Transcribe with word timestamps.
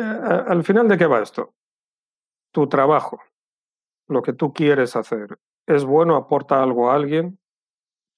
al 0.00 0.64
final 0.64 0.88
de 0.88 0.98
qué 0.98 1.06
va 1.06 1.22
esto? 1.22 1.54
Tu 2.52 2.68
trabajo, 2.68 3.20
lo 4.08 4.22
que 4.22 4.32
tú 4.32 4.52
quieres 4.52 4.96
hacer, 4.96 5.38
¿es 5.66 5.84
bueno, 5.84 6.16
aporta 6.16 6.62
algo 6.62 6.90
a 6.90 6.94
alguien? 6.94 7.38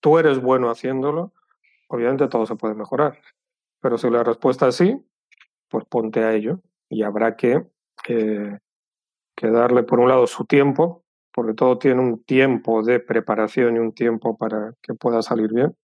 ¿Tú 0.00 0.18
eres 0.18 0.40
bueno 0.40 0.70
haciéndolo? 0.70 1.32
Obviamente 1.88 2.28
todo 2.28 2.46
se 2.46 2.56
puede 2.56 2.74
mejorar. 2.74 3.18
Pero 3.80 3.98
si 3.98 4.10
la 4.10 4.24
respuesta 4.24 4.68
es 4.68 4.76
sí, 4.76 5.00
pues 5.68 5.84
ponte 5.86 6.24
a 6.24 6.32
ello 6.34 6.60
y 6.88 7.02
habrá 7.02 7.36
que, 7.36 7.66
eh, 8.08 8.58
que 9.36 9.50
darle, 9.50 9.82
por 9.82 10.00
un 10.00 10.08
lado, 10.08 10.26
su 10.26 10.44
tiempo, 10.44 11.04
porque 11.32 11.54
todo 11.54 11.78
tiene 11.78 12.00
un 12.00 12.22
tiempo 12.24 12.82
de 12.82 13.00
preparación 13.00 13.76
y 13.76 13.78
un 13.78 13.92
tiempo 13.92 14.36
para 14.36 14.74
que 14.82 14.94
pueda 14.94 15.22
salir 15.22 15.52
bien. 15.52 15.76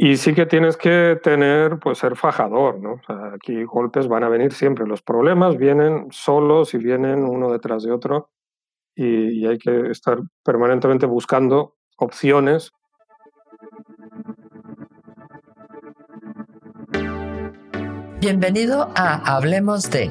Y 0.00 0.16
sí 0.16 0.32
que 0.32 0.46
tienes 0.46 0.76
que 0.76 1.18
tener, 1.22 1.78
pues 1.80 1.98
ser 1.98 2.14
fajador, 2.14 2.80
¿no? 2.80 3.00
aquí 3.34 3.64
golpes 3.64 4.06
van 4.06 4.22
a 4.22 4.28
venir 4.28 4.52
siempre. 4.52 4.86
Los 4.86 5.02
problemas 5.02 5.58
vienen 5.58 6.06
solos 6.12 6.72
y 6.72 6.78
vienen 6.78 7.24
uno 7.24 7.50
detrás 7.50 7.82
de 7.82 7.90
otro 7.90 8.30
y, 8.94 9.40
y 9.40 9.46
hay 9.46 9.58
que 9.58 9.90
estar 9.90 10.20
permanentemente 10.44 11.04
buscando 11.04 11.74
opciones 11.96 12.72
Bienvenido 18.20 18.90
a 18.96 19.36
Hablemos 19.36 19.90
de, 19.90 20.10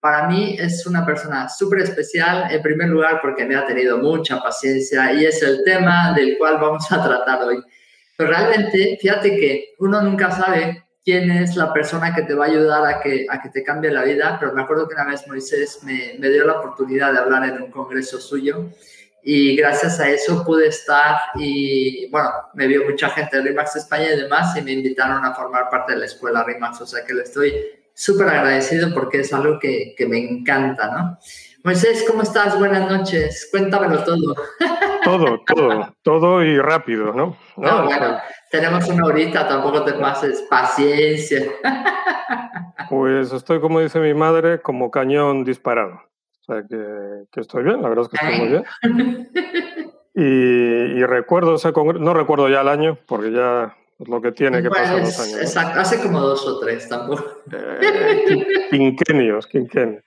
para 0.00 0.26
mí 0.26 0.56
es 0.58 0.86
una 0.86 1.04
persona 1.04 1.48
súper 1.48 1.80
especial, 1.80 2.50
en 2.50 2.62
primer 2.62 2.88
lugar 2.88 3.20
porque 3.20 3.44
me 3.44 3.54
ha 3.54 3.66
tenido 3.66 3.98
mucha 3.98 4.40
paciencia 4.40 5.12
y 5.12 5.26
es 5.26 5.42
el 5.42 5.62
tema 5.64 6.14
del 6.14 6.38
cual 6.38 6.58
vamos 6.58 6.90
a 6.90 7.02
tratar 7.02 7.42
hoy. 7.42 7.62
Pero 8.16 8.30
realmente, 8.30 8.98
fíjate 9.00 9.36
que 9.36 9.74
uno 9.78 10.00
nunca 10.00 10.30
sabe 10.30 10.84
quién 11.04 11.30
es 11.30 11.54
la 11.56 11.72
persona 11.72 12.14
que 12.14 12.22
te 12.22 12.34
va 12.34 12.46
a 12.46 12.48
ayudar 12.48 12.86
a 12.86 13.00
que, 13.00 13.26
a 13.28 13.40
que 13.42 13.50
te 13.50 13.62
cambie 13.62 13.90
la 13.90 14.04
vida, 14.04 14.36
pero 14.40 14.52
me 14.52 14.62
acuerdo 14.62 14.88
que 14.88 14.94
una 14.94 15.06
vez 15.06 15.26
Moisés 15.26 15.80
me, 15.82 16.16
me 16.18 16.28
dio 16.30 16.46
la 16.46 16.60
oportunidad 16.60 17.12
de 17.12 17.18
hablar 17.18 17.44
en 17.44 17.62
un 17.62 17.70
congreso 17.70 18.20
suyo 18.20 18.70
y 19.22 19.54
gracias 19.54 20.00
a 20.00 20.08
eso 20.08 20.44
pude 20.44 20.68
estar 20.68 21.16
y 21.34 22.08
bueno, 22.10 22.30
me 22.54 22.66
vio 22.66 22.84
mucha 22.84 23.10
gente 23.10 23.36
de 23.36 23.42
RIMAX 23.42 23.76
España 23.76 24.14
y 24.14 24.20
demás 24.20 24.56
y 24.56 24.62
me 24.62 24.72
invitaron 24.72 25.24
a 25.24 25.34
formar 25.34 25.68
parte 25.68 25.92
de 25.92 25.98
la 25.98 26.06
escuela 26.06 26.44
RIMAX, 26.44 26.80
o 26.80 26.86
sea 26.86 27.04
que 27.04 27.12
le 27.12 27.22
estoy 27.22 27.54
súper 28.00 28.28
agradecido 28.28 28.94
porque 28.94 29.20
es 29.20 29.32
algo 29.34 29.58
que, 29.58 29.94
que, 29.94 30.06
me 30.06 30.16
encanta, 30.16 30.86
¿no? 30.90 31.18
Moisés, 31.62 32.02
¿cómo 32.08 32.22
estás? 32.22 32.58
Buenas 32.58 32.90
noches. 32.90 33.46
Cuéntamelo 33.50 34.02
todo. 34.04 34.34
Todo, 35.02 35.40
todo, 35.46 35.94
todo 36.02 36.44
y 36.44 36.58
rápido, 36.60 37.14
¿no? 37.14 37.34
No, 37.56 37.84
bueno, 37.86 38.18
tenemos 38.50 38.86
una 38.86 39.06
horita, 39.06 39.48
tampoco 39.48 39.82
te 39.82 39.94
pases 39.94 40.42
paciencia. 40.42 41.42
Pues 42.90 43.32
estoy, 43.32 43.60
como 43.60 43.80
dice 43.80 43.98
mi 43.98 44.12
madre, 44.12 44.60
como 44.60 44.90
cañón 44.90 45.42
disparado. 45.42 45.94
O 45.94 46.44
sea 46.44 46.64
que, 46.68 47.24
que 47.32 47.40
estoy 47.40 47.64
bien, 47.64 47.80
la 47.80 47.88
verdad 47.88 48.04
es 48.04 48.08
que 48.10 48.26
estoy 48.26 48.38
muy 48.40 48.48
bien. 48.48 49.30
Y, 50.14 50.98
y 51.00 51.04
recuerdo 51.06 51.54
ese 51.54 51.72
congreso, 51.72 52.04
no 52.04 52.12
recuerdo 52.12 52.50
ya 52.50 52.60
el 52.60 52.68
año, 52.68 52.98
porque 53.06 53.32
ya 53.32 53.74
lo 54.06 54.20
que 54.20 54.32
tiene 54.32 54.62
que 54.62 54.70
pasar 54.70 54.98
los 55.00 55.20
años. 55.20 55.40
Exacto, 55.40 55.80
hace 55.80 56.00
como 56.00 56.20
dos 56.20 56.46
o 56.46 56.58
tres 56.58 56.88
tampoco. 56.88 57.24
Eh, 57.52 58.68
quinquenios, 58.70 59.46
quinquenios. 59.46 60.02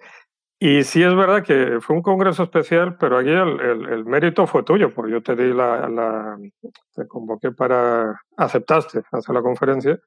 Y 0.59 0.83
sí 0.83 1.03
es 1.03 1.13
verdad 1.13 1.43
que 1.43 1.79
fue 1.81 1.95
un 1.95 2.01
congreso 2.01 2.43
especial, 2.43 2.97
pero 2.97 3.17
aquí 3.17 3.29
el, 3.29 3.59
el, 3.59 3.89
el 3.89 4.05
mérito 4.05 4.47
fue 4.47 4.63
tuyo, 4.63 4.93
porque 4.93 5.11
yo 5.11 5.21
te 5.21 5.35
di 5.35 5.53
la, 5.53 5.89
la, 5.89 6.37
te 6.95 7.05
convoqué 7.07 7.51
para, 7.51 8.21
aceptaste 8.37 9.01
hacer 9.11 9.35
la 9.35 9.41
conferencia, 9.41 9.99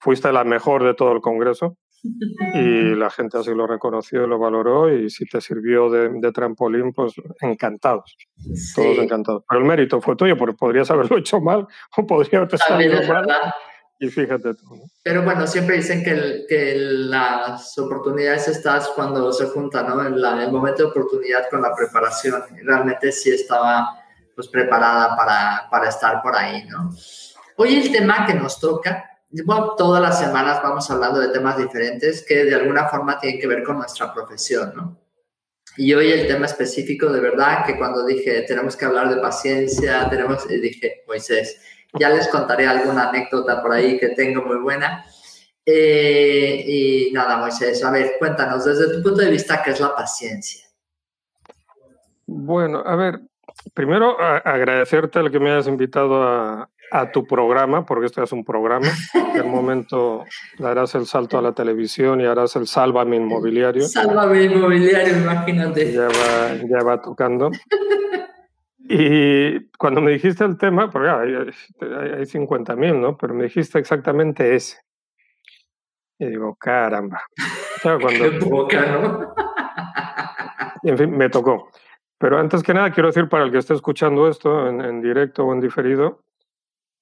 fuiste 0.00 0.32
la 0.32 0.42
mejor 0.42 0.82
de 0.82 0.94
todo 0.94 1.12
el 1.12 1.20
congreso 1.20 1.76
y 2.02 2.94
la 2.96 3.10
gente 3.10 3.38
así 3.38 3.54
lo 3.54 3.66
reconoció, 3.66 4.26
lo 4.26 4.38
valoró 4.38 4.92
y 4.92 5.08
si 5.08 5.24
te 5.24 5.40
sirvió 5.40 5.88
de, 5.88 6.08
de 6.08 6.32
trampolín, 6.32 6.92
pues 6.92 7.14
encantados, 7.40 8.16
sí. 8.36 8.74
todos 8.74 8.98
encantados. 8.98 9.44
Pero 9.48 9.60
el 9.60 9.66
mérito 9.66 10.00
fue 10.00 10.16
tuyo, 10.16 10.36
porque 10.36 10.56
podrías 10.56 10.90
haberlo 10.90 11.18
hecho 11.18 11.40
mal 11.40 11.66
o 11.96 12.06
podría 12.06 12.40
haberte 12.40 12.58
salido 12.58 13.00
mal. 13.06 13.26
Y 14.00 14.08
fíjate 14.08 14.54
tú. 14.54 14.74
¿no? 14.74 14.82
Pero 15.04 15.22
bueno, 15.22 15.46
siempre 15.46 15.76
dicen 15.76 16.02
que, 16.02 16.10
el, 16.10 16.44
que 16.48 16.74
las 16.76 17.78
oportunidades 17.78 18.48
estás 18.48 18.88
cuando 18.96 19.32
se 19.32 19.46
juntan, 19.46 19.86
¿no? 19.86 20.04
En 20.04 20.20
la, 20.20 20.42
el 20.42 20.50
momento 20.50 20.82
de 20.82 20.88
oportunidad 20.88 21.48
con 21.48 21.62
la 21.62 21.72
preparación. 21.72 22.42
Realmente 22.64 23.12
sí 23.12 23.30
estaba 23.30 24.02
pues 24.34 24.48
preparada 24.48 25.16
para, 25.16 25.68
para 25.70 25.88
estar 25.88 26.20
por 26.20 26.34
ahí, 26.34 26.64
¿no? 26.64 26.90
Hoy 27.58 27.76
el 27.76 27.92
tema 27.92 28.26
que 28.26 28.34
nos 28.34 28.58
toca 28.58 29.11
bueno, 29.44 29.74
todas 29.76 30.02
las 30.02 30.18
semanas 30.18 30.60
vamos 30.62 30.90
hablando 30.90 31.20
de 31.20 31.28
temas 31.28 31.56
diferentes 31.56 32.24
que 32.26 32.44
de 32.44 32.54
alguna 32.54 32.88
forma 32.88 33.18
tienen 33.18 33.40
que 33.40 33.46
ver 33.46 33.62
con 33.62 33.78
nuestra 33.78 34.12
profesión, 34.12 34.72
¿no? 34.76 34.98
Y 35.76 35.94
hoy 35.94 36.12
el 36.12 36.26
tema 36.26 36.44
específico, 36.44 37.10
de 37.10 37.20
verdad, 37.20 37.64
que 37.64 37.78
cuando 37.78 38.04
dije 38.04 38.42
tenemos 38.42 38.76
que 38.76 38.84
hablar 38.84 39.08
de 39.08 39.20
paciencia, 39.20 40.08
tenemos, 40.10 40.46
dije, 40.46 41.02
Moisés, 41.06 41.60
ya 41.98 42.10
les 42.10 42.28
contaré 42.28 42.66
alguna 42.66 43.08
anécdota 43.08 43.62
por 43.62 43.72
ahí 43.72 43.98
que 43.98 44.10
tengo 44.10 44.42
muy 44.42 44.58
buena. 44.58 45.04
Eh, 45.64 46.64
y 46.66 47.12
nada, 47.12 47.38
Moisés, 47.38 47.82
a 47.84 47.90
ver, 47.90 48.16
cuéntanos 48.18 48.64
desde 48.64 48.92
tu 48.92 49.02
punto 49.02 49.22
de 49.22 49.30
vista, 49.30 49.62
¿qué 49.62 49.70
es 49.70 49.80
la 49.80 49.94
paciencia? 49.94 50.66
Bueno, 52.26 52.82
a 52.84 52.96
ver, 52.96 53.20
primero 53.72 54.20
a 54.20 54.38
agradecerte 54.38 55.20
el 55.20 55.30
que 55.30 55.38
me 55.38 55.52
hayas 55.52 55.68
invitado 55.68 56.22
a, 56.22 56.68
a 56.94 57.10
tu 57.10 57.26
programa, 57.26 57.86
porque 57.86 58.06
esto 58.06 58.22
es 58.22 58.32
un 58.32 58.44
programa. 58.44 58.86
En 59.14 59.36
el 59.36 59.46
momento 59.46 60.24
darás 60.58 60.94
el 60.94 61.06
salto 61.06 61.38
a 61.38 61.42
la 61.42 61.52
televisión 61.52 62.20
y 62.20 62.26
harás 62.26 62.54
el 62.56 62.66
Sálvame 62.66 63.16
Inmobiliario. 63.16 63.82
Sálvame 63.88 64.44
Inmobiliario, 64.44 65.16
imagínate. 65.16 65.90
Ya 65.90 66.08
va, 66.08 66.54
ya 66.68 66.84
va 66.84 67.00
tocando. 67.00 67.50
Y 68.78 69.70
cuando 69.78 70.02
me 70.02 70.10
dijiste 70.10 70.44
el 70.44 70.58
tema, 70.58 70.90
porque 70.90 71.08
hay, 71.08 71.34
hay, 71.34 72.10
hay 72.10 72.24
50.000, 72.24 73.00
¿no? 73.00 73.16
Pero 73.16 73.32
me 73.32 73.44
dijiste 73.44 73.78
exactamente 73.78 74.54
ese. 74.54 74.76
Y 76.18 76.26
digo, 76.26 76.54
caramba. 76.56 77.22
Cuando, 77.82 78.08
Qué 78.10 78.38
poca, 78.38 78.86
¿no? 78.86 79.34
En 80.84 80.98
fin, 80.98 81.10
me 81.10 81.28
tocó. 81.30 81.70
Pero 82.18 82.38
antes 82.38 82.62
que 82.62 82.74
nada, 82.74 82.92
quiero 82.92 83.08
decir 83.08 83.28
para 83.28 83.44
el 83.44 83.50
que 83.50 83.58
esté 83.58 83.74
escuchando 83.74 84.28
esto 84.28 84.68
en, 84.68 84.80
en 84.82 85.00
directo 85.00 85.44
o 85.44 85.52
en 85.52 85.60
diferido, 85.60 86.20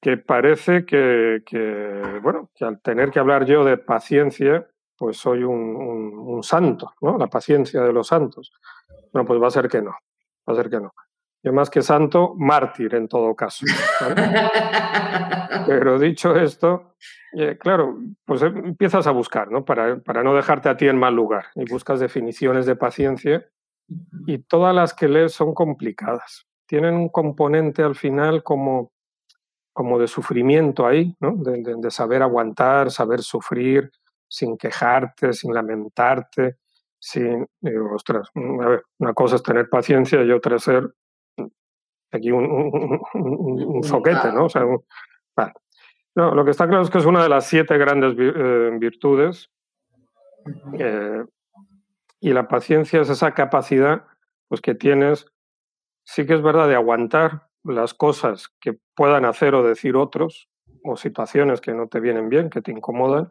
que 0.01 0.17
parece 0.17 0.85
que, 0.87 1.43
que, 1.45 2.21
bueno, 2.23 2.51
que 2.55 2.65
al 2.65 2.81
tener 2.81 3.11
que 3.11 3.19
hablar 3.19 3.45
yo 3.45 3.65
de 3.65 3.77
paciencia, 3.77 4.67
pues 4.97 5.19
soy 5.19 5.45
un, 5.45 5.77
un, 5.77 6.19
un, 6.19 6.43
santo, 6.43 6.95
¿no? 7.01 7.19
La 7.19 7.27
paciencia 7.27 7.83
de 7.83 7.93
los 7.93 8.09
santos. 8.09 8.53
Bueno, 9.13 9.27
pues 9.27 9.41
va 9.43 9.49
a 9.49 9.51
ser 9.51 9.69
que 9.69 9.83
no, 9.83 9.91
va 10.49 10.53
a 10.53 10.57
ser 10.57 10.71
que 10.71 10.81
no. 10.81 10.93
Yo 11.43 11.53
más 11.53 11.71
que 11.71 11.81
santo, 11.81 12.35
mártir 12.37 12.95
en 12.95 13.09
todo 13.09 13.35
caso. 13.35 13.65
¿vale? 14.01 14.23
Pero 15.67 15.99
dicho 15.99 16.37
esto, 16.37 16.97
eh, 17.33 17.57
claro, 17.59 17.99
pues 18.27 18.43
empiezas 18.43 19.07
a 19.07 19.11
buscar, 19.11 19.51
¿no? 19.51 19.65
Para, 19.65 19.99
para 20.01 20.23
no 20.23 20.35
dejarte 20.35 20.69
a 20.69 20.77
ti 20.77 20.87
en 20.87 20.99
mal 20.99 21.15
lugar. 21.15 21.47
Y 21.55 21.65
buscas 21.71 22.01
definiciones 22.01 22.67
de 22.67 22.77
paciencia 22.77 23.47
y 24.27 24.39
todas 24.39 24.75
las 24.75 24.93
que 24.93 25.09
lees 25.09 25.33
son 25.33 25.55
complicadas. 25.55 26.47
Tienen 26.67 26.95
un 26.95 27.09
componente 27.09 27.83
al 27.83 27.97
final 27.97 28.43
como 28.43 28.93
como 29.73 29.99
de 29.99 30.09
sufrimiento 30.09 30.87
ahí, 30.87 31.15
¿no? 31.21 31.35
de, 31.37 31.63
de, 31.63 31.75
de, 31.77 31.91
saber 31.91 32.23
aguantar, 32.23 32.91
saber 32.91 33.21
sufrir 33.21 33.91
sin 34.29 34.57
quejarte, 34.57 35.33
sin 35.33 35.53
lamentarte, 35.55 36.57
sin, 36.99 37.47
digo, 37.61 37.95
ostras, 37.95 38.29
a 38.35 38.69
ver, 38.69 38.85
una 38.99 39.15
cosa 39.15 39.37
es 39.37 39.43
tener 39.43 39.69
paciencia 39.69 40.23
y 40.23 40.31
otra 40.31 40.57
es 40.57 40.63
ser 40.63 40.95
aquí 42.13 42.31
un, 42.31 42.45
un, 42.45 43.01
un, 43.15 43.63
un 43.77 43.83
soquete, 43.83 44.33
¿no? 44.33 44.47
O 44.47 44.49
sea, 44.49 44.65
vale. 45.37 45.53
no, 46.15 46.35
lo 46.35 46.45
que 46.45 46.51
está 46.51 46.67
claro 46.67 46.83
es 46.83 46.91
que 46.91 46.99
es 46.99 47.07
una 47.07 47.23
de 47.23 47.29
las 47.29 47.47
siete 47.47 47.79
grandes 47.79 48.15
eh, 48.19 48.71
virtudes 48.79 49.51
eh, 50.79 51.25
y 52.21 52.33
la 52.33 52.49
paciencia 52.49 53.01
es 53.01 53.09
esa 53.09 53.33
capacidad 53.33 54.05
pues, 54.49 54.61
que 54.61 54.75
tienes, 54.75 55.27
sí 56.05 56.27
que 56.27 56.35
es 56.35 56.43
verdad, 56.43 56.69
de 56.69 56.75
aguantar 56.75 57.50
las 57.65 57.95
cosas 57.95 58.49
que 58.61 58.79
puedan 58.95 59.25
hacer 59.25 59.55
o 59.55 59.63
decir 59.63 59.97
otros, 59.97 60.49
o 60.83 60.97
situaciones 60.97 61.61
que 61.61 61.75
no 61.75 61.89
te 61.89 62.01
vienen 62.01 62.29
bien, 62.29 62.51
que 62.51 62.63
te 62.63 62.73
incomodan, 62.73 63.31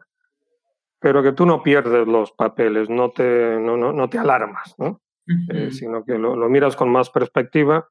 pero 1.00 1.22
que 1.22 1.32
tú 1.32 1.46
no 1.46 1.62
pierdes 1.62 2.06
los 2.06 2.32
papeles, 2.32 2.88
no 2.88 3.10
te, 3.10 3.58
no, 3.58 3.76
no, 3.76 4.10
te 4.10 4.18
alarmas, 4.18 4.74
¿no? 4.78 5.00
Eh, 5.48 5.70
sino 5.70 6.04
que 6.04 6.18
lo, 6.18 6.36
miras 6.48 6.74
con 6.74 6.90
más 6.90 7.08
perspectiva 7.08 7.88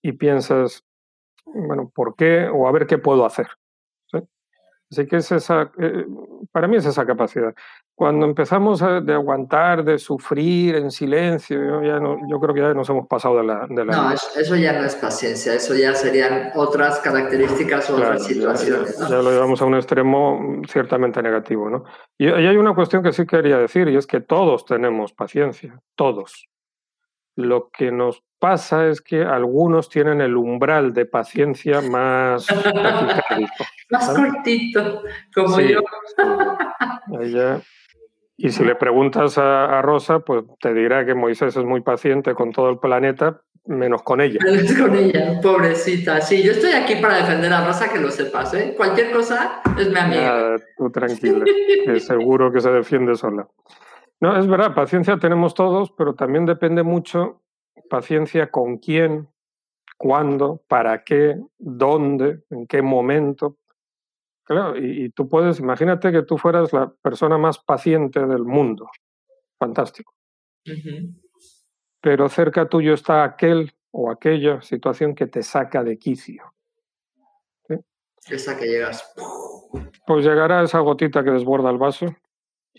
y 0.00 0.12
piensas, 0.12 0.84
bueno, 1.44 1.90
¿por 1.92 2.14
qué? 2.14 2.48
O 2.48 2.68
a 2.68 2.72
ver 2.72 2.86
qué 2.86 2.98
puedo 2.98 3.26
hacer. 3.26 3.48
Así 4.90 5.06
que 5.06 5.16
es 5.16 5.30
esa, 5.32 5.70
eh, 5.78 6.06
para 6.50 6.66
mí 6.66 6.76
es 6.76 6.86
esa 6.86 7.04
capacidad. 7.04 7.54
Cuando 7.94 8.24
empezamos 8.24 8.80
a, 8.80 9.00
de 9.00 9.12
aguantar, 9.12 9.84
de 9.84 9.98
sufrir 9.98 10.76
en 10.76 10.90
silencio, 10.90 11.62
yo, 11.62 11.82
ya 11.82 12.00
no, 12.00 12.16
yo 12.28 12.40
creo 12.40 12.54
que 12.54 12.60
ya 12.60 12.72
nos 12.72 12.88
hemos 12.88 13.06
pasado 13.06 13.38
de 13.38 13.44
la... 13.44 13.66
De 13.68 13.84
la 13.84 13.96
no, 13.96 14.12
eso 14.12 14.56
ya 14.56 14.72
no 14.72 14.84
es 14.86 14.94
paciencia, 14.94 15.52
eso 15.52 15.74
ya 15.74 15.94
serían 15.94 16.52
otras 16.54 17.00
características 17.00 17.90
o 17.90 17.96
otras 17.96 18.24
situaciones. 18.24 18.98
Ya, 18.98 19.16
lo 19.16 19.30
llevamos 19.30 19.60
a 19.60 19.66
un 19.66 19.74
extremo 19.74 20.62
ciertamente 20.68 21.22
negativo. 21.22 21.68
¿no? 21.68 21.84
Y, 22.16 22.26
y 22.26 22.46
hay 22.46 22.56
una 22.56 22.74
cuestión 22.74 23.02
que 23.02 23.12
sí 23.12 23.26
quería 23.26 23.58
decir, 23.58 23.88
y 23.88 23.96
es 23.96 24.06
que 24.06 24.20
todos 24.20 24.64
tenemos 24.64 25.12
paciencia, 25.12 25.78
todos. 25.96 26.48
Lo 27.38 27.70
que 27.70 27.92
nos 27.92 28.24
pasa 28.40 28.88
es 28.88 29.00
que 29.00 29.22
algunos 29.22 29.88
tienen 29.88 30.20
el 30.20 30.36
umbral 30.36 30.92
de 30.92 31.06
paciencia 31.06 31.80
más 31.80 32.48
más 33.90 34.08
cortito, 34.08 35.02
como 35.32 35.60
yo. 35.60 35.78
Y 38.40 38.50
si 38.50 38.64
le 38.64 38.76
preguntas 38.76 39.36
a, 39.36 39.82
Rosa, 39.82 40.20
pues 40.20 40.44
te 40.60 40.72
dirá 40.72 41.04
que 41.04 41.12
Moisés 41.14 41.56
es 41.56 41.64
muy 41.64 41.80
paciente 41.80 42.34
con 42.34 42.52
todo 42.52 42.70
el 42.70 42.78
planeta, 42.78 43.42
menos 43.66 44.04
con 44.04 44.20
ella. 44.20 44.38
Menos 44.44 44.72
con 44.74 44.94
ella, 44.94 45.40
pobrecita. 45.40 46.20
Sí, 46.20 46.44
yo 46.44 46.52
estoy 46.52 46.70
aquí 46.70 46.96
para 47.02 47.16
defender 47.16 47.52
a 47.52 47.66
Rosa, 47.66 47.92
que 47.92 47.98
lo 47.98 48.12
sepas, 48.12 48.54
¿eh? 48.54 48.74
Cualquier 48.76 49.10
cosa 49.10 49.60
es 49.76 49.90
mi 49.90 49.98
amiga. 49.98 50.56
tú 50.76 50.88
tranquila, 50.90 51.44
que 51.84 51.98
seguro 51.98 52.52
que 52.52 52.60
se 52.60 52.70
defiende 52.70 53.16
sola. 53.16 53.48
No, 54.20 54.36
es 54.36 54.46
verdad, 54.48 54.74
paciencia 54.74 55.18
tenemos 55.18 55.54
todos, 55.54 55.92
pero 55.92 56.14
también 56.14 56.44
depende 56.44 56.82
mucho 56.82 57.42
paciencia 57.88 58.50
con 58.50 58.78
quién, 58.78 59.28
cuándo, 59.96 60.62
para 60.68 61.04
qué, 61.04 61.40
dónde, 61.58 62.42
en 62.50 62.66
qué 62.66 62.82
momento. 62.82 63.58
Claro, 64.44 64.76
y, 64.76 65.10
tú 65.10 65.28
puedes, 65.28 65.60
imagínate 65.60 66.10
que 66.10 66.22
tú 66.22 66.36
fueras 66.36 66.72
la 66.72 66.92
persona 67.02 67.38
más 67.38 67.58
paciente 67.58 68.26
del 68.26 68.44
mundo. 68.44 68.88
Fantástico. 69.58 70.14
Pero 72.00 72.28
cerca 72.28 72.68
tuyo 72.68 72.94
está 72.94 73.24
aquel 73.24 73.72
o 73.90 74.10
aquella 74.10 74.60
situación 74.62 75.14
que 75.14 75.26
te 75.26 75.42
saca 75.42 75.84
de 75.84 75.98
quicio. 75.98 76.54
Esa 78.28 78.58
que 78.58 78.66
llegas. 78.66 79.14
Pues 80.06 80.24
llegará 80.24 80.62
esa 80.62 80.80
gotita 80.80 81.24
que 81.24 81.30
desborda 81.30 81.70
el 81.70 81.78
vaso 81.78 82.06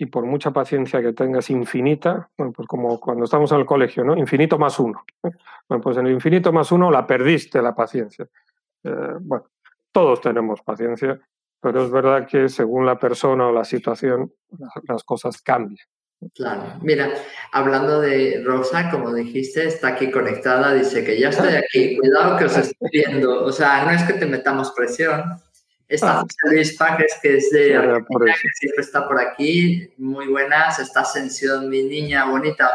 y 0.01 0.06
por 0.06 0.25
mucha 0.25 0.51
paciencia 0.51 1.01
que 1.01 1.12
tengas 1.12 1.50
infinita, 1.50 2.30
bueno, 2.38 2.54
pues 2.54 2.66
como 2.69 3.01
cuando 3.01 3.25
estamos 3.25 3.51
en 3.51 3.60
el 3.60 3.66
colegio, 3.66 4.06
¿no? 4.06 4.16
Infinito 4.16 4.57
más 4.57 4.80
uno. 4.80 5.04
¿eh? 5.24 5.30
Bueno, 5.68 5.84
pues 5.84 5.98
en 5.98 6.07
el 6.07 6.13
infinito 6.13 6.54
más 6.54 6.72
uno 6.72 6.90
la 6.90 7.06
perdiste 7.06 7.62
la 7.62 7.75
paciencia. 7.75 8.25
Eh, 8.81 9.16
bueno, 9.19 9.48
todos 9.92 10.22
tenemos 10.22 10.62
paciencia, 10.62 11.19
pero 11.60 11.84
es 11.84 11.92
verdad 11.92 12.25
que 12.25 12.48
según 12.48 12.86
la 12.86 12.98
persona 12.98 13.48
o 13.48 13.51
la 13.51 13.66
situación, 13.66 14.31
las 14.88 15.04
cosas 15.04 15.42
cambian. 15.42 15.86
Claro, 16.34 16.80
mira, 16.81 17.10
hablando 17.51 18.00
de 18.00 18.42
Rosa, 18.46 18.90
como 18.90 19.13
dijiste, 19.13 19.66
está 19.66 19.90
aquí 19.90 20.10
conectada, 20.12 20.74
dice 20.74 21.04
que 21.04 21.19
ya 21.19 21.28
estoy 21.28 21.56
aquí, 21.56 21.98
cuidado 21.98 22.38
que 22.38 22.46
os 22.46 22.56
estoy 22.56 22.90
viendo, 22.90 23.44
o 23.44 23.51
sea, 23.51 23.84
no 23.84 23.92
es 23.92 24.04
que 24.04 24.13
te 24.13 24.25
metamos 24.25 24.72
presión, 24.72 25.24
Está 25.89 26.19
ah. 26.19 26.25
Luis 26.44 26.77
Pajes, 26.77 27.18
que 27.21 27.38
es 27.38 27.50
de 27.50 27.75
Argentina, 27.75 28.25
que 28.25 28.50
siempre 28.53 28.83
está 28.83 29.07
por 29.07 29.19
aquí. 29.19 29.91
Muy 29.97 30.27
buenas. 30.27 30.77
Está 30.77 31.01
Ascensión, 31.01 31.68
mi 31.68 31.81
niña 31.81 32.25
bonita, 32.25 32.69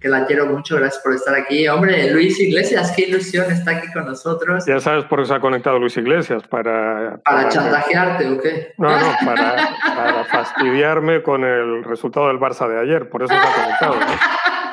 que 0.00 0.08
la 0.08 0.24
quiero 0.24 0.46
mucho. 0.46 0.76
Gracias 0.76 1.02
por 1.02 1.12
estar 1.12 1.34
aquí. 1.34 1.68
Hombre, 1.68 2.10
Luis 2.10 2.40
Iglesias, 2.40 2.94
qué 2.96 3.02
ilusión 3.02 3.52
está 3.52 3.72
aquí 3.72 3.92
con 3.92 4.06
nosotros. 4.06 4.64
Ya 4.64 4.80
sabes 4.80 5.04
por 5.04 5.20
qué 5.20 5.26
se 5.26 5.34
ha 5.34 5.40
conectado 5.40 5.78
Luis 5.78 5.98
Iglesias, 5.98 6.44
para... 6.48 7.18
¿Para, 7.18 7.50
chantajearte 7.50 8.26
o 8.26 8.40
qué? 8.40 8.72
No, 8.78 8.88
no, 8.88 9.16
para, 9.26 10.24
fastidiarme 10.24 11.22
con 11.22 11.44
el 11.44 11.84
resultado 11.84 12.28
del 12.28 12.38
Barça 12.38 12.66
de 12.66 12.80
ayer. 12.80 13.10
Por 13.10 13.22
eso 13.22 13.34
se 13.34 13.38
ha 13.38 13.52
conectado. 13.52 13.96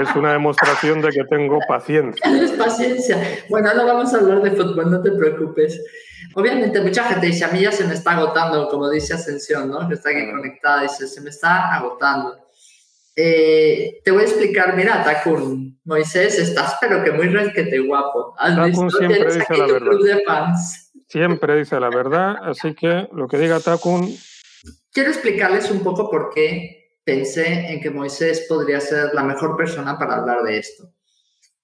es 0.00 0.14
una 0.14 0.32
demostración 0.32 1.00
de 1.00 1.10
que 1.10 1.24
tengo 1.24 1.58
paciencia. 1.68 2.24
Es 2.42 2.52
paciencia. 2.52 3.18
Bueno, 3.48 3.72
no 3.74 3.86
vamos 3.86 4.12
a 4.14 4.18
hablar 4.18 4.42
de 4.42 4.50
fútbol, 4.52 4.90
no 4.90 5.02
te 5.02 5.12
preocupes. 5.12 5.80
Obviamente 6.34 6.80
mucha 6.80 7.04
gente 7.04 7.26
dice, 7.26 7.44
a 7.44 7.48
mí 7.48 7.60
ya 7.60 7.72
se 7.72 7.84
me 7.84 7.94
está 7.94 8.12
agotando, 8.12 8.68
como 8.68 8.90
dice 8.90 9.14
Ascensión, 9.14 9.70
¿no? 9.70 9.86
Que 9.88 9.94
está 9.94 10.10
aquí 10.10 10.30
conectada, 10.30 10.82
dice, 10.82 11.06
se 11.06 11.20
me 11.20 11.30
está 11.30 11.74
agotando. 11.74 12.36
Eh, 13.16 14.00
te 14.04 14.10
voy 14.10 14.22
a 14.22 14.24
explicar, 14.24 14.76
mira, 14.76 15.04
Takun, 15.04 15.78
Moisés, 15.84 16.38
estás 16.38 16.78
pero 16.80 17.04
que 17.04 17.12
muy 17.12 17.28
resquete 17.28 17.78
guapo. 17.78 18.34
¿Has 18.38 18.66
visto? 18.66 18.90
Siempre 18.90 19.32
dice 19.32 19.56
la 19.56 19.66
verdad. 19.66 19.90
club 19.90 20.04
de 20.04 20.24
fans. 20.24 20.92
Siempre 21.06 21.56
dice 21.56 21.78
la 21.78 21.90
verdad, 21.90 22.36
así 22.42 22.74
que 22.74 23.08
lo 23.12 23.28
que 23.28 23.38
diga 23.38 23.60
Takun... 23.60 24.12
Quiero 24.92 25.10
explicarles 25.10 25.70
un 25.70 25.80
poco 25.80 26.10
por 26.10 26.30
qué 26.34 26.83
pensé 27.04 27.72
en 27.72 27.80
que 27.80 27.90
Moisés 27.90 28.46
podría 28.48 28.80
ser 28.80 29.12
la 29.12 29.22
mejor 29.22 29.56
persona 29.56 29.98
para 29.98 30.16
hablar 30.16 30.42
de 30.42 30.58
esto. 30.58 30.90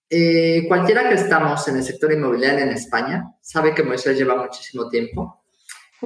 Eh, 0.09 0.65
cualquiera 0.67 1.09
que 1.09 1.15
estamos 1.15 1.67
en 1.69 1.77
el 1.77 1.85
sector 1.85 2.13
inmobiliario 2.13 2.65
en 2.65 2.71
España 2.71 3.33
sabe 3.41 3.73
que 3.73 3.85
Moisés 3.85 4.19
lleva 4.19 4.35
muchísimo 4.35 4.89
tiempo. 4.89 5.45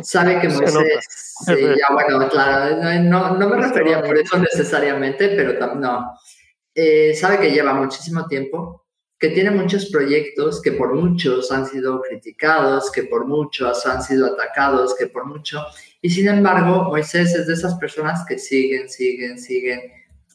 Sabe 0.02 0.40
que 0.40 0.48
Moisés, 0.50 1.34
ya 1.46 1.92
bueno, 1.92 2.28
claro, 2.28 2.76
no, 3.02 3.36
no 3.36 3.48
me 3.48 3.56
refería 3.56 4.02
por 4.02 4.16
eso 4.16 4.38
necesariamente, 4.38 5.28
pero 5.28 5.74
no. 5.76 6.14
Eh, 6.74 7.14
sabe 7.14 7.38
que 7.38 7.50
lleva 7.50 7.72
muchísimo 7.74 8.26
tiempo, 8.26 8.83
que 9.18 9.28
tiene 9.30 9.50
muchos 9.50 9.86
proyectos 9.86 10.60
que 10.60 10.72
por 10.72 10.94
muchos 10.94 11.50
han 11.52 11.66
sido 11.66 12.00
criticados, 12.02 12.90
que 12.90 13.04
por 13.04 13.26
muchos 13.26 13.86
han 13.86 14.02
sido 14.02 14.26
atacados, 14.26 14.94
que 14.96 15.06
por 15.06 15.26
mucho. 15.26 15.64
Y 16.02 16.10
sin 16.10 16.28
embargo, 16.28 16.84
Moisés 16.84 17.34
es 17.34 17.46
de 17.46 17.54
esas 17.54 17.74
personas 17.76 18.24
que 18.26 18.38
siguen, 18.38 18.88
siguen, 18.88 19.38
siguen 19.38 19.80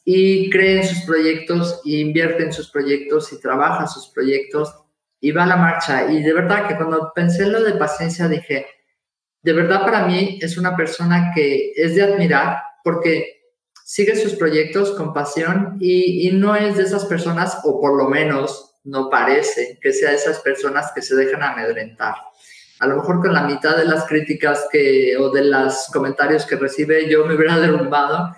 y 0.06 0.50
cree 0.50 0.78
en 0.78 0.88
sus 0.88 1.02
proyectos, 1.06 1.82
y 1.84 2.00
invierte 2.00 2.44
en 2.44 2.54
sus 2.54 2.72
proyectos 2.72 3.32
y 3.32 3.40
trabaja 3.40 3.86
sus 3.86 4.08
proyectos 4.08 4.74
y 5.20 5.32
va 5.32 5.44
a 5.44 5.48
la 5.48 5.58
marcha. 5.58 6.12
Y 6.12 6.24
de 6.24 6.34
verdad 6.34 6.68
que 6.68 6.76
cuando 6.76 7.12
pensé 7.14 7.44
en 7.44 7.52
lo 7.52 7.64
de 7.64 7.74
paciencia 7.74 8.28
dije, 8.28 8.66
de 9.44 9.54
verdad 9.54 9.82
para 9.84 10.08
mí 10.08 10.40
es 10.42 10.58
una 10.58 10.76
persona 10.76 11.32
que 11.36 11.74
es 11.76 11.96
de 11.96 12.02
admirar 12.02 12.58
porque 12.84 13.40
sigue 13.86 14.16
sus 14.16 14.34
proyectos 14.34 14.92
con 14.92 15.14
pasión 15.14 15.78
y, 15.80 16.28
y 16.28 16.32
no 16.32 16.56
es 16.56 16.78
de 16.78 16.84
esas 16.84 17.06
personas, 17.06 17.60
o 17.64 17.80
por 17.80 17.98
lo 17.98 18.10
menos 18.10 18.69
no 18.84 19.10
parece 19.10 19.78
que 19.82 19.94
sea 19.94 20.14
esas 20.14 20.40
personas 20.40 20.92
que 20.94 21.02
se 21.02 21.16
dejan 21.16 21.44
amedrentar. 21.44 22.16
A 22.80 22.88
lo 22.88 22.98
mejor 22.98 23.22
con 23.22 23.34
la 23.34 23.44
mitad 23.44 23.78
de 23.78 23.86
las 23.86 24.06
críticas 24.06 24.68
que, 24.72 25.18
o 25.18 25.30
de 25.32 25.44
los 25.44 25.88
comentarios 25.92 26.46
que 26.46 26.56
recibe 26.56 27.10
yo 27.10 27.26
me 27.26 27.36
hubiera 27.36 27.60
derrumbado 27.60 28.34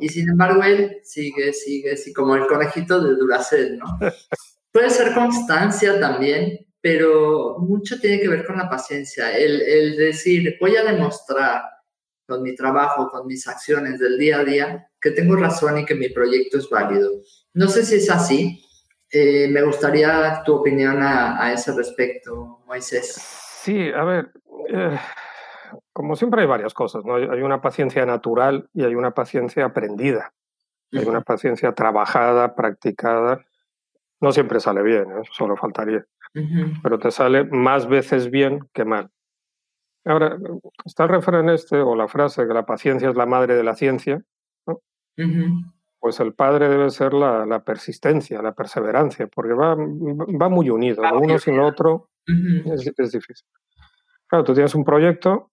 y 0.00 0.08
sin 0.08 0.28
embargo, 0.28 0.62
él 0.62 0.98
sigue, 1.02 1.52
sigue, 1.52 1.92
así 1.92 2.12
como 2.12 2.34
el 2.34 2.46
conejito 2.46 3.00
de 3.00 3.14
Duracell, 3.14 3.78
¿no? 3.78 3.98
Puede 4.72 4.90
ser 4.90 5.14
constancia 5.14 5.98
también, 5.98 6.66
pero 6.80 7.56
mucho 7.58 7.98
tiene 7.98 8.20
que 8.20 8.28
ver 8.28 8.44
con 8.44 8.58
la 8.58 8.68
paciencia. 8.68 9.36
El, 9.36 9.62
el 9.62 9.96
decir, 9.96 10.56
voy 10.60 10.76
a 10.76 10.84
demostrar 10.84 11.62
con 12.26 12.42
mi 12.42 12.54
trabajo, 12.54 13.08
con 13.08 13.26
mis 13.26 13.46
acciones 13.48 13.98
del 13.98 14.18
día 14.18 14.40
a 14.40 14.44
día, 14.44 14.90
que 15.00 15.12
tengo 15.12 15.36
razón 15.36 15.78
y 15.78 15.86
que 15.86 15.94
mi 15.94 16.10
proyecto 16.10 16.58
es 16.58 16.68
válido. 16.68 17.10
No 17.54 17.68
sé 17.68 17.86
si 17.86 17.96
es 17.96 18.10
así. 18.10 18.62
Eh, 19.10 19.48
me 19.48 19.62
gustaría 19.62 20.42
tu 20.44 20.56
opinión 20.56 21.02
a, 21.02 21.42
a, 21.42 21.52
ese 21.52 21.74
respecto, 21.74 22.60
Moisés. 22.66 23.14
Sí, 23.62 23.90
a 23.90 24.04
ver, 24.04 24.32
eh, 24.68 24.98
como 25.92 26.16
siempre 26.16 26.42
hay 26.42 26.46
varias 26.46 26.74
cosas, 26.74 27.04
¿no? 27.04 27.14
Hay 27.14 27.42
una 27.42 27.60
paciencia 27.60 28.04
natural 28.04 28.68
y 28.72 28.84
hay 28.84 28.94
una 28.94 29.12
paciencia 29.12 29.64
aprendida. 29.64 30.32
Hay 30.92 31.04
una 31.04 31.20
paciencia 31.20 31.72
trabajada, 31.72 32.54
practicada. 32.54 33.44
No 34.20 34.32
siempre 34.32 34.60
sale 34.60 34.82
bien, 34.82 35.10
¿eh? 35.10 35.22
solo 35.32 35.56
faltaría. 35.56 36.04
Pero 36.82 36.98
te 36.98 37.10
sale 37.10 37.44
más 37.44 37.88
veces 37.88 38.30
bien 38.30 38.60
que 38.72 38.84
mal. 38.84 39.10
Ahora, 40.04 40.36
está 40.84 41.04
el 41.04 41.08
refrán 41.08 41.48
este 41.48 41.80
o 41.80 41.96
la 41.96 42.08
frase 42.08 42.46
que 42.46 42.54
la 42.54 42.64
paciencia 42.64 43.10
es 43.10 43.16
la 43.16 43.26
madre 43.26 43.56
de 43.56 43.64
la 43.64 43.74
ciencia. 43.74 44.22
Pues 46.06 46.20
el 46.20 46.34
padre 46.34 46.68
debe 46.68 46.88
ser 46.90 47.14
la, 47.14 47.64
persistencia, 47.64 48.40
la 48.40 48.54
perseverancia, 48.54 49.26
porque 49.26 49.54
va, 49.54 49.74
va 49.74 50.48
muy 50.48 50.70
unido. 50.70 51.02
Lo 51.02 51.18
uno 51.18 51.36
sin 51.36 51.56
lo 51.56 51.66
otro 51.66 52.10
es, 52.24 52.92
es 52.96 53.10
difícil. 53.10 53.44
Claro, 54.28 54.44
tú 54.44 54.54
tienes 54.54 54.76
un 54.76 54.84
proyecto 54.84 55.50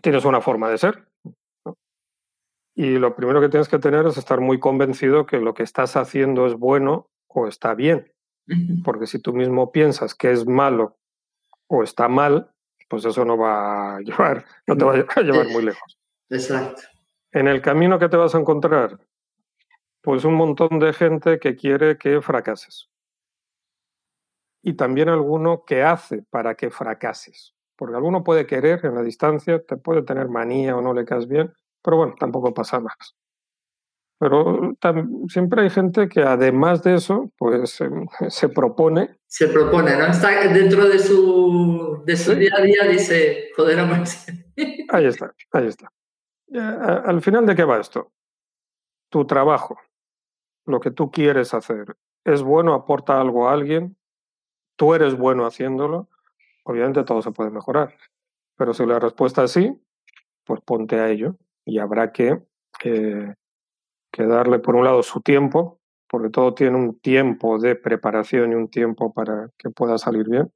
tienes 0.00 0.24
una 0.24 0.40
forma 0.40 0.70
de 0.70 0.78
ser. 0.78 1.08
Y 2.76 2.98
lo 2.98 3.16
primero 3.16 3.40
que 3.40 3.48
tienes 3.48 3.68
que 3.68 3.80
tener 3.80 4.06
es 4.06 4.16
estar 4.16 4.40
muy 4.40 4.60
convencido 4.60 5.26
que 5.26 5.40
lo 5.40 5.54
que 5.54 5.64
estás 5.64 5.96
haciendo 5.96 6.46
es 6.46 6.54
bueno 6.54 7.10
o 7.26 7.48
está 7.48 7.74
bien. 7.74 8.12
Porque 8.84 9.08
si 9.08 9.18
tú 9.18 9.32
mismo 9.32 9.72
piensas 9.72 10.14
que 10.14 10.30
es 10.30 10.46
malo 10.46 11.00
o 11.66 11.82
está 11.82 12.06
mal, 12.06 12.52
pues 12.88 13.04
eso 13.04 13.24
no 13.24 13.36
va 13.36 13.96
a 13.96 14.00
llevar, 14.02 14.44
no 14.68 14.76
te 14.76 14.84
va 14.84 14.92
a 14.92 15.20
llevar 15.20 15.48
muy 15.48 15.64
lejos. 15.64 15.98
Exacto. 16.30 16.82
En 17.32 17.48
el 17.48 17.60
camino 17.60 17.98
que 17.98 18.08
te 18.08 18.16
vas 18.16 18.36
a 18.36 18.38
encontrar, 18.38 19.00
pues 20.02 20.24
un 20.24 20.34
montón 20.34 20.78
de 20.78 20.92
gente 20.92 21.38
que 21.38 21.56
quiere 21.56 21.96
que 21.96 22.20
fracases. 22.20 22.90
Y 24.62 24.74
también 24.74 25.08
alguno 25.08 25.64
que 25.64 25.82
hace 25.82 26.22
para 26.30 26.54
que 26.54 26.70
fracases. 26.70 27.54
Porque 27.76 27.96
alguno 27.96 28.22
puede 28.22 28.46
querer 28.46 28.84
en 28.84 28.94
la 28.94 29.02
distancia, 29.02 29.62
te 29.64 29.76
puede 29.76 30.02
tener 30.02 30.28
manía 30.28 30.76
o 30.76 30.82
no 30.82 30.92
le 30.92 31.04
caes 31.04 31.26
bien, 31.26 31.52
pero 31.82 31.96
bueno, 31.96 32.14
tampoco 32.18 32.52
pasa 32.52 32.80
más. 32.80 33.16
Pero 34.18 34.76
siempre 35.26 35.62
hay 35.62 35.70
gente 35.70 36.08
que 36.08 36.22
además 36.22 36.84
de 36.84 36.94
eso, 36.94 37.32
pues 37.36 37.80
em, 37.80 38.06
se 38.28 38.48
propone. 38.48 39.18
Se 39.26 39.48
propone, 39.48 39.96
¿no? 39.96 40.06
Está 40.06 40.46
dentro 40.46 40.88
de 40.88 40.98
su, 41.00 42.02
de 42.06 42.16
su 42.16 42.34
día 42.34 42.52
a 42.56 42.60
día, 42.60 42.84
dice, 42.88 43.48
joder, 43.56 43.78
Ahí 44.90 45.06
está, 45.06 45.34
ahí 45.52 45.66
está. 45.66 45.90
Al 46.54 47.20
final, 47.22 47.46
¿de 47.46 47.56
qué 47.56 47.64
va 47.64 47.80
esto? 47.80 48.12
Tu 49.10 49.26
trabajo, 49.26 49.78
lo 50.66 50.80
que 50.80 50.90
tú 50.90 51.10
quieres 51.10 51.54
hacer, 51.54 51.96
¿es 52.24 52.42
bueno, 52.42 52.74
aporta 52.74 53.20
algo 53.20 53.48
a 53.48 53.52
alguien? 53.52 53.96
¿Tú 54.76 54.94
eres 54.94 55.16
bueno 55.16 55.46
haciéndolo? 55.46 56.08
Obviamente 56.64 57.04
todo 57.04 57.22
se 57.22 57.32
puede 57.32 57.50
mejorar. 57.50 57.96
Pero 58.56 58.74
si 58.74 58.86
la 58.86 58.98
respuesta 58.98 59.44
es 59.44 59.52
sí, 59.52 59.76
pues 60.44 60.60
ponte 60.60 61.00
a 61.00 61.08
ello 61.08 61.36
y 61.64 61.78
habrá 61.78 62.12
que 62.12 62.42
eh, 62.84 63.34
que 64.12 64.26
darle, 64.26 64.58
por 64.58 64.76
un 64.76 64.84
lado, 64.84 65.02
su 65.02 65.20
tiempo, 65.20 65.80
porque 66.08 66.28
todo 66.28 66.54
tiene 66.54 66.76
un 66.76 66.98
tiempo 67.00 67.58
de 67.58 67.74
preparación 67.74 68.52
y 68.52 68.54
un 68.54 68.68
tiempo 68.68 69.12
para 69.12 69.50
que 69.58 69.70
pueda 69.70 69.98
salir 69.98 70.28
bien. 70.28 70.52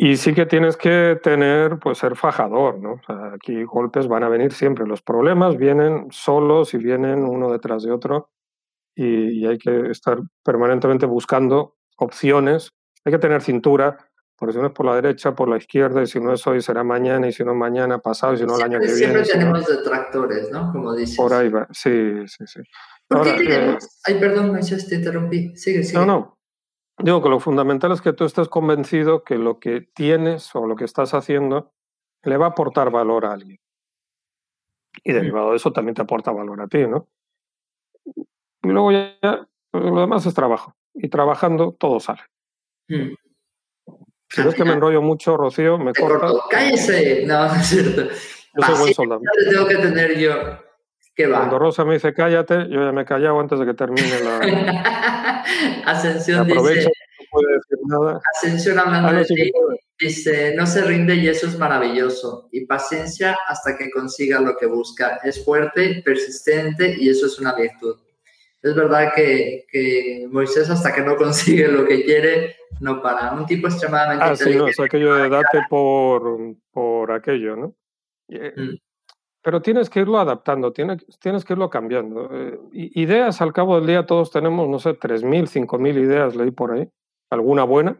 Y 0.00 0.16
sí 0.16 0.32
que 0.32 0.46
tienes 0.46 0.76
que 0.76 1.18
tener, 1.22 1.78
pues 1.78 1.98
ser 1.98 2.14
fajador, 2.14 2.78
¿no? 2.78 3.00
aquí 3.34 3.64
golpes 3.64 4.06
van 4.06 4.22
a 4.22 4.28
venir 4.28 4.52
siempre. 4.52 4.86
Los 4.86 5.02
problemas 5.02 5.56
vienen 5.56 6.06
solos 6.10 6.72
y 6.72 6.78
vienen 6.78 7.24
uno 7.24 7.50
detrás 7.50 7.82
de 7.82 7.90
otro 7.90 8.30
y 8.94 9.44
hay 9.44 9.58
que 9.58 9.90
estar 9.90 10.18
permanentemente 10.44 11.04
buscando 11.04 11.76
opciones. 11.96 12.72
Hay 13.04 13.12
que 13.12 13.18
tener 13.18 13.42
cintura 13.42 14.08
porque 14.38 14.52
si 14.52 14.60
no 14.60 14.68
es 14.68 14.72
por 14.72 14.86
la 14.86 14.94
derecha, 14.94 15.34
por 15.34 15.48
la 15.48 15.56
izquierda, 15.56 16.00
y 16.00 16.06
si 16.06 16.20
no 16.20 16.32
es 16.32 16.46
hoy 16.46 16.62
será 16.62 16.84
mañana, 16.84 17.26
y 17.26 17.32
si 17.32 17.44
no 17.44 17.56
mañana 17.56 17.98
pasado, 17.98 18.34
y 18.34 18.38
si 18.38 18.44
no 18.44 18.56
el 18.56 18.62
año 18.62 18.78
que 18.78 18.86
viene. 18.86 18.96
Siempre 18.96 19.22
tenemos 19.24 19.66
detractores, 19.66 20.50
¿no? 20.52 20.70
Como 20.70 20.94
dices. 20.94 21.16
Por 21.16 21.34
ahí 21.34 21.48
va, 21.48 21.66
sí, 21.72 22.24
sí, 22.26 22.46
sí. 22.46 22.60
¿Por 23.08 23.24
qué 23.24 23.32
tenemos? 23.32 23.84
Eh, 23.84 23.88
Ay, 24.04 24.20
perdón, 24.20 24.60
te 24.60 24.94
interrumpí. 24.94 25.56
Sigue, 25.56 25.82
sigue. 25.82 25.98
No, 25.98 26.06
no. 26.06 26.37
Digo 27.00 27.22
que 27.22 27.28
lo 27.28 27.38
fundamental 27.38 27.92
es 27.92 28.00
que 28.00 28.12
tú 28.12 28.24
estés 28.24 28.48
convencido 28.48 29.22
que 29.22 29.36
lo 29.36 29.60
que 29.60 29.80
tienes 29.80 30.54
o 30.54 30.66
lo 30.66 30.74
que 30.74 30.84
estás 30.84 31.14
haciendo 31.14 31.72
le 32.24 32.36
va 32.36 32.46
a 32.46 32.50
aportar 32.50 32.90
valor 32.90 33.24
a 33.24 33.32
alguien. 33.32 33.60
Y 35.04 35.12
derivado 35.12 35.50
de 35.50 35.56
eso 35.56 35.72
también 35.72 35.94
te 35.94 36.02
aporta 36.02 36.32
valor 36.32 36.60
a 36.60 36.66
ti, 36.66 36.86
¿no? 36.86 37.08
Y 38.62 38.68
luego 38.68 38.90
ya, 38.90 39.48
lo 39.72 40.00
demás 40.00 40.26
es 40.26 40.34
trabajo. 40.34 40.74
Y 40.94 41.08
trabajando 41.08 41.72
todo 41.78 42.00
sale. 42.00 42.22
Mm. 42.88 43.14
Si 44.30 44.42
ves 44.42 44.54
que 44.54 44.64
me 44.64 44.72
enrollo 44.72 45.00
mucho, 45.00 45.36
Rocío, 45.36 45.78
me 45.78 45.92
corta. 45.94 46.32
Cállese. 46.50 47.24
No, 47.26 47.46
no 47.46 47.54
es 47.54 47.66
cierto. 47.66 48.02
Yo 48.54 48.62
soy 48.62 48.78
buen 48.78 48.94
soldado. 48.94 49.20
tengo 49.50 49.66
que 49.66 49.76
tener 49.76 50.18
yo. 50.18 50.34
¿Qué 51.18 51.26
va? 51.26 51.38
Cuando 51.38 51.58
Rosa 51.58 51.84
me 51.84 51.94
dice 51.94 52.14
cállate, 52.14 52.68
yo 52.70 52.80
ya 52.80 52.92
me 52.92 53.02
he 53.02 53.04
callado 53.04 53.40
antes 53.40 53.58
de 53.58 53.66
que 53.66 53.74
termine 53.74 54.20
la. 54.22 54.38
Ascensión 55.84 56.46
dice. 56.46 56.54
No 56.54 57.24
puede 57.32 57.54
decir 57.54 57.78
nada. 57.86 58.20
Ascensión 58.36 58.78
hablando 58.78 59.08
ah, 59.08 59.12
de 59.14 59.24
ti, 59.24 59.50
dice: 59.98 60.54
No 60.54 60.64
se 60.64 60.82
rinde 60.82 61.16
y 61.16 61.26
eso 61.26 61.48
es 61.48 61.58
maravilloso. 61.58 62.48
Y 62.52 62.66
paciencia 62.66 63.36
hasta 63.48 63.76
que 63.76 63.90
consiga 63.90 64.38
lo 64.40 64.56
que 64.56 64.66
busca. 64.66 65.18
Es 65.24 65.44
fuerte, 65.44 66.02
persistente 66.04 66.94
y 66.96 67.08
eso 67.08 67.26
es 67.26 67.40
una 67.40 67.52
virtud. 67.52 67.96
Es 68.62 68.76
verdad 68.76 69.10
que, 69.12 69.66
que 69.72 70.24
Moisés, 70.30 70.70
hasta 70.70 70.94
que 70.94 71.00
no 71.00 71.16
consigue 71.16 71.66
lo 71.66 71.84
que 71.84 72.04
quiere, 72.04 72.54
no 72.78 73.02
para. 73.02 73.32
Un 73.32 73.44
tipo 73.44 73.66
extremadamente 73.66 74.24
ah, 74.24 74.36
sí, 74.36 74.54
no, 74.54 74.68
es 74.68 74.78
aquello 74.78 75.16
de 75.16 75.28
date 75.28 75.62
por, 75.68 76.38
por 76.70 77.10
aquello, 77.10 77.56
¿no? 77.56 77.74
Eh, 78.28 78.52
mm. 78.56 78.87
Pero 79.48 79.62
tienes 79.62 79.88
que 79.88 80.00
irlo 80.00 80.18
adaptando, 80.18 80.74
tienes, 80.74 81.06
tienes 81.20 81.42
que 81.42 81.54
irlo 81.54 81.70
cambiando. 81.70 82.28
Eh, 82.30 82.60
ideas, 82.72 83.40
al 83.40 83.54
cabo 83.54 83.76
del 83.76 83.86
día, 83.86 84.04
todos 84.04 84.30
tenemos, 84.30 84.68
no 84.68 84.78
sé, 84.78 84.90
3.000, 84.90 85.66
5.000 85.66 86.02
ideas, 86.02 86.36
leí 86.36 86.50
por 86.50 86.72
ahí. 86.72 86.86
¿Alguna 87.30 87.64
buena? 87.64 87.98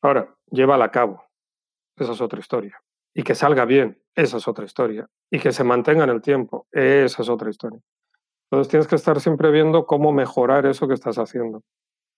Ahora, 0.00 0.34
llévala 0.50 0.86
a 0.86 0.90
cabo. 0.90 1.22
Esa 1.98 2.12
es 2.12 2.22
otra 2.22 2.40
historia. 2.40 2.80
Y 3.12 3.22
que 3.22 3.34
salga 3.34 3.66
bien, 3.66 4.00
esa 4.14 4.38
es 4.38 4.48
otra 4.48 4.64
historia. 4.64 5.06
Y 5.30 5.40
que 5.40 5.52
se 5.52 5.62
mantenga 5.62 6.04
en 6.04 6.10
el 6.10 6.22
tiempo, 6.22 6.66
esa 6.72 7.20
es 7.20 7.28
otra 7.28 7.50
historia. 7.50 7.82
Entonces 8.50 8.70
tienes 8.70 8.88
que 8.88 8.96
estar 8.96 9.20
siempre 9.20 9.50
viendo 9.50 9.84
cómo 9.84 10.10
mejorar 10.10 10.64
eso 10.64 10.88
que 10.88 10.94
estás 10.94 11.18
haciendo. 11.18 11.64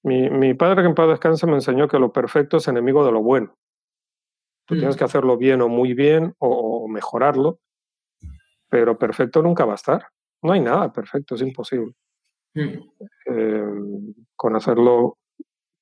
Mi, 0.04 0.54
padre, 0.54 0.82
que 0.82 0.88
en 0.90 0.94
paz 0.94 1.08
descanse, 1.08 1.48
me 1.48 1.54
enseñó 1.54 1.88
que 1.88 1.98
lo 1.98 2.12
perfecto 2.12 2.58
es 2.58 2.68
enemigo 2.68 3.04
de 3.04 3.10
lo 3.10 3.20
bueno. 3.20 3.56
Tú 4.64 4.76
tienes 4.76 4.94
mm. 4.94 4.98
que 4.98 5.04
hacerlo 5.04 5.36
bien 5.36 5.60
o 5.60 5.68
muy 5.68 5.92
bien 5.92 6.36
o, 6.38 6.86
mejorarlo, 6.86 7.58
pero 8.68 8.98
perfecto 8.98 9.42
nunca 9.42 9.64
va 9.64 9.72
a 9.72 9.76
estar. 9.76 10.06
No 10.42 10.52
hay 10.52 10.60
nada 10.60 10.92
perfecto, 10.92 11.34
es 11.34 11.42
imposible. 11.42 11.94
Mm. 12.54 12.78
Em, 13.26 14.14
con 14.36 14.56
hacerlo 14.56 15.18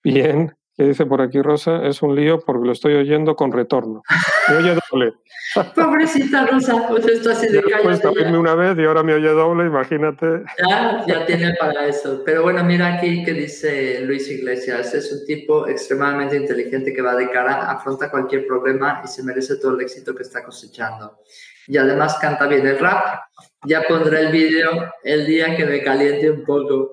bien 0.03 0.53
¿Qué 0.77 0.85
dice 0.85 1.07
por 1.07 1.23
aquí 1.23 1.41
Rosa? 1.41 1.87
Es 1.87 2.03
un 2.03 2.15
lío 2.15 2.39
porque 2.39 2.67
lo 2.67 2.73
estoy 2.73 2.95
oyendo 2.97 3.35
con 3.35 3.51
retorno. 3.51 4.03
Me 4.47 4.57
oye 4.57 4.77
doble. 4.91 5.15
Pobrecita 5.75 6.47
Rosa, 6.47 6.87
pues 6.87 7.07
esto 7.07 7.31
así 7.31 7.49
de 7.49 7.63
calle. 7.63 7.83
Pues 7.83 8.05
oírme 8.05 8.37
una 8.37 8.55
vez 8.55 8.77
y 8.79 8.85
ahora 8.85 9.03
me 9.03 9.15
oye 9.15 9.31
doble, 9.31 9.65
imagínate. 9.65 10.43
Ya, 10.69 11.03
ya 11.07 11.25
tiene 11.25 11.55
para 11.59 11.87
eso. 11.87 12.23
Pero 12.27 12.43
bueno, 12.43 12.63
mira 12.63 12.95
aquí 12.95 13.25
que 13.25 13.33
dice 13.33 14.03
Luis 14.03 14.31
Iglesias. 14.31 14.93
Es 14.93 15.11
un 15.11 15.25
tipo 15.25 15.67
extremadamente 15.67 16.37
inteligente 16.37 16.93
que 16.93 17.01
va 17.01 17.15
de 17.17 17.31
cara, 17.31 17.71
afronta 17.71 18.11
cualquier 18.11 18.47
problema 18.47 19.01
y 19.03 19.09
se 19.09 19.23
merece 19.23 19.57
todo 19.57 19.77
el 19.77 19.81
éxito 19.81 20.15
que 20.15 20.25
está 20.25 20.45
cosechando. 20.45 21.21
Y 21.67 21.77
además 21.77 22.19
canta 22.21 22.47
bien 22.47 22.67
el 22.67 22.79
rap. 22.79 23.21
Ya 23.65 23.83
pondré 23.83 24.21
el 24.21 24.33
vídeo 24.33 24.93
el 25.03 25.27
día 25.27 25.57
que 25.57 25.67
me 25.67 25.83
caliente 25.83 26.31
un 26.31 26.45
poco. 26.45 26.93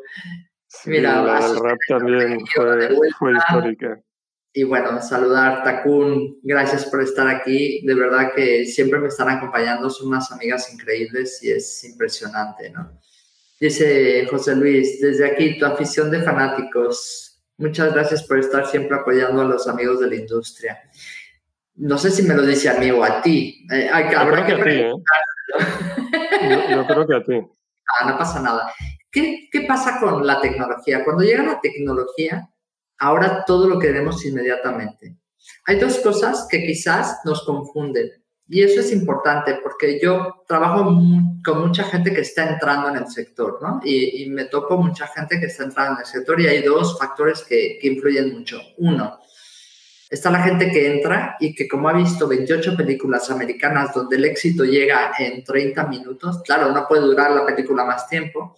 Mira, 0.85 1.19
el 1.19 1.59
rap 1.59 1.77
también 1.87 2.39
fue, 3.17 3.33
histórica. 3.33 4.01
Y 4.55 4.63
bueno, 4.63 5.01
saludar 5.01 5.63
Takun, 5.63 6.39
gracias 6.43 6.85
por 6.85 7.01
estar 7.01 7.27
aquí. 7.27 7.83
De 7.85 7.95
verdad 7.95 8.33
que 8.35 8.65
siempre 8.65 8.99
me 8.99 9.07
están 9.07 9.29
acompañando, 9.29 9.89
son 9.89 10.09
unas 10.09 10.31
amigas 10.31 10.71
increíbles 10.71 11.41
y 11.43 11.51
es 11.51 11.83
impresionante, 11.83 12.69
¿no? 12.69 12.99
Dice 13.59 14.27
José 14.29 14.55
Luis, 14.55 15.01
desde 15.01 15.25
aquí 15.25 15.57
tu 15.57 15.65
afición 15.65 16.11
de 16.11 16.21
fanáticos. 16.21 17.41
Muchas 17.57 17.93
gracias 17.93 18.23
por 18.23 18.37
estar 18.37 18.67
siempre 18.67 18.97
apoyando 18.97 19.41
a 19.41 19.45
los 19.45 19.67
amigos 19.67 19.99
de 20.01 20.07
la 20.07 20.15
industria. 20.15 20.77
No 21.75 21.97
sé 21.97 22.11
si 22.11 22.23
me 22.23 22.35
lo 22.35 22.43
dice 22.43 22.69
a 22.69 22.75
mí 22.75 22.91
o 22.91 23.03
a 23.03 23.21
ti. 23.21 23.65
Eh, 23.71 23.89
yo 24.11 24.29
creo 24.29 24.45
que, 24.45 24.53
a 24.53 24.63
ti. 24.63 24.69
¿eh? 24.69 24.93
yo 26.69 26.85
creo 26.85 27.07
que 27.07 27.15
a 27.15 27.23
ti. 27.23 27.41
Ah, 27.99 28.11
no 28.11 28.17
pasa 28.17 28.39
nada. 28.39 28.71
¿Qué, 29.11 29.49
pasa 29.67 29.99
con 29.99 30.25
la 30.25 30.41
tecnología? 30.41 31.03
Cuando 31.03 31.23
llega 31.23 31.43
la 31.43 31.61
tecnología, 31.61 32.49
ahora 32.97 33.43
todo 33.45 33.67
lo 33.67 33.79
queremos 33.79 34.25
inmediatamente. 34.25 35.17
Hay 35.65 35.79
dos 35.79 35.99
cosas 35.99 36.47
que 36.49 36.65
quizás 36.65 37.19
nos 37.25 37.43
confunden 37.45 38.09
y 38.47 38.61
eso 38.61 38.81
es 38.81 38.91
importante 38.91 39.59
porque 39.61 39.99
yo 40.01 40.43
trabajo 40.47 40.99
con 41.45 41.61
mucha 41.61 41.83
gente 41.85 42.13
que 42.13 42.21
está 42.21 42.49
entrando 42.49 42.89
en 42.89 42.97
el 42.97 43.07
sector, 43.07 43.59
¿no? 43.61 43.79
Y, 43.83 44.29
me 44.29 44.45
toco 44.45 44.77
mucha 44.77 45.07
gente 45.07 45.39
que 45.39 45.45
está 45.45 45.63
entrando 45.63 45.93
en 45.93 45.99
el 45.99 46.05
sector 46.05 46.39
y 46.41 46.47
hay 46.47 46.61
dos 46.61 46.97
factores 46.97 47.43
que, 47.43 47.77
que 47.81 47.87
influyen 47.87 48.33
mucho. 48.33 48.59
Uno, 48.77 49.19
está 50.13 50.29
la 50.29 50.43
gente 50.43 50.69
que 50.71 50.93
entra 50.93 51.35
y 51.39 51.55
que 51.55 51.67
como 51.67 51.89
ha 51.89 51.93
visto 51.93 52.27
28 52.27 52.77
películas 52.77 53.31
americanas 53.31 53.93
donde 53.93 54.17
el 54.17 54.25
éxito 54.25 54.63
llega 54.63 55.11
en 55.17 55.43
30 55.43 55.87
minutos, 55.87 56.41
claro, 56.43 56.71
no 56.71 56.87
puede 56.87 57.01
durar 57.01 57.31
la 57.31 57.45
película 57.45 57.83
más 57.83 58.07
tiempo, 58.07 58.55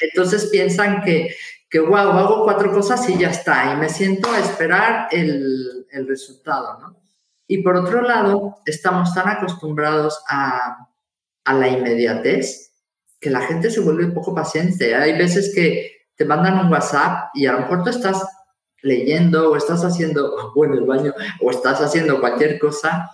entonces 0.00 0.48
piensan 0.50 1.02
que, 1.02 1.34
que 1.70 1.78
wow, 1.78 1.96
hago 1.96 2.42
cuatro 2.42 2.72
cosas 2.72 3.08
y 3.08 3.16
ya 3.16 3.30
está, 3.30 3.72
y 3.72 3.76
me 3.76 3.88
siento 3.88 4.30
a 4.32 4.40
esperar 4.40 5.08
el, 5.12 5.86
el 5.92 6.08
resultado, 6.08 6.78
¿no? 6.80 6.96
Y 7.46 7.62
por 7.62 7.76
otro 7.76 8.02
lado, 8.02 8.58
estamos 8.66 9.14
tan 9.14 9.28
acostumbrados 9.28 10.20
a, 10.28 10.88
a 11.44 11.54
la 11.54 11.68
inmediatez 11.68 12.72
que 13.20 13.30
la 13.30 13.40
gente 13.40 13.70
se 13.70 13.80
vuelve 13.80 14.08
poco 14.08 14.34
paciente. 14.34 14.94
Hay 14.94 15.16
veces 15.16 15.52
que 15.54 15.92
te 16.14 16.26
mandan 16.26 16.58
un 16.58 16.70
WhatsApp 16.70 17.30
y 17.32 17.46
a 17.46 17.52
lo 17.52 17.60
mejor 17.60 17.84
tú 17.84 17.90
estás 17.90 18.22
leyendo 18.82 19.50
o 19.50 19.56
estás 19.56 19.84
haciendo, 19.84 20.52
bueno, 20.54 20.74
el 20.74 20.84
baño, 20.84 21.12
o 21.40 21.50
estás 21.50 21.80
haciendo 21.80 22.20
cualquier 22.20 22.58
cosa 22.58 23.10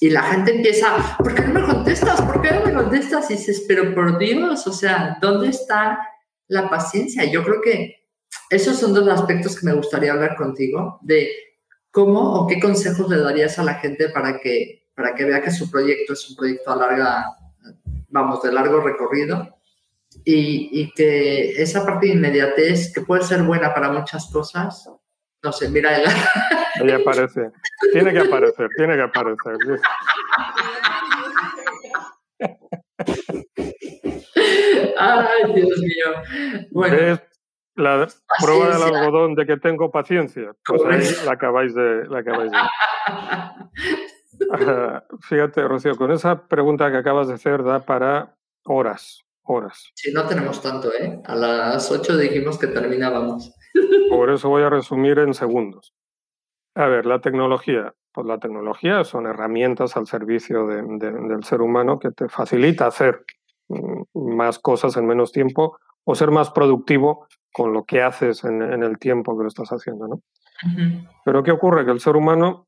y 0.00 0.10
la 0.10 0.22
gente 0.22 0.54
empieza, 0.54 1.16
¿por 1.18 1.34
qué 1.34 1.42
no 1.42 1.60
me 1.60 1.66
contestas? 1.66 2.20
¿Por 2.22 2.40
qué 2.40 2.52
no 2.52 2.66
me 2.66 2.72
contestas? 2.72 3.30
Y 3.30 3.34
dices, 3.34 3.64
pero 3.66 3.94
por 3.94 4.18
Dios, 4.18 4.66
o 4.66 4.72
sea, 4.72 5.18
¿dónde 5.20 5.48
está 5.48 5.98
la 6.48 6.68
paciencia. 6.68 7.24
Yo 7.30 7.44
creo 7.44 7.60
que 7.60 8.06
esos 8.50 8.78
son 8.78 8.92
dos 8.94 9.06
aspectos 9.08 9.58
que 9.58 9.66
me 9.66 9.74
gustaría 9.74 10.12
hablar 10.12 10.36
contigo, 10.36 10.98
de 11.02 11.30
cómo 11.90 12.34
o 12.34 12.46
qué 12.46 12.58
consejos 12.58 13.08
le 13.08 13.18
darías 13.18 13.58
a 13.58 13.64
la 13.64 13.74
gente 13.74 14.08
para 14.08 14.40
que, 14.40 14.88
para 14.94 15.14
que 15.14 15.24
vea 15.24 15.42
que 15.42 15.50
su 15.50 15.70
proyecto 15.70 16.14
es 16.14 16.28
un 16.30 16.36
proyecto 16.36 16.72
a 16.72 16.76
larga, 16.76 17.36
vamos, 18.08 18.42
de 18.42 18.52
largo 18.52 18.80
recorrido. 18.80 19.54
Y, 20.24 20.70
y, 20.72 20.92
que 20.92 21.62
esa 21.62 21.84
parte 21.84 22.06
de 22.06 22.14
inmediatez, 22.14 22.92
que 22.92 23.02
puede 23.02 23.22
ser 23.22 23.42
buena 23.42 23.74
para 23.74 23.92
muchas 23.92 24.30
cosas, 24.32 24.90
no 25.42 25.52
sé, 25.52 25.68
mira 25.68 25.96
el... 25.96 26.06
Ahí 26.82 26.90
aparece. 26.92 27.50
Tiene 27.92 28.12
que 28.12 28.20
aparecer, 28.20 28.68
tiene 28.76 28.94
que 28.94 29.02
aparecer. 29.02 29.56
Ay, 34.96 35.52
Dios 35.54 35.78
mío. 35.80 36.64
Bueno. 36.70 37.20
La 37.78 38.08
prueba 38.40 38.70
del 38.70 38.82
algodón 38.82 39.34
de 39.36 39.46
que 39.46 39.56
tengo 39.56 39.92
paciencia. 39.92 40.52
Pues 40.66 40.82
ahí 40.84 41.24
la 41.24 41.32
acabáis 41.34 41.72
de. 41.76 42.06
La 42.08 42.18
acabáis 42.18 42.50
de... 42.50 42.58
Fíjate, 45.28 45.62
Rocío, 45.62 45.96
con 45.96 46.10
esa 46.10 46.48
pregunta 46.48 46.90
que 46.90 46.96
acabas 46.96 47.28
de 47.28 47.34
hacer 47.34 47.62
da 47.62 47.78
para 47.78 48.34
horas, 48.64 49.24
horas. 49.42 49.92
Sí, 49.94 50.12
no 50.12 50.26
tenemos 50.26 50.60
tanto, 50.60 50.92
¿eh? 50.92 51.20
A 51.24 51.36
las 51.36 51.88
8 51.90 52.16
dijimos 52.16 52.58
que 52.58 52.66
terminábamos. 52.66 53.54
Por 54.10 54.30
eso 54.30 54.48
voy 54.48 54.62
a 54.62 54.70
resumir 54.70 55.18
en 55.18 55.34
segundos. 55.34 55.94
A 56.74 56.86
ver, 56.86 57.06
la 57.06 57.20
tecnología. 57.20 57.94
Pues 58.12 58.26
la 58.26 58.38
tecnología 58.38 59.04
son 59.04 59.26
herramientas 59.26 59.96
al 59.96 60.06
servicio 60.06 60.66
del 60.66 61.44
ser 61.44 61.60
humano 61.60 61.98
que 61.98 62.10
te 62.10 62.28
facilita 62.28 62.86
hacer 62.86 63.24
mm, 63.68 64.02
más 64.14 64.58
cosas 64.58 64.96
en 64.96 65.06
menos 65.06 65.30
tiempo 65.30 65.78
o 66.04 66.14
ser 66.14 66.30
más 66.30 66.50
productivo 66.50 67.26
con 67.52 67.72
lo 67.72 67.84
que 67.84 68.02
haces 68.02 68.44
en, 68.44 68.62
el 68.62 68.98
tiempo 68.98 69.36
que 69.36 69.42
lo 69.42 69.48
estás 69.48 69.68
haciendo. 69.70 70.08
¿no? 70.08 70.22
Pero 71.24 71.42
¿qué 71.42 71.50
ocurre? 71.50 71.84
Que 71.84 71.90
el 71.90 72.00
ser 72.00 72.16
humano, 72.16 72.66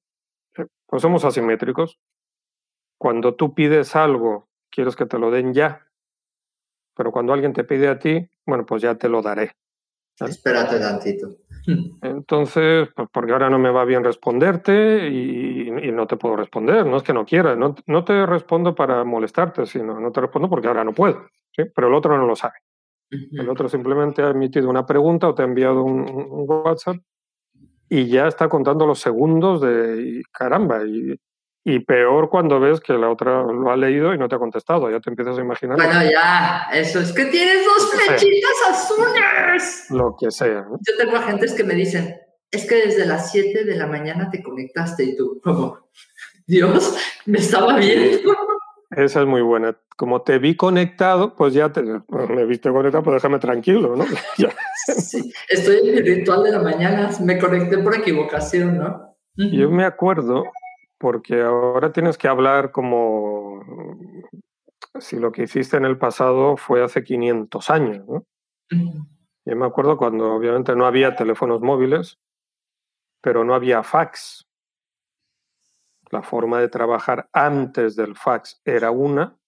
eh, 0.56 0.66
pues 0.86 1.02
somos 1.02 1.24
asimétricos. 1.24 1.98
Cuando 2.98 3.34
tú 3.34 3.54
pides 3.54 3.96
algo, 3.96 4.48
quieres 4.70 4.94
que 4.94 5.06
te 5.06 5.18
lo 5.18 5.30
den 5.30 5.54
ya. 5.54 5.86
Pero 6.96 7.12
cuando 7.12 7.32
alguien 7.32 7.52
te 7.52 7.64
pide 7.64 7.88
a 7.88 7.98
ti, 7.98 8.28
bueno, 8.46 8.66
pues 8.66 8.82
ya 8.82 8.96
te 8.96 9.08
lo 9.08 9.22
daré. 9.22 9.52
Espérate 10.28 10.78
tantito. 10.78 11.36
Entonces, 12.02 12.88
pues 12.94 13.08
porque 13.12 13.32
ahora 13.32 13.50
no 13.50 13.58
me 13.58 13.70
va 13.70 13.84
bien 13.84 14.02
responderte 14.02 15.08
y, 15.08 15.70
no 15.92 16.06
te 16.06 16.16
puedo 16.16 16.36
responder, 16.36 16.86
no 16.86 16.96
es 16.96 17.02
que 17.02 17.12
no 17.12 17.24
quiera, 17.26 17.54
no, 17.54 17.74
no, 17.86 18.04
te 18.04 18.24
respondo 18.26 18.74
para 18.74 19.04
molestarte, 19.04 19.66
sino 19.66 20.00
no 20.00 20.10
te 20.10 20.20
respondo 20.20 20.48
porque 20.48 20.68
ahora 20.68 20.84
no 20.84 20.92
puedo, 20.92 21.26
¿sí? 21.54 21.64
pero 21.74 21.88
el 21.88 21.94
otro 21.94 22.16
no 22.16 22.26
lo 22.26 22.34
sabe. 22.34 22.54
El 23.10 23.48
otro 23.48 23.68
simplemente 23.68 24.22
ha 24.22 24.30
emitido 24.30 24.70
una 24.70 24.86
pregunta 24.86 25.28
o 25.28 25.34
te 25.34 25.42
ha 25.42 25.44
enviado 25.44 25.82
un, 25.82 26.44
WhatsApp 26.46 26.96
y 27.88 28.06
ya 28.06 28.28
está 28.28 28.48
contando 28.48 28.86
los 28.86 29.00
segundos 29.00 29.60
de 29.60 30.22
caramba. 30.32 30.84
Y, 30.86 31.18
y, 31.64 31.80
peor 31.80 32.30
cuando 32.30 32.58
ves 32.58 32.80
que 32.80 32.94
la 32.94 33.10
otra 33.10 33.42
lo 33.42 33.70
ha 33.70 33.76
leído 33.76 34.14
y 34.14 34.18
no 34.18 34.28
te 34.28 34.36
ha 34.36 34.38
contestado. 34.38 34.90
Ya 34.90 35.00
te 35.00 35.10
empiezas 35.10 35.38
a 35.38 35.40
imaginar. 35.40 35.76
Bueno, 35.76 36.10
ya, 36.10 36.68
eso 36.72 37.00
es 37.00 37.12
que 37.12 37.26
tienes 37.26 37.64
dos 37.64 37.90
flechitas 37.92 38.56
azules. 38.70 39.86
Lo 39.90 40.16
que 40.18 40.30
sea. 40.30 40.66
Yo 40.70 40.96
tengo 40.96 41.16
agentes 41.16 41.52
que 41.52 41.64
me 41.64 41.74
dicen, 41.74 42.16
es 42.50 42.66
que 42.66 42.76
desde 42.76 43.06
las 43.06 43.30
7 43.30 43.64
de 43.64 43.76
la 43.76 43.86
mañana 43.86 44.30
te 44.30 44.42
conectaste 44.42 45.04
y 45.04 45.16
tú, 45.16 45.40
como, 45.42 45.90
Dios, 46.46 46.96
me 47.26 47.38
estaba 47.38 47.76
viendo. 47.76 48.34
Esa 48.90 49.20
es 49.20 49.26
muy 49.26 49.42
buena. 49.42 49.76
Como 49.96 50.22
te 50.22 50.38
vi 50.38 50.56
conectado, 50.56 51.36
pues 51.36 51.54
ya 51.54 51.70
te, 51.70 51.82
me 51.82 52.44
viste 52.46 52.70
conectado, 52.70 53.04
pues 53.04 53.14
déjame 53.14 53.38
tranquilo, 53.38 53.94
¿no? 53.94 54.04
sí, 54.98 55.32
estoy 55.48 55.88
en 55.88 55.94
mi 55.94 56.00
ritual 56.00 56.42
de 56.42 56.50
la 56.52 56.60
mañana, 56.60 57.10
me 57.20 57.38
conecté 57.38 57.78
por 57.78 57.94
equivocación, 57.94 58.78
¿no? 58.78 59.16
Yo 59.36 59.70
me 59.70 59.84
acuerdo, 59.84 60.44
porque 61.00 61.40
ahora 61.40 61.92
tienes 61.92 62.18
que 62.18 62.28
hablar 62.28 62.72
como 62.72 63.64
si 64.98 65.16
lo 65.16 65.32
que 65.32 65.44
hiciste 65.44 65.78
en 65.78 65.86
el 65.86 65.96
pasado 65.96 66.58
fue 66.58 66.84
hace 66.84 67.02
500 67.02 67.70
años, 67.70 68.06
¿no? 68.06 68.26
Yo 69.46 69.56
me 69.56 69.64
acuerdo 69.64 69.96
cuando 69.96 70.34
obviamente 70.34 70.76
no 70.76 70.84
había 70.84 71.16
teléfonos 71.16 71.62
móviles, 71.62 72.18
pero 73.22 73.44
no 73.44 73.54
había 73.54 73.82
fax. 73.82 74.46
La 76.10 76.22
forma 76.22 76.60
de 76.60 76.68
trabajar 76.68 77.30
antes 77.32 77.96
del 77.96 78.14
fax 78.14 78.60
era 78.66 78.90
una 78.90 79.38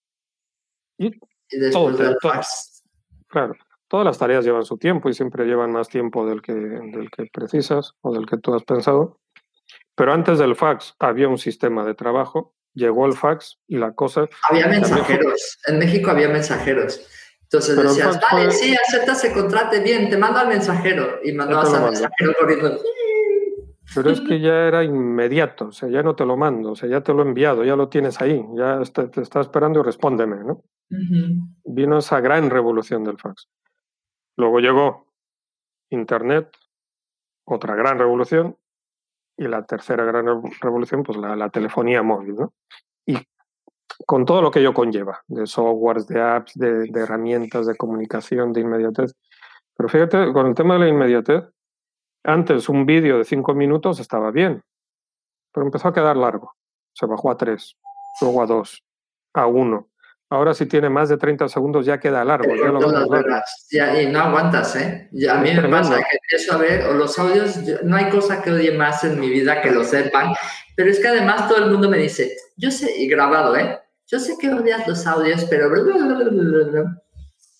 y, 0.97 1.11
después 1.51 1.99
del 1.99 2.17
fax. 2.19 2.83
Claro, 3.27 3.53
todas 3.87 4.07
las 4.07 4.17
tareas 4.17 4.43
llevan 4.43 4.65
su 4.65 4.79
tiempo 4.79 5.07
y 5.07 5.13
siempre 5.13 5.45
llevan 5.45 5.71
más 5.71 5.87
tiempo 5.87 6.25
del 6.25 6.41
que, 6.41 6.53
del 6.53 7.11
que 7.11 7.27
precisas 7.31 7.93
o 8.01 8.11
del 8.11 8.25
que 8.25 8.37
tú 8.37 8.55
has 8.55 8.63
pensado. 8.63 9.19
Pero 9.95 10.13
antes 10.13 10.39
del 10.39 10.55
fax 10.55 10.95
había 10.99 11.27
un 11.27 11.37
sistema 11.37 11.85
de 11.85 11.93
trabajo, 11.93 12.55
llegó 12.73 13.05
el 13.05 13.13
fax 13.13 13.59
y 13.67 13.77
la 13.77 13.93
cosa... 13.93 14.27
Había 14.49 14.67
mensajeros, 14.67 15.59
en 15.67 15.79
México 15.79 16.09
había 16.09 16.29
mensajeros. 16.29 17.07
Entonces 17.43 17.77
decías, 17.77 18.19
vale, 18.31 18.51
sí, 18.51 18.75
acepta, 18.87 19.13
se 19.13 19.31
contrate 19.31 19.79
bien, 19.81 20.09
te 20.09 20.17
mando 20.17 20.39
al 20.39 20.47
mensajero. 20.47 21.19
Y 21.23 21.33
mandabas 21.33 21.71
al 21.73 21.83
mensajero 21.83 22.33
corriendo. 22.39 22.79
Pero 23.93 24.09
es 24.09 24.21
que 24.21 24.39
ya 24.39 24.67
era 24.67 24.83
inmediato, 24.83 25.67
o 25.67 25.71
sea, 25.71 25.87
ya 25.87 26.01
no 26.01 26.15
te 26.15 26.25
lo 26.25 26.35
mando, 26.35 26.71
o 26.71 26.75
sea, 26.75 26.89
ya 26.89 27.01
te 27.01 27.13
lo 27.13 27.21
he 27.21 27.27
enviado, 27.27 27.63
ya 27.63 27.75
lo 27.75 27.89
tienes 27.89 28.19
ahí, 28.21 28.43
ya 28.55 28.81
te 28.81 29.21
está 29.21 29.41
esperando 29.41 29.81
y 29.81 29.83
respóndeme, 29.83 30.37
¿no? 30.37 30.63
Vino 31.63 31.99
esa 31.99 32.19
gran 32.19 32.49
revolución 32.49 33.03
del 33.03 33.19
fax. 33.19 33.49
Luego 34.35 34.59
llegó 34.59 35.13
Internet, 35.91 36.57
otra 37.45 37.75
gran 37.75 37.99
revolución, 37.99 38.57
y 39.37 39.47
la 39.47 39.63
tercera 39.65 40.03
gran 40.05 40.25
revolución, 40.61 41.03
pues 41.03 41.17
la, 41.17 41.49
telefonía 41.49 42.03
móvil, 42.03 42.35
¿no? 42.35 42.53
Y 43.05 43.17
con 44.05 44.25
todo 44.25 44.41
lo 44.41 44.51
que 44.51 44.59
ello 44.59 44.73
conlleva, 44.73 45.21
de 45.27 45.47
softwares, 45.47 46.07
de 46.07 46.21
apps, 46.21 46.53
de 46.55 46.89
herramientas 46.95 47.65
de 47.65 47.75
comunicación, 47.75 48.53
de 48.53 48.61
inmediatez. 48.61 49.13
Pero 49.75 49.89
fíjate, 49.89 50.33
con 50.33 50.47
el 50.47 50.55
tema 50.55 50.75
de 50.75 50.81
la 50.81 50.87
inmediatez, 50.87 51.43
antes 52.23 52.69
un 52.69 52.85
vídeo 52.85 53.17
de 53.17 53.25
cinco 53.25 53.53
minutos 53.53 53.99
estaba 53.99 54.31
bien, 54.31 54.63
pero 55.51 55.65
empezó 55.65 55.89
a 55.89 55.93
quedar 55.93 56.15
largo. 56.15 56.55
Se 56.93 57.05
bajó 57.05 57.31
a 57.31 57.37
tres, 57.37 57.75
luego 58.21 58.41
a 58.41 58.45
dos, 58.45 58.83
a 59.33 59.47
uno. 59.47 59.89
Ahora 60.33 60.55
si 60.55 60.65
tiene 60.65 60.89
más 60.89 61.09
de 61.09 61.17
30 61.17 61.47
segundos 61.47 61.85
ya 61.85 61.99
queda 61.99 62.25
largo. 62.25 62.55
Ya 63.69 64.01
y 64.01 64.07
no 64.07 64.19
aguantas, 64.19 64.75
¿eh? 64.77 65.07
Ya, 65.11 65.37
a 65.37 65.41
mí 65.41 65.53
me 65.53 65.69
pasa 65.69 65.97
que 65.97 66.17
empiezo 66.17 66.53
a 66.53 66.57
ver, 66.57 66.91
los 66.95 67.19
audios, 67.19 67.55
no 67.83 67.95
hay 67.95 68.09
cosa 68.09 68.41
que 68.41 68.51
odie 68.51 68.71
más 68.75 69.03
en 69.03 69.19
mi 69.19 69.29
vida 69.29 69.61
que 69.61 69.69
lo 69.69 69.83
sepan, 69.83 70.33
pero 70.75 70.89
es 70.89 70.99
que 70.99 71.07
además 71.07 71.47
todo 71.47 71.63
el 71.63 71.69
mundo 71.69 71.87
me 71.87 71.99
dice, 71.99 72.35
yo 72.57 72.71
sé, 72.71 72.91
y 72.97 73.07
grabado, 73.07 73.55
¿eh? 73.55 73.79
Yo 74.07 74.19
sé 74.19 74.35
que 74.41 74.51
odias 74.51 74.87
los 74.87 75.05
audios, 75.05 75.45
pero... 75.45 75.71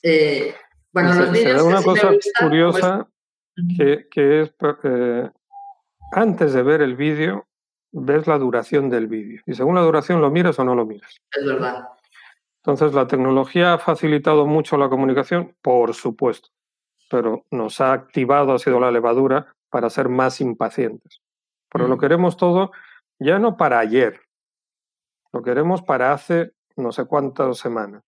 Eh, 0.01 0.55
bueno, 0.91 1.13
los 1.13 1.31
vídeos... 1.31 1.61
una 1.61 1.83
cosa 1.83 2.09
curiosa 2.39 3.07
que, 3.77 4.07
es 4.41 4.51
eh, 4.83 5.29
antes 6.11 6.53
de 6.53 6.63
ver 6.63 6.81
el 6.81 6.95
vídeo, 6.95 7.45
ves 7.91 8.25
la 8.25 8.39
duración 8.39 8.89
del 8.89 9.05
vídeo. 9.05 9.43
Y 9.45 9.53
según 9.53 9.75
la 9.75 9.81
duración 9.81 10.21
lo 10.21 10.31
miras 10.31 10.57
o 10.57 10.63
no 10.63 10.73
lo 10.73 10.87
miras. 10.87 11.15
Es 11.31 11.45
verdad. 11.45 11.85
Entonces, 12.65 12.93
¿la 12.93 13.07
tecnología 13.07 13.73
ha 13.73 13.77
facilitado 13.77 14.45
mucho 14.45 14.77
la 14.77 14.87
comunicación? 14.87 15.53
Por 15.61 15.93
supuesto. 15.93 16.49
Pero 17.09 17.45
nos 17.51 17.81
ha 17.81 17.91
activado, 17.91 18.53
ha 18.53 18.59
sido 18.59 18.79
la 18.79 18.91
levadura 18.91 19.53
para 19.69 19.89
ser 19.89 20.07
más 20.07 20.39
impacientes. 20.39 21.19
Pero 21.69 21.87
lo 21.87 21.97
queremos 21.97 22.37
todo 22.37 22.71
ya 23.19 23.39
no 23.39 23.57
para 23.57 23.79
ayer, 23.79 24.19
lo 25.31 25.41
queremos 25.41 25.81
para 25.81 26.13
hace 26.13 26.51
no 26.75 26.91
sé 26.91 27.05
cuántas 27.05 27.57
semanas. 27.57 28.03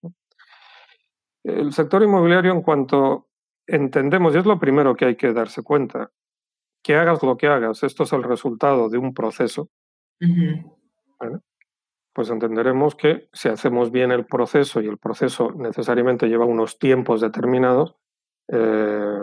El 1.44 1.72
sector 1.74 2.02
inmobiliario, 2.04 2.52
en 2.52 2.62
cuanto 2.62 3.28
entendemos, 3.68 4.34
y 4.34 4.40
es 4.40 4.46
lo 4.46 4.60
primero 4.60 4.96
que 4.96 5.06
hay 5.06 5.16
que 5.16 5.32
darse 5.34 5.62
cuenta, 5.62 6.12
que 6.84 6.96
hagas 6.96 7.22
lo 7.24 7.38
que 7.38 7.48
hagas, 7.48 7.84
esto 7.84 8.04
es 8.04 8.14
el 8.14 8.24
resultado 8.24 8.90
de 8.90 8.98
un 8.98 9.14
proceso, 9.14 9.70
pues 12.16 12.30
entenderemos 12.30 12.96
que 12.96 13.28
si 13.34 13.50
hacemos 13.50 13.92
bien 13.92 14.10
el 14.14 14.26
proceso 14.26 14.80
y 14.80 14.88
el 14.88 14.98
proceso 14.98 15.52
necesariamente 15.52 16.28
lleva 16.28 16.46
unos 16.46 16.80
tiempos 16.80 17.20
determinados, 17.20 17.98
eh, 18.48 19.20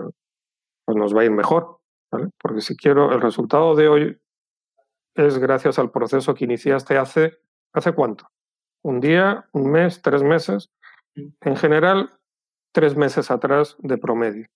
pues 0.84 0.98
nos 0.98 1.16
va 1.16 1.22
a 1.22 1.24
ir 1.24 1.30
mejor. 1.30 1.78
Porque 2.38 2.60
si 2.60 2.76
quiero, 2.76 3.10
el 3.12 3.22
resultado 3.22 3.74
de 3.74 3.88
hoy 3.88 4.20
es 5.14 5.38
gracias 5.38 5.78
al 5.78 5.90
proceso 5.90 6.34
que 6.34 6.44
iniciaste 6.44 6.98
hace, 6.98 7.38
¿hace 7.72 7.94
cuánto? 7.94 8.28
¿Un 8.82 9.00
día, 9.00 9.48
un 9.52 9.70
mes, 9.70 10.02
tres 10.02 10.22
meses? 10.22 10.70
En 11.14 11.56
general, 11.56 12.10
tres 12.72 12.94
meses 12.94 13.30
atrás 13.30 13.74
de 13.78 13.96
promedio. 13.96 14.48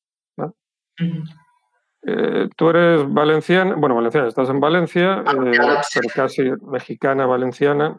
Eh, 2.02 2.50
tú 2.54 2.68
eres 2.68 3.10
valenciana, 3.10 3.76
bueno, 3.76 3.94
valenciana, 3.94 4.28
estás 4.28 4.50
en 4.50 4.60
Valencia, 4.60 5.24
eh, 5.26 5.52
pero 5.94 6.08
casi 6.14 6.42
mexicana, 6.70 7.24
valenciana. 7.24 7.98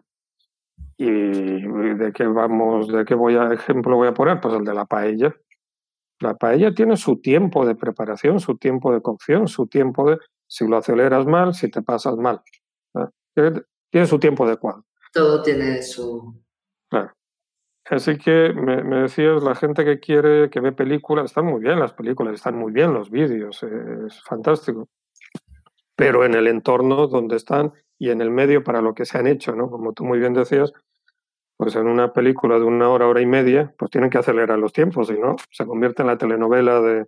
¿Y 0.97 1.05
de 1.05 2.11
qué 2.13 2.25
vamos, 2.25 2.87
de 2.87 3.05
qué 3.05 3.13
voy 3.13 3.35
a, 3.35 3.53
ejemplo 3.53 3.95
voy 3.95 4.07
a 4.07 4.13
poner? 4.13 4.41
Pues 4.41 4.55
el 4.55 4.63
de 4.63 4.73
la 4.73 4.85
paella. 4.85 5.35
La 6.19 6.35
paella 6.35 6.73
tiene 6.73 6.97
su 6.97 7.21
tiempo 7.21 7.65
de 7.65 7.75
preparación, 7.75 8.39
su 8.39 8.57
tiempo 8.57 8.91
de 8.91 9.01
cocción, 9.01 9.47
su 9.47 9.67
tiempo 9.67 10.09
de 10.09 10.17
si 10.47 10.67
lo 10.67 10.77
aceleras 10.77 11.27
mal, 11.27 11.53
si 11.53 11.69
te 11.69 11.81
pasas 11.83 12.15
mal. 12.17 12.41
Tiene 13.91 14.07
su 14.07 14.19
tiempo 14.19 14.45
adecuado. 14.45 14.85
Todo 15.13 15.43
tiene 15.43 15.83
su. 15.83 16.41
Claro. 16.89 17.13
Así 17.89 18.17
que 18.17 18.51
me, 18.53 18.83
me, 18.83 19.03
decías, 19.03 19.43
la 19.43 19.55
gente 19.55 19.85
que 19.85 19.99
quiere, 19.99 20.49
que 20.49 20.59
ve 20.59 20.71
películas, 20.71 21.25
están 21.25 21.45
muy 21.45 21.61
bien 21.61 21.79
las 21.79 21.93
películas, 21.93 22.33
están 22.33 22.57
muy 22.57 22.71
bien 22.71 22.93
los 22.93 23.09
vídeos, 23.09 23.63
es 23.63 24.21
fantástico. 24.23 24.89
Pero 25.95 26.25
en 26.25 26.33
el 26.33 26.47
entorno 26.47 27.07
donde 27.07 27.37
están 27.37 27.71
y 27.99 28.09
en 28.09 28.21
el 28.21 28.31
medio 28.31 28.63
para 28.63 28.81
lo 28.81 28.93
que 28.93 29.05
se 29.05 29.17
han 29.17 29.27
hecho, 29.27 29.55
¿no? 29.55 29.69
Como 29.69 29.93
tú 29.93 30.05
muy 30.05 30.19
bien 30.19 30.33
decías, 30.33 30.73
pues 31.57 31.75
en 31.75 31.87
una 31.87 32.13
película 32.13 32.59
de 32.59 32.65
una 32.65 32.89
hora, 32.89 33.07
hora 33.07 33.21
y 33.21 33.25
media, 33.25 33.73
pues 33.77 33.89
tienen 33.89 34.09
que 34.09 34.19
acelerar 34.19 34.59
los 34.59 34.73
tiempos, 34.73 35.07
si 35.07 35.17
no, 35.17 35.35
se 35.51 35.65
convierte 35.65 36.03
en 36.03 36.07
la 36.07 36.17
telenovela 36.17 36.79
de, 36.81 37.07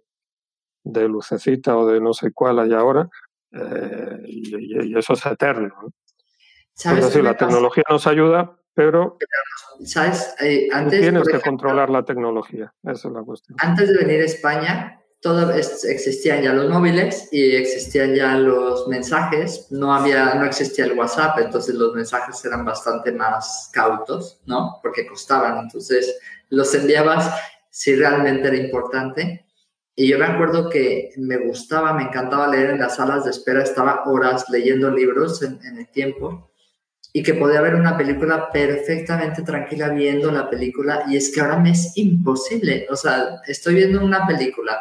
de 0.84 1.08
Lucecita 1.08 1.78
o 1.78 1.88
de 1.88 2.02
no 2.02 2.14
sé 2.14 2.32
cuál 2.32 2.60
hay 2.60 2.74
ahora, 2.74 3.10
eh, 3.52 4.22
y, 4.26 4.98
eso 4.98 5.14
es 5.14 5.26
eterno. 5.26 5.76
¿no? 5.82 5.94
¿Sabes 6.74 7.16
la 7.16 7.38
tecnología 7.38 7.84
nos 7.90 8.08
ayuda, 8.08 8.58
pero, 8.74 9.18
¿sabes? 9.84 10.36
Eh, 10.42 10.68
antes, 10.72 11.02
tienes 11.02 11.28
que 11.28 11.42
controlar 11.42 11.90
la 11.90 12.04
tecnología, 12.04 12.74
esa 12.84 13.08
es 13.10 13.14
la 13.14 13.22
cuestión. 13.22 13.58
Antes 13.62 13.90
de 13.90 13.98
venir 14.06 14.22
a 14.22 14.26
España, 14.26 14.99
todo 15.22 15.52
existían 15.52 16.44
ya 16.44 16.54
los 16.54 16.70
móviles 16.70 17.28
y 17.32 17.56
existían 17.56 18.16
ya 18.16 18.36
los 18.36 18.88
mensajes, 18.88 19.68
no 19.70 19.94
había, 19.94 20.34
no 20.36 20.46
existía 20.46 20.86
el 20.86 20.98
WhatsApp, 20.98 21.40
entonces 21.40 21.76
los 21.76 21.94
mensajes 21.94 22.44
eran 22.46 22.64
bastante 22.64 23.12
más 23.12 23.70
cautos, 23.74 24.40
¿no? 24.46 24.80
Porque 24.82 25.06
costaban, 25.06 25.58
entonces 25.58 26.18
los 26.50 26.74
enviabas 26.74 27.34
si 27.70 27.96
realmente 27.96 28.48
era 28.48 28.58
importante. 28.58 29.46
Y 29.94 30.08
yo 30.08 30.18
me 30.18 30.26
acuerdo 30.26 30.70
que 30.70 31.12
me 31.18 31.38
gustaba, 31.38 31.92
me 31.94 32.04
encantaba 32.04 32.48
leer 32.48 32.70
en 32.70 32.80
las 32.80 32.96
salas 32.96 33.26
de 33.26 33.32
espera, 33.32 33.62
estaba 33.62 34.04
horas 34.06 34.46
leyendo 34.50 34.90
libros 34.90 35.42
en, 35.44 35.60
en 35.66 35.80
el 35.80 35.90
tiempo 35.90 36.50
y 37.12 37.24
que 37.24 37.34
podía 37.34 37.60
ver 37.60 37.76
una 37.76 37.98
película 37.98 38.50
perfectamente 38.52 39.42
tranquila 39.42 39.90
viendo 39.90 40.32
la 40.32 40.50
película. 40.50 41.04
Y 41.10 41.18
es 41.18 41.34
que 41.34 41.42
ahora 41.42 41.60
me 41.60 41.72
es 41.72 41.98
imposible, 41.98 42.88
o 42.90 42.96
sea, 42.96 43.42
estoy 43.46 43.76
viendo 43.76 44.02
una 44.02 44.26
película 44.26 44.80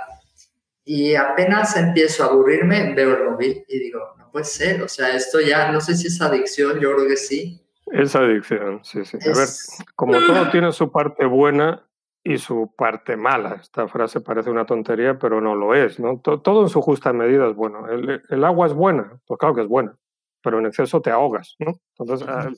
y 0.91 1.15
apenas 1.15 1.77
empiezo 1.77 2.25
a 2.25 2.29
aburrirme, 2.29 2.95
veo 2.95 3.15
el 3.15 3.31
móvil 3.31 3.63
y 3.69 3.79
digo, 3.79 4.01
no 4.17 4.31
puede 4.31 4.47
ser, 4.47 4.83
o 4.83 4.89
sea, 4.89 5.15
esto 5.15 5.39
ya, 5.39 5.71
no 5.71 5.83
sé 5.83 5.95
si 5.95 6.07
es 6.07 6.19
adicción, 6.23 6.81
yo 6.81 6.95
creo 6.95 7.07
que 7.07 7.19
sí. 7.19 7.63
Es 7.93 8.17
adicción, 8.17 8.81
sí, 8.83 9.05
sí. 9.05 9.19
A 9.23 9.37
ver, 9.37 9.49
como 9.95 10.15
todo 10.15 10.51
tiene 10.51 10.73
su 10.73 10.91
parte 10.91 11.27
buena 11.27 11.87
y 12.25 12.39
su 12.39 12.73
parte 12.75 13.19
mala. 13.19 13.59
Esta 13.61 13.87
frase 13.87 14.23
parece 14.23 14.49
una 14.49 14.65
tontería, 14.65 15.19
pero 15.19 15.43
no 15.43 15.55
lo 15.55 15.75
es, 15.75 16.01
¿no? 16.01 16.21
Todo 16.21 16.63
en 16.63 16.71
su 16.71 16.81
justa 16.81 17.13
medida 17.13 17.47
es 17.49 17.55
bueno. 17.55 17.87
El, 17.87 18.23
el 18.27 18.45
agua 18.47 18.67
es 18.67 18.73
buena, 18.73 19.21
pues 19.27 19.39
claro 19.39 19.55
que 19.55 19.61
es 19.61 19.69
buena, 19.69 19.95
pero 20.43 20.59
en 20.59 20.65
exceso 20.65 21.03
te 21.03 21.11
ahogas, 21.11 21.55
¿no? 21.59 21.79
Entonces, 21.99 22.27
ah, 22.27 22.49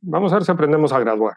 vamos 0.00 0.32
a 0.32 0.36
ver 0.36 0.44
si 0.46 0.52
aprendemos 0.52 0.90
a 0.90 1.00
graduar. 1.00 1.36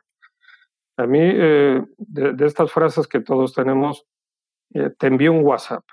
A 0.96 1.06
mí, 1.06 1.20
eh, 1.22 1.82
de, 1.98 2.46
estas 2.46 2.72
frases 2.72 3.06
que 3.06 3.20
todos 3.20 3.54
tenemos, 3.54 4.06
eh, 4.74 4.92
te 4.98 5.08
envío 5.08 5.32
un 5.32 5.44
WhatsApp. 5.44 5.84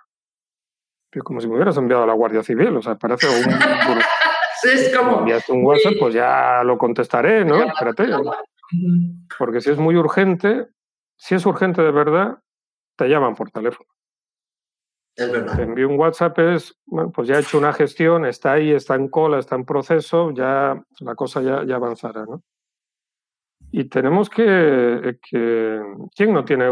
Como 1.25 1.41
si 1.41 1.49
me 1.49 1.55
hubieras 1.55 1.77
enviado 1.77 2.03
a 2.03 2.07
la 2.07 2.13
Guardia 2.13 2.43
Civil, 2.43 2.77
o 2.77 2.83
sea, 2.83 2.97
parece 2.97 3.27
un... 3.29 3.53
es 4.65 4.95
como... 4.97 5.21
enviaste 5.21 5.53
un 5.53 5.65
WhatsApp, 5.65 5.95
pues 5.99 6.15
ya 6.15 6.63
lo 6.63 6.77
contestaré, 6.77 7.45
¿no? 7.45 7.63
Espérate. 7.63 8.09
Porque 9.39 9.61
si 9.61 9.71
es 9.71 9.79
muy 9.79 9.97
urgente, 9.97 10.69
si 11.17 11.35
es 11.35 11.47
urgente 11.47 11.83
de 11.83 11.91
verdad, 11.91 12.39
te 12.97 13.09
llaman 13.09 13.35
por 13.35 13.51
teléfono. 13.51 13.89
Es 15.17 15.33
verdad. 15.33 15.57
Te 15.57 15.63
envío 15.63 15.89
un 15.89 15.99
WhatsApp, 15.99 16.39
es, 16.41 16.79
bueno, 16.85 17.11
pues 17.11 17.29
ya 17.29 17.37
he 17.37 17.41
hecho 17.41 17.57
una 17.57 17.73
gestión, 17.73 18.27
está 18.27 18.53
ahí, 18.53 18.71
está 18.73 18.97
en 18.97 19.09
cola, 19.09 19.39
está 19.39 19.55
en 19.55 19.65
proceso, 19.65 20.31
ya 20.33 20.79
la 21.01 21.15
cosa 21.15 21.41
ya, 21.41 21.65
ya 21.65 21.77
avanzará, 21.77 22.27
¿no? 22.27 22.43
Y 23.71 23.89
tenemos 23.89 24.29
que, 24.29 25.19
que, 25.29 25.83
¿quién 26.15 26.35
no 26.35 26.45
tiene, 26.45 26.71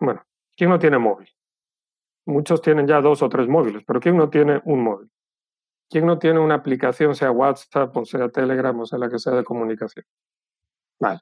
bueno, 0.00 0.24
¿Quién 0.56 0.70
no 0.70 0.78
tiene 0.78 0.98
móvil? 0.98 1.28
Muchos 2.26 2.62
tienen 2.62 2.86
ya 2.86 3.00
dos 3.00 3.22
o 3.22 3.28
tres 3.28 3.48
móviles, 3.48 3.82
pero 3.86 4.00
¿quién 4.00 4.16
no 4.16 4.30
tiene 4.30 4.60
un 4.64 4.84
móvil? 4.84 5.10
¿Quién 5.90 6.06
no 6.06 6.18
tiene 6.18 6.38
una 6.38 6.54
aplicación, 6.54 7.14
sea 7.14 7.30
WhatsApp 7.30 7.94
o 7.96 8.04
sea 8.04 8.28
Telegram 8.28 8.78
o 8.80 8.86
sea 8.86 8.98
la 8.98 9.10
que 9.10 9.18
sea 9.18 9.34
de 9.34 9.44
comunicación? 9.44 10.04
Vale. 10.98 11.20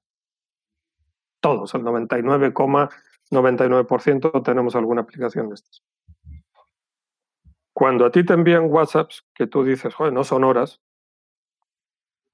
Todos, 1.40 1.74
el 1.74 1.82
99,99% 1.82 4.44
tenemos 4.44 4.76
alguna 4.76 5.00
aplicación 5.00 5.48
de 5.48 5.54
estas. 5.54 5.82
Cuando 7.72 8.04
a 8.04 8.10
ti 8.10 8.24
te 8.24 8.34
envían 8.34 8.70
WhatsApps 8.70 9.24
que 9.34 9.46
tú 9.46 9.64
dices, 9.64 9.94
joder, 9.94 10.12
no 10.12 10.22
son 10.22 10.44
horas, 10.44 10.82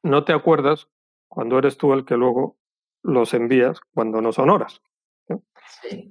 no 0.02 0.24
te 0.24 0.32
acuerdas 0.32 0.88
cuando 1.28 1.56
eres 1.58 1.76
tú 1.76 1.92
el 1.92 2.04
que 2.04 2.16
luego 2.16 2.56
los 3.02 3.34
envías 3.34 3.80
cuando 3.94 4.20
no 4.20 4.32
son 4.32 4.50
horas. 4.50 4.82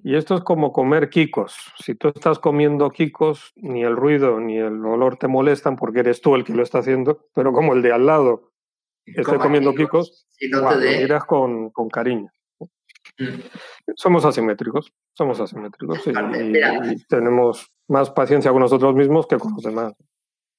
Y 0.04 0.16
esto 0.16 0.36
es 0.36 0.42
como 0.42 0.72
comer 0.72 1.10
quicos. 1.10 1.56
Si 1.80 1.96
tú 1.96 2.10
estás 2.10 2.40
comiendo 2.40 2.90
quicos, 2.92 3.54
ni 3.56 3.84
el 3.84 3.96
ruido 3.96 4.40
ni 4.40 4.58
el 4.58 4.86
olor 4.86 5.18
te 5.18 5.28
molestan 5.28 5.76
porque 5.76 6.00
eres 6.00 6.22
tú 6.22 6.36
el 6.36 6.44
que 6.44 6.54
lo 6.54 6.64
está 6.64 6.80
haciendo, 6.80 7.28
pero 7.34 7.52
como 7.52 7.74
el 7.74 7.82
de 7.82 7.92
al 7.92 8.06
lado 8.06 8.52
esté 9.06 9.38
comiendo 9.38 9.74
quicos, 9.74 10.28
lo 10.42 10.76
miras 10.78 11.26
con, 11.26 11.70
con 11.72 11.90
cariño. 11.90 12.32
Mm. 13.18 13.40
Somos 13.96 14.26
asimétricos, 14.26 14.92
somos 15.14 15.40
asimétricos 15.40 16.06
y, 16.08 17.06
tenemos 17.08 17.72
más 17.88 18.10
paciencia 18.10 18.52
con 18.52 18.62
nosotros 18.62 18.96
mismos 18.96 19.28
que 19.28 19.38
con 19.38 19.54
los 19.54 19.64
demás. 19.64 19.94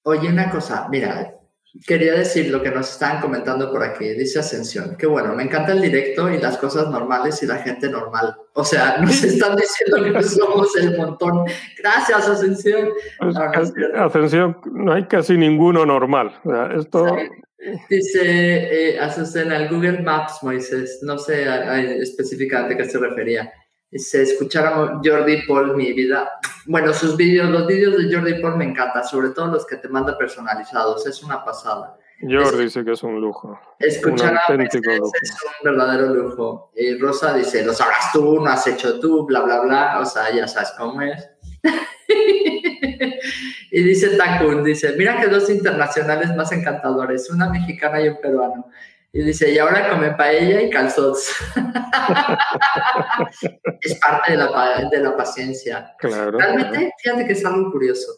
Oye, 0.05 0.29
una 0.29 0.51
cosa, 0.51 0.89
mira, 0.89 1.35
quería 1.85 2.15
decir 2.15 2.51
lo 2.51 2.63
que 2.63 2.71
nos 2.71 2.91
están 2.91 3.21
comentando 3.21 3.71
por 3.71 3.83
aquí. 3.83 4.09
Dice 4.11 4.39
Ascensión, 4.39 4.97
que 4.97 5.07
bueno, 5.07 5.35
me 5.35 5.43
encanta 5.43 5.73
el 5.73 5.83
directo 5.83 6.31
y 6.31 6.39
las 6.39 6.57
cosas 6.59 6.89
normales 6.91 7.43
y 7.43 7.47
la 7.47 7.57
gente 7.57 7.89
normal. 7.89 8.37
O 8.55 8.65
sea, 8.65 8.97
nos 9.01 9.23
están 9.23 9.57
diciendo 9.57 10.19
que 10.19 10.23
somos 10.23 10.77
el 10.77 10.97
montón. 10.97 11.45
Gracias, 11.79 12.29
Ascensión. 12.29 12.91
Ascensión, 13.97 14.59
no 14.73 14.93
hay 14.93 15.05
casi 15.07 15.37
ninguno 15.37 15.85
normal. 15.85 16.41
esto... 16.77 17.17
Dice 17.91 18.21
eh, 18.23 19.01
Ascensión 19.01 19.51
al 19.51 19.69
Google 19.69 20.01
Maps, 20.03 20.39
Moisés. 20.43 21.01
No 21.03 21.19
sé 21.19 21.47
específicamente 22.01 22.75
a 22.75 22.77
qué 22.77 22.85
se 22.85 22.99
refería. 22.99 23.51
Dice, 23.91 24.23
escuchar 24.23 24.67
a 24.67 25.01
Jordi 25.03 25.47
Paul, 25.47 25.77
mi 25.77 25.93
vida. 25.93 26.29
Bueno, 26.67 26.93
sus 26.93 27.17
vídeos, 27.17 27.49
los 27.49 27.67
vídeos 27.67 27.97
de 27.97 28.15
Jordi 28.15 28.41
Paul 28.43 28.57
me 28.57 28.65
encantan, 28.65 29.05
sobre 29.05 29.31
todo 29.31 29.47
los 29.47 29.67
que 29.67 29.77
te 29.77 29.89
manda 29.89 30.19
personalizados, 30.19 31.07
es 31.07 31.23
una 31.23 31.45
pasada. 31.45 31.97
Jordi 32.21 32.65
dice 32.65 32.85
que 32.85 32.93
es 32.93 33.03
un 33.03 33.21
lujo. 33.21 33.59
Escuchar 33.79 34.35
a 34.35 34.55
es 34.55 34.75
un 34.75 35.11
verdadero 35.65 36.15
lujo. 36.15 36.73
Y 36.75 36.97
Rosa 36.99 37.35
dice, 37.35 37.65
lo 37.65 37.73
sabrás 37.75 38.11
tú, 38.13 38.41
no 38.41 38.47
has 38.47 38.67
hecho 38.67 38.99
tú, 38.99 39.27
bla, 39.27 39.43
bla, 39.43 39.61
bla. 39.61 40.01
O 40.01 40.07
sea, 40.07 40.35
ya 40.35 40.49
sabes 40.49 40.73
cómo 40.79 41.03
es. 41.03 41.29
y 43.71 43.83
dice 43.83 44.17
Takun, 44.17 44.65
dice, 44.65 44.95
mira 44.97 45.21
que 45.21 45.29
dos 45.29 45.51
internacionales 45.51 46.35
más 46.35 46.51
encantadores, 46.53 47.31
una 47.31 47.51
mexicana 47.51 48.01
y 48.01 48.09
un 48.09 48.21
peruano. 48.21 48.67
Y 49.17 49.23
dice, 49.23 49.51
y 49.51 49.57
ahora 49.57 49.89
come 49.89 50.11
paella 50.11 50.61
y 50.61 50.69
calzots. 50.69 51.35
es 53.81 53.95
parte 53.95 54.33
de 54.33 54.37
la, 54.37 54.89
de 54.91 55.01
la 55.01 55.17
paciencia. 55.17 55.95
Realmente, 55.99 56.93
fíjate 57.03 57.27
que 57.27 57.33
es 57.33 57.43
algo 57.47 57.73
curioso. 57.73 58.13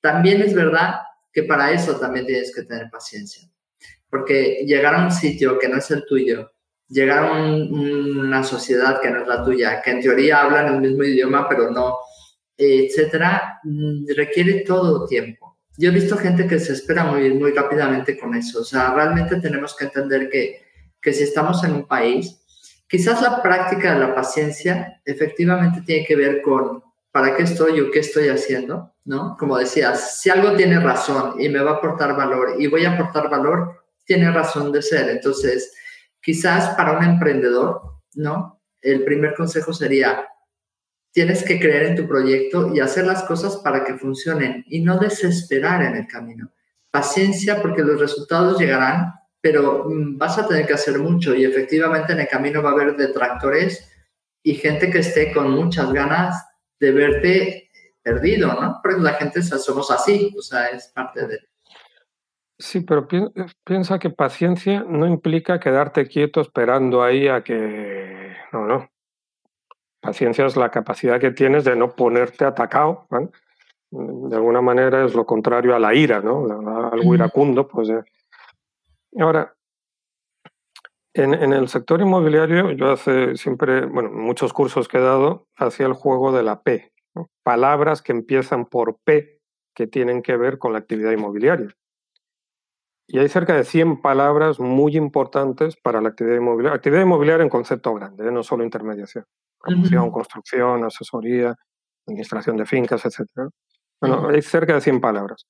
También 0.00 0.42
es 0.42 0.52
verdad 0.52 0.96
que 1.32 1.44
para 1.44 1.70
eso 1.70 1.96
también 1.96 2.26
tienes 2.26 2.52
que 2.52 2.62
tener 2.62 2.90
paciencia. 2.90 3.48
Porque 4.10 4.64
llegar 4.66 4.96
a 4.96 5.04
un 5.04 5.12
sitio 5.12 5.60
que 5.60 5.68
no 5.68 5.76
es 5.76 5.88
el 5.92 6.04
tuyo, 6.06 6.50
llegar 6.88 7.24
a 7.24 7.32
una 7.32 8.42
sociedad 8.42 9.00
que 9.00 9.12
no 9.12 9.22
es 9.22 9.28
la 9.28 9.44
tuya, 9.44 9.80
que 9.80 9.92
en 9.92 10.00
teoría 10.00 10.42
hablan 10.42 10.74
el 10.74 10.80
mismo 10.80 11.04
idioma, 11.04 11.48
pero 11.48 11.70
no, 11.70 11.98
etcétera, 12.56 13.60
mm, 13.62 14.06
requiere 14.16 14.64
todo 14.66 15.06
tiempo 15.06 15.51
yo 15.78 15.90
he 15.90 15.94
visto 15.94 16.16
gente 16.16 16.46
que 16.46 16.58
se 16.58 16.72
espera 16.72 17.04
muy, 17.04 17.32
muy 17.34 17.52
rápidamente 17.52 18.18
con 18.18 18.34
eso. 18.34 18.60
O 18.60 18.64
sea, 18.64 18.92
realmente 18.92 19.40
tenemos 19.40 19.74
que 19.76 19.86
entender 19.86 20.28
que, 20.28 20.62
que 21.00 21.12
si 21.12 21.24
estamos 21.24 21.64
en 21.64 21.72
un 21.72 21.86
país, 21.86 22.40
quizás 22.88 23.22
la 23.22 23.42
práctica 23.42 23.94
de 23.94 24.00
la 24.00 24.14
paciencia 24.14 25.00
efectivamente 25.04 25.82
tiene 25.82 26.04
que 26.04 26.16
ver 26.16 26.42
con 26.42 26.82
para 27.10 27.36
qué 27.36 27.42
estoy 27.42 27.78
o 27.80 27.90
qué 27.90 28.00
estoy 28.00 28.28
haciendo, 28.28 28.94
¿no? 29.04 29.36
Como 29.38 29.58
decías, 29.58 30.20
si 30.20 30.30
algo 30.30 30.54
tiene 30.54 30.80
razón 30.80 31.34
y 31.38 31.48
me 31.50 31.60
va 31.60 31.72
a 31.72 31.74
aportar 31.74 32.16
valor 32.16 32.56
y 32.58 32.66
voy 32.68 32.86
a 32.86 32.92
aportar 32.92 33.28
valor, 33.28 33.84
tiene 34.04 34.30
razón 34.30 34.72
de 34.72 34.80
ser. 34.80 35.10
Entonces, 35.10 35.74
quizás 36.22 36.74
para 36.74 36.92
un 36.98 37.04
emprendedor, 37.04 37.82
¿no? 38.14 38.60
El 38.80 39.04
primer 39.04 39.34
consejo 39.34 39.74
sería, 39.74 40.26
Tienes 41.12 41.44
que 41.44 41.60
creer 41.60 41.84
en 41.84 41.96
tu 41.96 42.08
proyecto 42.08 42.74
y 42.74 42.80
hacer 42.80 43.06
las 43.06 43.22
cosas 43.24 43.58
para 43.58 43.84
que 43.84 43.94
funcionen 43.94 44.64
y 44.66 44.80
no 44.80 44.98
desesperar 44.98 45.82
en 45.82 45.96
el 45.96 46.06
camino. 46.06 46.50
Paciencia 46.90 47.60
porque 47.60 47.82
los 47.82 48.00
resultados 48.00 48.58
llegarán, 48.58 49.12
pero 49.40 49.84
mm, 49.88 50.18
vas 50.18 50.38
a 50.38 50.48
tener 50.48 50.66
que 50.66 50.72
hacer 50.72 50.98
mucho 50.98 51.34
y 51.34 51.44
efectivamente 51.44 52.12
en 52.12 52.20
el 52.20 52.28
camino 52.28 52.62
va 52.62 52.70
a 52.70 52.72
haber 52.72 52.96
detractores 52.96 53.88
y 54.42 54.54
gente 54.54 54.90
que 54.90 54.98
esté 54.98 55.32
con 55.32 55.50
muchas 55.50 55.92
ganas 55.92 56.42
de 56.80 56.92
verte 56.92 57.70
perdido, 58.02 58.52
¿no? 58.60 58.80
Porque 58.82 59.00
la 59.00 59.14
gente 59.14 59.42
somos 59.42 59.90
así, 59.90 60.34
o 60.36 60.42
sea, 60.42 60.66
es 60.66 60.88
parte 60.88 61.26
de... 61.26 61.38
Sí, 62.58 62.80
pero 62.80 63.08
piensa 63.64 63.98
que 63.98 64.10
paciencia 64.10 64.84
no 64.86 65.06
implica 65.06 65.60
quedarte 65.60 66.06
quieto 66.06 66.40
esperando 66.40 67.02
ahí 67.02 67.28
a 67.28 67.42
que... 67.42 68.36
No, 68.52 68.66
no. 68.66 68.91
Paciencia 70.02 70.46
es 70.46 70.56
la 70.56 70.68
capacidad 70.68 71.20
que 71.20 71.30
tienes 71.30 71.62
de 71.62 71.76
no 71.76 71.94
ponerte 71.94 72.44
atacado. 72.44 73.06
De 73.90 74.34
alguna 74.34 74.60
manera 74.60 75.04
es 75.04 75.14
lo 75.14 75.24
contrario 75.24 75.76
a 75.76 75.78
la 75.78 75.94
ira, 75.94 76.20
¿no? 76.20 76.44
Algo 76.92 77.14
iracundo. 77.14 77.68
Pues, 77.68 77.88
Ahora, 79.16 79.54
en, 81.14 81.34
en, 81.34 81.52
el 81.52 81.68
sector 81.68 82.00
inmobiliario, 82.00 82.72
yo 82.72 82.90
hace 82.90 83.36
siempre, 83.36 83.86
bueno, 83.86 84.10
muchos 84.10 84.52
cursos 84.52 84.88
que 84.88 84.98
he 84.98 85.02
dado, 85.02 85.46
hacía 85.56 85.86
el 85.86 85.92
juego 85.92 86.32
de 86.32 86.42
la 86.42 86.62
P. 86.62 86.90
Palabras 87.44 88.02
que 88.02 88.10
empiezan 88.10 88.64
por 88.64 88.96
P 89.04 89.40
que 89.72 89.86
tienen 89.86 90.22
que 90.22 90.36
ver 90.36 90.58
con 90.58 90.72
la 90.72 90.80
actividad 90.80 91.12
inmobiliaria. 91.12 91.68
Y 93.06 93.18
hay 93.18 93.28
cerca 93.28 93.54
de 93.54 93.64
100 93.64 94.00
palabras 94.00 94.60
muy 94.60 94.96
importantes 94.96 95.76
para 95.76 96.00
la 96.00 96.10
actividad 96.10 96.36
inmobiliaria. 96.36 96.76
Actividad 96.76 97.02
inmobiliaria 97.02 97.42
en 97.42 97.50
concepto 97.50 97.94
grande, 97.94 98.28
¿eh? 98.28 98.30
no 98.32 98.42
solo 98.42 98.64
intermediación. 98.64 99.24
Promoción, 99.58 100.10
construcción, 100.10 100.84
asesoría, 100.84 101.54
administración 102.06 102.56
de 102.56 102.66
fincas, 102.66 103.04
etc. 103.04 103.50
Bueno, 104.00 104.28
hay 104.28 104.42
cerca 104.42 104.74
de 104.74 104.80
100 104.80 105.00
palabras. 105.00 105.46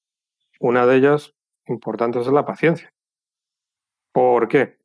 Una 0.61 0.87
de 0.87 0.97
ellas 0.97 1.33
importante 1.67 2.21
es 2.21 2.27
la 2.27 2.45
paciencia. 2.45 2.93
¿Por 4.13 4.49
qué? 4.49 4.77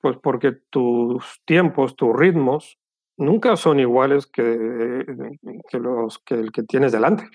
Pues 0.00 0.16
porque 0.22 0.52
tus 0.70 1.40
tiempos, 1.44 1.96
tus 1.96 2.14
ritmos, 2.14 2.78
nunca 3.16 3.56
son 3.56 3.80
iguales 3.80 4.26
que, 4.26 5.04
que 5.68 5.78
los, 5.78 6.18
que 6.18 6.34
el 6.34 6.52
que 6.52 6.62
tienes 6.62 6.92
delante. 6.92 7.28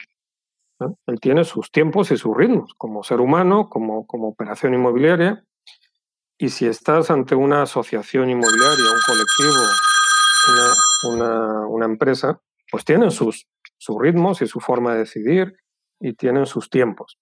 Él 0.79 1.19
tiene 1.19 1.43
sus 1.43 1.71
tiempos 1.71 2.11
y 2.11 2.17
sus 2.17 2.35
ritmos 2.35 2.73
como 2.75 3.03
ser 3.03 3.19
humano, 3.19 3.69
como, 3.69 4.07
como 4.07 4.29
operación 4.29 4.73
inmobiliaria. 4.73 5.43
Y 6.37 6.49
si 6.49 6.67
estás 6.67 7.11
ante 7.11 7.35
una 7.35 7.63
asociación 7.63 8.29
inmobiliaria, 8.29 8.85
un 8.85 9.01
colectivo, 9.05 9.63
una, 11.11 11.67
una, 11.67 11.85
empresa, 11.85 12.41
pues 12.71 12.85
tienen 12.85 13.11
sus, 13.11 13.47
sus 13.77 13.97
ritmos 13.99 14.41
y 14.41 14.47
su 14.47 14.61
forma 14.61 14.93
de 14.93 14.99
decidir 14.99 15.57
y 15.99 16.13
tienen 16.13 16.45
sus 16.45 16.69
tiempos. 16.69 17.19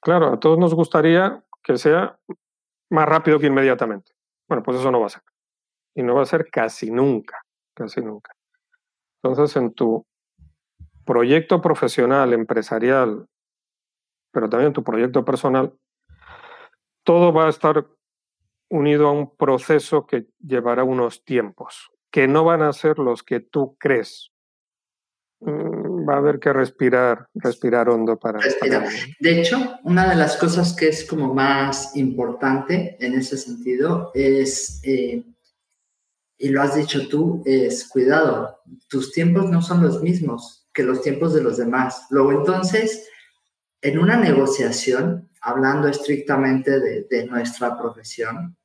Claro, 0.00 0.32
a 0.32 0.40
todos 0.40 0.58
nos 0.58 0.74
gustaría 0.74 1.44
que 1.62 1.76
sea 1.76 2.18
más 2.90 3.06
rápido 3.06 3.38
que 3.38 3.46
inmediatamente. 3.46 4.12
Bueno, 4.48 4.62
pues 4.62 4.78
eso 4.78 4.90
no 4.90 5.00
va 5.00 5.06
a 5.06 5.10
ser. 5.10 5.22
Y 5.94 6.02
no 6.02 6.14
va 6.14 6.22
a 6.22 6.26
ser 6.26 6.48
casi 6.50 6.90
nunca, 6.90 7.38
casi 7.74 8.00
nunca. 8.00 8.34
Entonces, 9.22 9.56
en 9.56 9.72
tu 9.74 10.04
proyecto 11.04 11.60
profesional, 11.60 12.32
empresarial, 12.32 13.26
pero 14.32 14.48
también 14.48 14.72
tu 14.72 14.82
proyecto 14.82 15.24
personal, 15.24 15.74
todo 17.04 17.32
va 17.32 17.46
a 17.46 17.50
estar 17.50 17.86
unido 18.70 19.08
a 19.08 19.12
un 19.12 19.36
proceso 19.36 20.06
que 20.06 20.26
llevará 20.38 20.84
unos 20.84 21.24
tiempos, 21.24 21.90
que 22.10 22.26
no 22.26 22.44
van 22.44 22.62
a 22.62 22.72
ser 22.72 22.98
los 22.98 23.22
que 23.22 23.40
tú 23.40 23.76
crees. 23.78 24.30
Mm, 25.40 26.08
va 26.08 26.14
a 26.14 26.18
haber 26.18 26.38
que 26.38 26.52
respirar, 26.52 27.28
respirar 27.34 27.88
hondo 27.88 28.18
para... 28.18 28.38
Respirar. 28.38 28.88
De 29.20 29.40
hecho, 29.40 29.78
una 29.82 30.08
de 30.08 30.16
las 30.16 30.36
cosas 30.36 30.74
que 30.74 30.88
es 30.88 31.04
como 31.04 31.34
más 31.34 31.96
importante 31.96 32.96
en 33.04 33.14
ese 33.14 33.36
sentido 33.36 34.10
es, 34.14 34.80
eh, 34.84 35.24
y 36.38 36.48
lo 36.48 36.62
has 36.62 36.76
dicho 36.76 37.08
tú, 37.08 37.42
es 37.44 37.88
cuidado, 37.88 38.60
tus 38.88 39.12
tiempos 39.12 39.50
no 39.50 39.60
son 39.60 39.82
los 39.82 40.00
mismos 40.00 40.61
que 40.72 40.82
los 40.82 41.02
tiempos 41.02 41.34
de 41.34 41.42
los 41.42 41.58
demás. 41.58 42.06
Luego 42.10 42.32
entonces, 42.32 43.08
en 43.80 43.98
una 43.98 44.16
negociación, 44.16 45.30
hablando 45.40 45.88
estrictamente 45.88 46.80
de, 46.80 47.26
nuestra 47.26 47.78
profesión, 47.78 48.56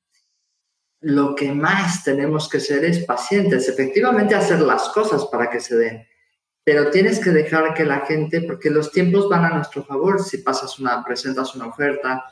lo 1.02 1.36
que 1.36 1.52
más 1.52 2.04
tenemos 2.04 2.50
que 2.50 2.60
ser 2.60 2.86
es 2.86 3.06
pacientes, 3.06 3.68
efectivamente 3.68 4.36
hacer 4.36 4.60
las 4.62 4.90
cosas 4.90 5.26
para 5.26 5.50
que 5.50 5.60
se 5.60 5.76
den, 5.76 6.08
pero 6.64 6.90
tienes 6.92 7.20
que 7.20 7.30
dejar 7.32 7.74
que 7.74 7.86
la 7.86 8.02
gente, 8.02 8.42
porque 8.42 8.70
los 8.70 8.92
tiempos 8.92 9.30
van 9.30 9.46
a 9.46 9.56
nuestro 9.56 9.84
favor, 9.84 10.22
si 10.22 10.40
pasas 10.40 10.80
una, 10.80 11.04
presentas 11.04 11.56
una 11.56 11.68
oferta 11.68 12.26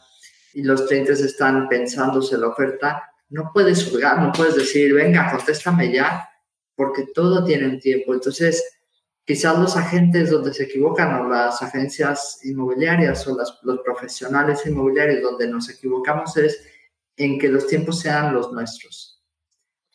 y 0.53 0.61
los 0.63 0.83
clientes 0.83 1.21
están 1.21 1.67
pensándose 1.67 2.37
la 2.37 2.47
oferta, 2.47 3.11
no 3.29 3.51
puedes 3.53 3.89
juzgar, 3.89 4.19
no 4.19 4.31
puedes 4.31 4.55
decir, 4.55 4.93
venga, 4.93 5.31
contéstame 5.31 5.91
ya, 5.91 6.29
porque 6.75 7.07
todo 7.13 7.43
tiene 7.43 7.67
un 7.67 7.79
tiempo. 7.79 8.13
Entonces, 8.13 8.74
quizás 9.25 9.57
los 9.59 9.75
agentes 9.75 10.29
donde 10.29 10.53
se 10.53 10.63
equivocan 10.63 11.19
o 11.19 11.29
las 11.29 11.61
agencias 11.61 12.39
inmobiliarias 12.45 13.27
o 13.27 13.35
los 13.35 13.79
profesionales 13.79 14.65
inmobiliarios 14.65 15.21
donde 15.21 15.47
nos 15.47 15.69
equivocamos 15.69 16.37
es 16.37 16.65
en 17.17 17.39
que 17.39 17.49
los 17.49 17.67
tiempos 17.67 17.99
sean 17.99 18.33
los 18.33 18.51
nuestros. 18.53 19.23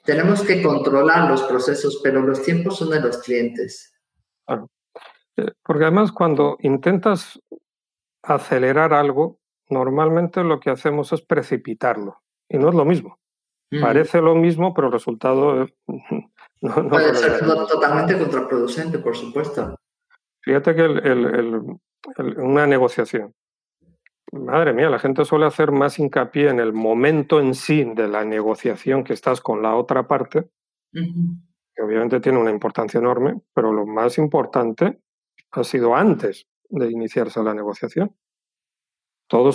Tenemos 0.04 0.42
que 0.42 0.62
controlar 0.62 1.30
los 1.30 1.42
procesos, 1.42 2.00
pero 2.02 2.22
los 2.22 2.42
tiempos 2.42 2.78
son 2.78 2.90
de 2.90 3.00
los 3.00 3.18
clientes. 3.18 3.94
Eh, 5.36 5.52
porque 5.62 5.84
además 5.84 6.10
cuando 6.10 6.56
intentas 6.60 7.38
acelerar 8.22 8.92
algo, 8.92 9.38
normalmente 9.68 10.42
lo 10.42 10.58
que 10.58 10.70
hacemos 10.70 11.12
es 11.12 11.22
precipitarlo. 11.22 12.22
Y 12.48 12.58
no 12.58 12.70
es 12.70 12.74
lo 12.74 12.84
mismo. 12.84 13.18
Parece 13.80 14.20
lo 14.20 14.34
mismo, 14.34 14.74
pero 14.74 14.88
el 14.88 14.92
resultado 14.92 15.68
Puede 16.90 17.14
ser 17.14 17.40
totalmente 17.40 18.18
contraproducente, 18.18 18.98
por 18.98 19.16
supuesto. 19.16 19.76
Fíjate 20.42 20.74
que 20.74 20.84
una 22.36 22.66
negociación. 22.66 23.34
Madre 24.32 24.72
mía, 24.72 24.90
la 24.90 24.98
gente 24.98 25.24
suele 25.24 25.46
hacer 25.46 25.72
más 25.72 25.98
hincapié 25.98 26.50
en 26.50 26.60
el 26.60 26.72
momento 26.72 27.40
en 27.40 27.54
sí 27.54 27.84
de 27.84 28.08
la 28.08 28.24
negociación 28.24 29.02
que 29.04 29.12
estás 29.12 29.40
con 29.40 29.62
la 29.62 29.74
otra 29.74 30.06
parte, 30.06 30.50
que 30.92 31.82
obviamente 31.82 32.20
tiene 32.20 32.38
una 32.38 32.50
importancia 32.50 32.98
enorme, 32.98 33.40
pero 33.54 33.72
lo 33.72 33.86
más 33.86 34.18
importante 34.18 35.00
ha 35.50 35.64
sido 35.64 35.96
antes 35.96 36.46
de 36.68 36.90
iniciarse 36.90 37.42
la 37.42 37.54
negociación. 37.54 38.14
Todo, 39.28 39.50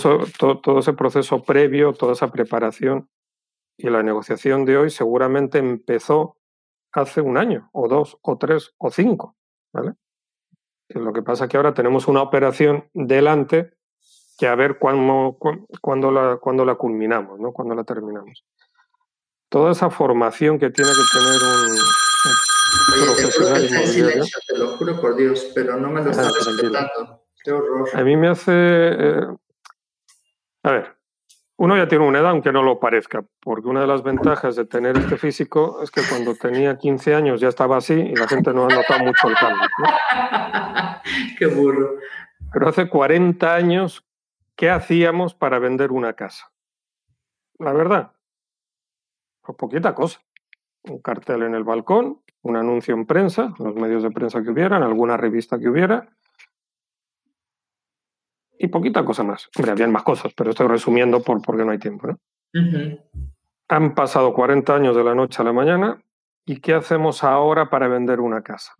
todo 0.58 0.78
ese 0.78 0.92
proceso 0.92 1.42
previo, 1.42 1.92
toda 1.92 2.12
esa 2.12 2.30
preparación 2.30 3.08
y 3.78 3.88
la 3.88 4.02
negociación 4.02 4.64
de 4.64 4.76
hoy 4.76 4.90
seguramente 4.90 5.58
empezó 5.58 6.36
hace 6.96 7.20
un 7.20 7.36
año, 7.36 7.68
o 7.72 7.88
dos, 7.88 8.18
o 8.22 8.38
tres, 8.38 8.74
o 8.78 8.90
cinco. 8.90 9.36
¿vale? 9.72 9.94
Lo 10.88 11.12
que 11.12 11.22
pasa 11.22 11.44
es 11.44 11.50
que 11.50 11.56
ahora 11.56 11.74
tenemos 11.74 12.08
una 12.08 12.22
operación 12.22 12.88
delante 12.94 13.74
que 14.38 14.46
a 14.46 14.54
ver 14.54 14.78
cuándo, 14.78 15.36
cuándo, 15.80 16.10
la, 16.10 16.38
cuándo 16.38 16.64
la 16.64 16.74
culminamos, 16.74 17.38
¿no? 17.38 17.52
cuándo 17.52 17.74
la 17.74 17.84
terminamos. 17.84 18.44
Toda 19.48 19.72
esa 19.72 19.90
formación 19.90 20.58
que 20.58 20.70
tiene 20.70 20.90
que 20.90 21.18
tener 21.18 21.42
un, 21.42 23.06
profesional 23.06 23.68
silencio, 23.86 24.38
te 24.48 24.58
lo 24.58 24.76
juro 24.76 25.00
por 25.00 25.16
Dios, 25.16 25.52
pero 25.54 25.76
no 25.76 25.90
me 25.90 26.02
lo 26.02 26.08
ah, 26.08 26.12
estás 26.12 26.46
respetando. 26.46 27.24
Qué 27.44 27.52
horror. 27.52 27.88
A 27.92 28.02
mí 28.02 28.16
me 28.16 28.28
hace... 28.28 28.52
Eh, 28.52 29.26
a 30.64 30.70
ver, 30.70 30.95
uno 31.58 31.76
ya 31.76 31.88
tiene 31.88 32.06
una 32.06 32.18
edad, 32.18 32.30
aunque 32.30 32.52
no 32.52 32.62
lo 32.62 32.78
parezca, 32.78 33.24
porque 33.40 33.68
una 33.68 33.80
de 33.80 33.86
las 33.86 34.02
ventajas 34.02 34.56
de 34.56 34.66
tener 34.66 34.96
este 34.96 35.16
físico 35.16 35.80
es 35.82 35.90
que 35.90 36.02
cuando 36.08 36.34
tenía 36.34 36.76
15 36.76 37.14
años 37.14 37.40
ya 37.40 37.48
estaba 37.48 37.78
así 37.78 37.94
y 37.94 38.14
la 38.14 38.28
gente 38.28 38.52
no 38.52 38.66
ha 38.66 38.68
notado 38.68 39.04
mucho 39.04 39.28
el 39.28 39.34
cambio. 39.36 39.68
Qué 41.38 41.46
burro. 41.46 41.96
Pero 42.52 42.68
hace 42.68 42.88
40 42.88 43.54
años, 43.54 44.04
¿qué 44.54 44.70
hacíamos 44.70 45.34
para 45.34 45.58
vender 45.58 45.92
una 45.92 46.12
casa? 46.12 46.52
La 47.58 47.72
verdad, 47.72 48.12
pues 49.42 49.56
poquita 49.56 49.94
cosa. 49.94 50.20
Un 50.82 51.00
cartel 51.00 51.42
en 51.42 51.54
el 51.54 51.64
balcón, 51.64 52.20
un 52.42 52.56
anuncio 52.56 52.94
en 52.94 53.06
prensa, 53.06 53.54
los 53.58 53.74
medios 53.74 54.02
de 54.02 54.10
prensa 54.10 54.42
que 54.42 54.50
hubieran, 54.50 54.82
alguna 54.82 55.16
revista 55.16 55.58
que 55.58 55.68
hubiera, 55.68 56.10
y 58.58 58.68
poquita 58.68 59.04
cosa 59.04 59.22
más. 59.22 59.48
Hombre, 59.56 59.72
habían 59.72 59.92
más 59.92 60.02
cosas, 60.02 60.32
pero 60.36 60.50
estoy 60.50 60.66
resumiendo 60.68 61.22
por, 61.22 61.42
porque 61.42 61.64
no 61.64 61.72
hay 61.72 61.78
tiempo. 61.78 62.08
¿no? 62.08 62.18
Han 63.68 63.94
pasado 63.94 64.32
40 64.32 64.74
años 64.74 64.96
de 64.96 65.04
la 65.04 65.14
noche 65.14 65.42
a 65.42 65.44
la 65.44 65.52
mañana 65.52 66.02
y 66.44 66.60
¿qué 66.60 66.74
hacemos 66.74 67.24
ahora 67.24 67.70
para 67.70 67.88
vender 67.88 68.20
una 68.20 68.42
casa? 68.42 68.74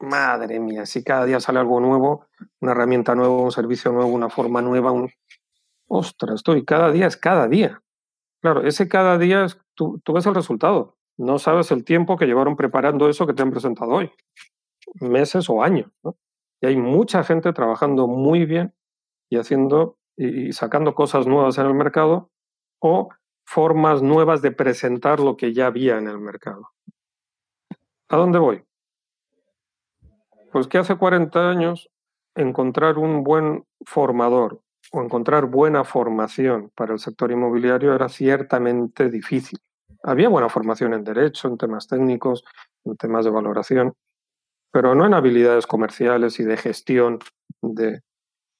Madre 0.00 0.60
mía, 0.60 0.86
si 0.86 1.02
cada 1.02 1.24
día 1.24 1.40
sale 1.40 1.58
algo 1.58 1.80
nuevo, 1.80 2.26
una 2.60 2.72
herramienta 2.72 3.14
nueva, 3.14 3.34
un 3.36 3.52
servicio 3.52 3.92
nuevo, 3.92 4.08
una 4.10 4.28
forma 4.28 4.62
nueva, 4.62 4.92
un... 4.92 5.10
Ostras, 5.88 6.36
estoy, 6.36 6.64
cada 6.64 6.92
día 6.92 7.06
es 7.06 7.16
cada 7.16 7.48
día. 7.48 7.82
Claro, 8.40 8.62
ese 8.62 8.88
cada 8.88 9.18
día 9.18 9.44
es, 9.44 9.58
tú, 9.74 10.00
tú 10.04 10.12
ves 10.12 10.26
el 10.26 10.34
resultado. 10.34 10.96
No 11.16 11.38
sabes 11.38 11.72
el 11.72 11.84
tiempo 11.84 12.16
que 12.16 12.26
llevaron 12.26 12.56
preparando 12.56 13.08
eso 13.08 13.26
que 13.26 13.34
te 13.34 13.42
han 13.42 13.50
presentado 13.50 13.90
hoy. 13.90 14.12
Meses 15.00 15.50
o 15.50 15.62
años. 15.62 15.90
¿no? 16.04 16.16
Y 16.60 16.66
hay 16.66 16.76
mucha 16.76 17.24
gente 17.24 17.52
trabajando 17.52 18.06
muy 18.06 18.44
bien 18.44 18.72
y 19.30 19.36
haciendo 19.36 19.96
y 20.16 20.52
sacando 20.52 20.94
cosas 20.94 21.26
nuevas 21.26 21.58
en 21.58 21.66
el 21.66 21.74
mercado 21.74 22.30
o 22.80 23.08
formas 23.46 24.02
nuevas 24.02 24.42
de 24.42 24.50
presentar 24.50 25.20
lo 25.20 25.36
que 25.36 25.54
ya 25.54 25.66
había 25.66 25.96
en 25.96 26.08
el 26.08 26.18
mercado. 26.18 26.70
¿A 28.08 28.16
dónde 28.16 28.38
voy? 28.38 28.64
Pues 30.52 30.66
que 30.66 30.78
hace 30.78 30.96
40 30.96 31.48
años 31.48 31.88
encontrar 32.34 32.98
un 32.98 33.22
buen 33.22 33.64
formador 33.86 34.60
o 34.92 35.02
encontrar 35.02 35.46
buena 35.46 35.84
formación 35.84 36.70
para 36.74 36.92
el 36.92 36.98
sector 36.98 37.30
inmobiliario 37.30 37.94
era 37.94 38.08
ciertamente 38.08 39.10
difícil. 39.10 39.58
Había 40.02 40.28
buena 40.28 40.48
formación 40.48 40.94
en 40.94 41.04
derecho, 41.04 41.48
en 41.48 41.58
temas 41.58 41.86
técnicos, 41.86 42.44
en 42.84 42.96
temas 42.96 43.24
de 43.24 43.30
valoración, 43.30 43.94
pero 44.72 44.94
no 44.94 45.06
en 45.06 45.14
habilidades 45.14 45.66
comerciales 45.66 46.40
y 46.40 46.44
de 46.44 46.56
gestión 46.56 47.18
de... 47.62 48.00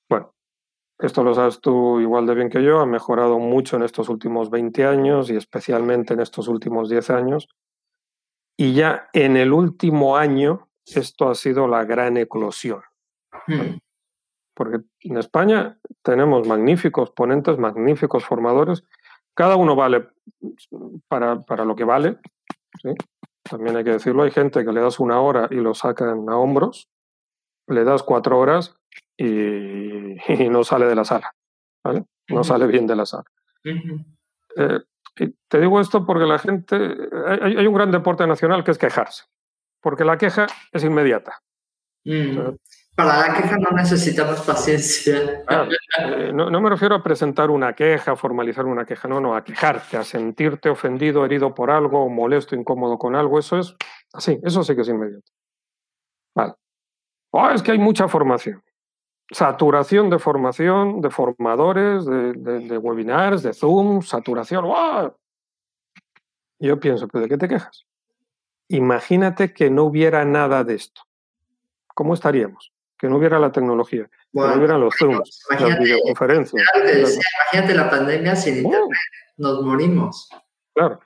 Bueno, 0.09 0.33
esto 0.99 1.23
lo 1.23 1.33
sabes 1.35 1.61
tú 1.61 2.01
igual 2.01 2.27
de 2.27 2.35
bien 2.35 2.51
que 2.51 2.63
yo, 2.63 2.81
ha 2.81 2.87
mejorado 2.87 3.39
mucho 3.39 3.77
en 3.77 3.85
estos 3.85 4.09
últimos 4.09 4.51
20 4.51 4.85
años 4.85 5.31
y 5.31 5.37
especialmente 5.37 6.15
en 6.15 6.21
estos 6.21 6.49
últimos 6.49 6.89
10 6.89 7.11
años. 7.11 7.49
Y 8.57 8.75
ya 8.75 9.09
en 9.13 9.37
el 9.37 9.53
último 9.53 10.17
año 10.17 10.69
esto 10.85 11.31
ha 11.31 11.37
sido 11.37 11.69
la 11.69 11.85
gran 11.85 12.17
eclosión. 12.17 12.83
Hmm. 13.47 13.79
Porque 14.55 14.81
en 15.03 15.19
España 15.19 15.79
tenemos 16.03 16.49
magníficos 16.49 17.13
ponentes, 17.13 17.59
magníficos 17.59 18.25
formadores. 18.25 18.85
Cada 19.35 19.55
uno 19.55 19.77
vale 19.77 20.09
para, 21.07 21.43
para 21.43 21.65
lo 21.65 21.77
que 21.77 21.85
vale. 21.85 22.19
También 23.49 23.77
hay 23.77 23.85
que 23.85 23.93
decirlo, 23.93 24.25
hay 24.25 24.33
gente 24.33 24.65
que 24.65 24.73
le 24.73 24.81
das 24.81 24.99
una 24.99 25.21
hora 25.21 25.47
y 25.51 25.57
lo 25.57 25.75
sacan 25.75 26.29
a 26.29 26.37
hombros, 26.37 26.91
le 27.69 27.85
das 27.85 28.03
cuatro 28.03 28.39
horas 28.39 28.78
y, 29.17 30.49
no 30.49 30.65
sale 30.65 30.87
de 30.87 30.95
la 30.95 31.05
sala. 31.05 31.33
¿vale? 31.85 32.05
No 32.29 32.45
sale 32.45 32.67
bien 32.67 32.87
de 32.87 32.97
la 32.97 33.07
sala. 33.07 33.25
Eh, 33.65 34.81
te 35.49 35.61
digo 35.61 35.81
esto 35.81 36.07
porque 36.07 36.27
la 36.27 36.39
gente, 36.39 36.77
hay, 37.43 37.67
un 37.67 37.75
gran 37.75 37.91
deporte 37.91 38.27
nacional 38.27 38.65
que 38.65 38.71
es 38.71 38.79
quejarse, 38.79 39.25
porque 39.81 40.05
la 40.05 40.17
queja 40.17 40.47
es 40.73 40.85
inmediata. 40.85 41.41
Mm. 42.05 42.57
Para 42.95 43.29
la 43.29 43.35
queja 43.35 43.59
no 43.59 43.71
necesitamos 43.77 44.41
paciencia. 44.41 45.45
Eh, 46.01 46.33
no, 46.33 46.61
me 46.61 46.69
refiero 46.69 46.97
a 46.97 47.03
presentar 47.03 47.49
una 47.49 47.73
queja, 47.73 48.17
formalizar 48.17 48.67
una 48.67 48.85
queja, 48.85 49.07
no, 49.07 49.21
no, 49.21 49.37
a 49.37 49.45
quejarte, 49.45 49.97
a 49.97 50.03
sentirte 50.03 50.69
ofendido, 50.69 51.25
herido 51.25 51.55
por 51.55 51.71
algo, 51.71 52.09
molesto, 52.09 52.57
incómodo 52.57 52.99
con 52.99 53.15
algo, 53.15 53.39
eso 53.39 53.59
es 53.59 53.77
así, 54.13 54.41
eso 54.43 54.65
sí 54.65 54.75
que 54.75 54.81
es 54.81 54.89
inmediato. 54.89 55.31
Vale. 56.35 56.55
Oh, 57.31 57.49
es 57.51 57.63
que 57.63 57.71
hay 57.73 57.79
mucha 57.79 58.09
formación. 58.09 58.63
Saturación 59.31 60.09
de 60.11 60.19
formación, 60.19 61.01
de 61.01 61.11
formadores, 61.11 62.07
de, 62.07 62.79
webinars, 62.79 63.43
de 63.43 63.53
Zoom, 63.53 64.03
saturación. 64.03 64.65
Yo 66.59 66.81
pienso, 66.81 67.09
¿pero 67.09 67.23
de 67.23 67.29
qué 67.29 67.37
te 67.37 67.49
quejas? 67.49 67.87
Imagínate 68.69 69.53
que 69.53 69.71
no 69.71 69.85
hubiera 69.85 70.25
nada 70.25 70.65
de 70.65 70.75
esto. 70.75 71.03
¿Cómo 71.95 72.15
estaríamos? 72.15 72.73
que 72.99 73.09
no 73.09 73.17
hubiera 73.17 73.39
la 73.39 73.53
tecnología, 73.53 74.11
que 74.33 74.41
no 74.41 74.55
hubiera 74.55 74.77
los 74.77 74.95
Zooms, 74.99 75.47
las 75.51 75.79
videoconferencias. 75.79 76.63
imagínate 76.75 77.75
la 77.75 77.89
pandemia 77.89 78.35
sin 78.35 78.55
oh. 78.55 78.69
Internet, 78.69 78.99
nos 79.37 79.63
morimos. 79.63 80.29
Claro. 80.75 81.01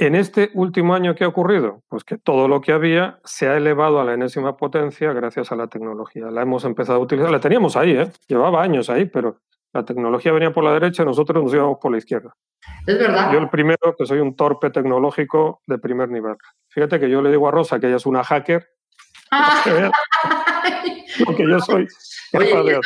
En 0.00 0.14
este 0.14 0.50
último 0.54 0.94
año, 0.94 1.14
¿qué 1.14 1.24
ha 1.24 1.28
ocurrido? 1.28 1.82
Pues 1.86 2.04
que 2.04 2.16
todo 2.16 2.48
lo 2.48 2.62
que 2.62 2.72
había 2.72 3.20
se 3.22 3.48
ha 3.48 3.58
elevado 3.58 4.00
a 4.00 4.04
la 4.04 4.14
enésima 4.14 4.56
potencia 4.56 5.12
gracias 5.12 5.52
a 5.52 5.56
la 5.56 5.66
tecnología. 5.66 6.30
La 6.30 6.40
hemos 6.40 6.64
empezado 6.64 7.00
a 7.00 7.02
utilizar, 7.02 7.30
la 7.30 7.38
teníamos 7.38 7.76
ahí, 7.76 7.90
¿eh? 7.90 8.10
llevaba 8.26 8.62
años 8.62 8.88
ahí, 8.88 9.04
pero 9.04 9.42
la 9.74 9.84
tecnología 9.84 10.32
venía 10.32 10.54
por 10.54 10.64
la 10.64 10.72
derecha 10.72 11.02
y 11.02 11.06
nosotros 11.06 11.44
nos 11.44 11.52
íbamos 11.52 11.76
por 11.82 11.92
la 11.92 11.98
izquierda. 11.98 12.34
Es 12.86 12.98
verdad. 12.98 13.30
Yo 13.30 13.40
el 13.40 13.50
primero, 13.50 13.94
que 13.98 14.06
soy 14.06 14.20
un 14.20 14.34
torpe 14.34 14.70
tecnológico 14.70 15.60
de 15.66 15.76
primer 15.76 16.08
nivel. 16.08 16.36
Fíjate 16.70 16.98
que 16.98 17.10
yo 17.10 17.20
le 17.20 17.30
digo 17.30 17.46
a 17.46 17.50
Rosa 17.50 17.78
que 17.78 17.88
ella 17.88 17.96
es 17.96 18.06
una 18.06 18.24
hacker. 18.24 18.70
Porque 21.26 21.46
yo 21.46 21.60
soy. 21.60 21.86
Oye, 22.32 22.80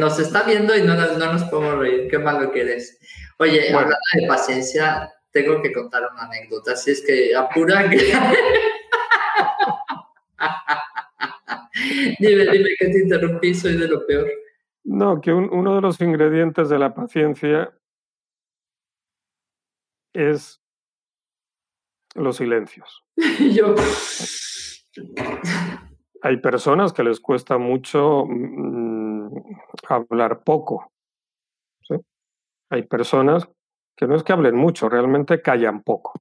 nos 0.00 0.18
está 0.18 0.42
viendo 0.42 0.76
y 0.76 0.82
no, 0.82 0.96
no, 0.96 1.32
nos 1.32 1.44
podemos 1.44 1.78
reír. 1.78 2.08
Qué 2.10 2.18
malo 2.18 2.50
que 2.50 2.62
eres. 2.62 2.98
Oye, 3.38 3.72
hablando 3.72 3.96
de 4.14 4.26
paciencia, 4.26 5.12
tengo 5.30 5.62
que 5.62 5.72
contar 5.72 6.02
una 6.12 6.24
anécdota. 6.24 6.72
Así 6.72 6.90
es 6.92 7.04
que 7.04 7.34
apura 7.34 7.88
que. 7.88 7.96
dime, 12.18 12.46
dime 12.50 12.70
que 12.78 12.88
te 12.88 13.02
interrumpí, 13.02 13.54
soy 13.54 13.76
de 13.76 13.88
lo 13.88 14.06
peor. 14.06 14.30
No, 14.84 15.20
que 15.20 15.32
uno 15.32 15.74
de 15.74 15.80
los 15.80 16.00
ingredientes 16.00 16.68
de 16.68 16.78
la 16.78 16.94
paciencia 16.94 17.72
es 20.14 20.60
los 22.14 22.36
silencios. 22.36 23.04
Yo 23.54 23.74
hay 26.22 26.38
personas 26.38 26.92
que 26.92 27.04
les 27.04 27.20
cuesta 27.20 27.58
mucho 27.58 28.24
mm, 28.26 29.30
hablar 29.88 30.42
poco. 30.42 30.92
Hay 32.70 32.82
personas 32.82 33.48
que 33.98 34.06
no 34.06 34.14
es 34.14 34.22
que 34.22 34.32
hablen 34.32 34.54
mucho, 34.54 34.88
realmente 34.88 35.42
callan 35.42 35.82
poco. 35.82 36.12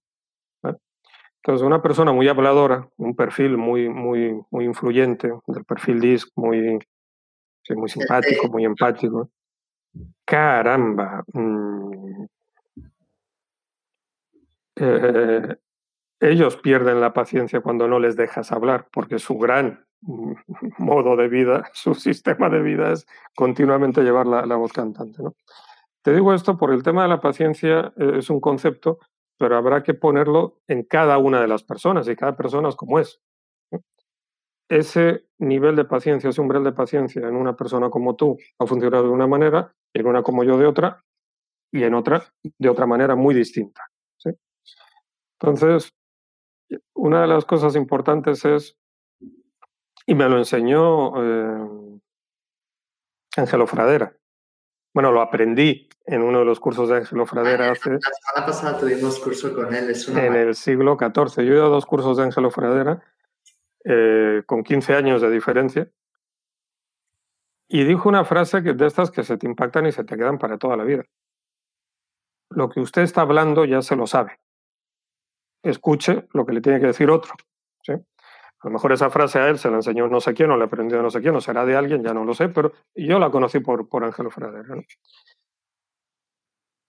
Entonces, 0.63 1.65
una 1.65 1.81
persona 1.81 2.11
muy 2.11 2.27
habladora, 2.27 2.89
un 2.97 3.15
perfil 3.15 3.55
muy, 3.55 3.87
muy, 3.87 4.41
muy 4.49 4.65
influyente, 4.65 5.31
del 5.45 5.63
perfil 5.63 6.01
DISC, 6.01 6.29
muy, 6.35 6.79
muy 7.69 7.87
simpático, 7.87 8.49
muy 8.49 8.65
empático. 8.65 9.29
Caramba. 10.25 11.23
Mm, 11.31 12.25
eh, 14.77 15.55
ellos 16.19 16.57
pierden 16.57 16.99
la 16.99 17.13
paciencia 17.13 17.61
cuando 17.61 17.87
no 17.87 17.99
les 17.99 18.17
dejas 18.17 18.51
hablar, 18.51 18.87
porque 18.91 19.19
su 19.19 19.37
gran 19.37 19.85
modo 20.79 21.15
de 21.15 21.27
vida, 21.29 21.69
su 21.73 21.93
sistema 21.93 22.49
de 22.49 22.61
vida 22.61 22.91
es 22.91 23.05
continuamente 23.35 24.01
llevar 24.01 24.25
la, 24.25 24.55
voz 24.55 24.73
cantante. 24.73 25.21
¿no? 25.21 25.35
Te 26.07 26.13
digo 26.13 26.33
esto 26.33 26.57
porque 26.57 26.77
el 26.77 26.83
tema 26.83 27.03
de 27.03 27.09
la 27.09 27.19
paciencia 27.19 27.91
eh, 27.97 28.19
es 28.19 28.29
un 28.29 28.39
concepto, 28.39 28.97
pero 29.37 29.57
habrá 29.57 29.83
que 29.83 29.93
ponerlo 29.93 30.61
en 30.65 30.83
cada 30.83 31.17
una 31.17 31.41
de 31.41 31.49
las 31.49 31.63
personas 31.63 32.07
y 32.07 32.15
cada 32.15 32.37
persona 32.37 32.69
es 32.69 32.77
como 32.77 32.97
es. 32.97 33.19
Ese 34.69 35.25
nivel 35.37 35.75
de 35.75 35.83
paciencia, 35.83 36.29
ese 36.29 36.39
umbral 36.39 36.63
de 36.63 36.71
paciencia 36.71 37.27
en 37.27 37.35
una 37.35 37.57
persona 37.57 37.89
como 37.89 38.15
tú 38.15 38.37
ha 38.57 38.65
funcionado 38.65 39.03
de 39.03 39.09
una 39.09 39.27
manera, 39.27 39.75
en 39.93 40.07
una 40.07 40.23
como 40.23 40.45
yo 40.45 40.57
de 40.57 40.65
otra, 40.65 41.03
y 41.73 41.83
en 41.83 41.93
otra 41.93 42.23
de 42.57 42.69
otra 42.69 42.85
manera 42.85 43.17
muy 43.17 43.35
distinta. 43.35 43.81
Entonces, 45.41 45.93
una 46.95 47.19
de 47.19 47.27
las 47.27 47.43
cosas 47.43 47.75
importantes 47.75 48.45
es 48.45 48.77
y 50.05 50.15
me 50.15 50.29
lo 50.29 50.37
enseñó 50.37 51.21
eh, 51.21 51.99
Fradera. 53.67 54.17
Bueno, 54.97 55.11
lo 55.11 55.21
aprendí 55.21 55.87
en 56.07 56.23
uno 56.23 56.39
de 56.39 56.45
los 56.45 56.59
cursos 56.59 56.89
de 56.89 56.95
Ángelo 56.95 57.27
Fradera 57.27 57.69
hace... 57.69 57.91
La 57.91 57.99
semana 57.99 58.47
pasada 58.47 58.79
tuvimos 58.79 59.19
curso 59.19 59.53
con 59.53 59.71
él. 59.75 59.91
Es 59.91 60.07
en 60.09 60.33
el 60.33 60.55
siglo 60.55 60.97
XIV. 60.99 61.43
Yo 61.45 61.53
he 61.53 61.55
ido 61.57 61.67
a 61.67 61.69
dos 61.69 61.85
cursos 61.85 62.17
de 62.17 62.23
Ángelo 62.23 62.49
Fradera 62.49 63.03
eh, 63.83 64.41
con 64.47 64.63
15 64.63 64.95
años 64.95 65.21
de 65.21 65.29
diferencia. 65.29 65.91
Y 67.67 67.83
dijo 67.83 68.09
una 68.09 68.25
frase 68.25 68.63
que, 68.63 68.73
de 68.73 68.87
estas 68.87 69.11
que 69.11 69.23
se 69.23 69.37
te 69.37 69.45
impactan 69.45 69.85
y 69.85 69.91
se 69.91 70.03
te 70.03 70.17
quedan 70.17 70.39
para 70.39 70.57
toda 70.57 70.75
la 70.75 70.83
vida. 70.83 71.05
Lo 72.49 72.67
que 72.67 72.79
usted 72.79 73.03
está 73.03 73.21
hablando 73.21 73.65
ya 73.65 73.83
se 73.83 73.95
lo 73.95 74.07
sabe. 74.07 74.39
Escuche 75.61 76.27
lo 76.33 76.43
que 76.43 76.53
le 76.53 76.61
tiene 76.61 76.79
que 76.79 76.87
decir 76.87 77.11
otro. 77.11 77.35
¿sí? 77.83 77.93
A 78.59 78.67
lo 78.67 78.73
mejor 78.73 78.91
esa 78.91 79.09
frase 79.09 79.39
a 79.39 79.49
él 79.49 79.59
se 79.59 79.69
la 79.69 79.77
enseñó 79.77 80.07
no 80.07 80.19
sé 80.19 80.33
quién, 80.33 80.49
o 80.51 80.57
le 80.57 80.65
aprendió 80.65 81.01
no 81.01 81.11
sé 81.11 81.21
quién, 81.21 81.35
o 81.35 81.41
será 81.41 81.65
de 81.65 81.75
alguien, 81.75 82.03
ya 82.03 82.13
no 82.13 82.25
lo 82.25 82.33
sé, 82.33 82.49
pero 82.49 82.73
yo 82.95 83.19
la 83.19 83.29
conocí 83.29 83.59
por, 83.59 83.87
por 83.87 84.03
Ángelo 84.03 84.31
Fradera. 84.31 84.75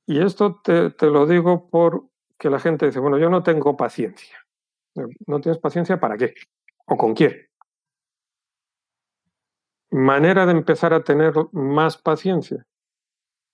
Y 0.07 0.23
esto 0.23 0.61
te, 0.63 0.91
te 0.91 1.07
lo 1.07 1.27
digo 1.27 1.69
porque 1.69 2.49
la 2.49 2.59
gente 2.59 2.87
dice, 2.87 3.01
bueno, 3.01 3.19
yo 3.19 3.29
no 3.29 3.43
tengo 3.43 3.77
paciencia. 3.77 4.39
¿No 5.27 5.41
tienes 5.41 5.61
paciencia 5.61 6.01
para 6.01 6.17
qué? 6.17 6.35
¿O 6.87 6.97
con 6.97 7.15
quién? 7.15 7.47
Manera 9.91 10.47
de 10.47 10.53
empezar 10.53 10.95
a 10.95 11.05
tener 11.05 11.35
más 11.53 11.99
paciencia, 11.99 12.67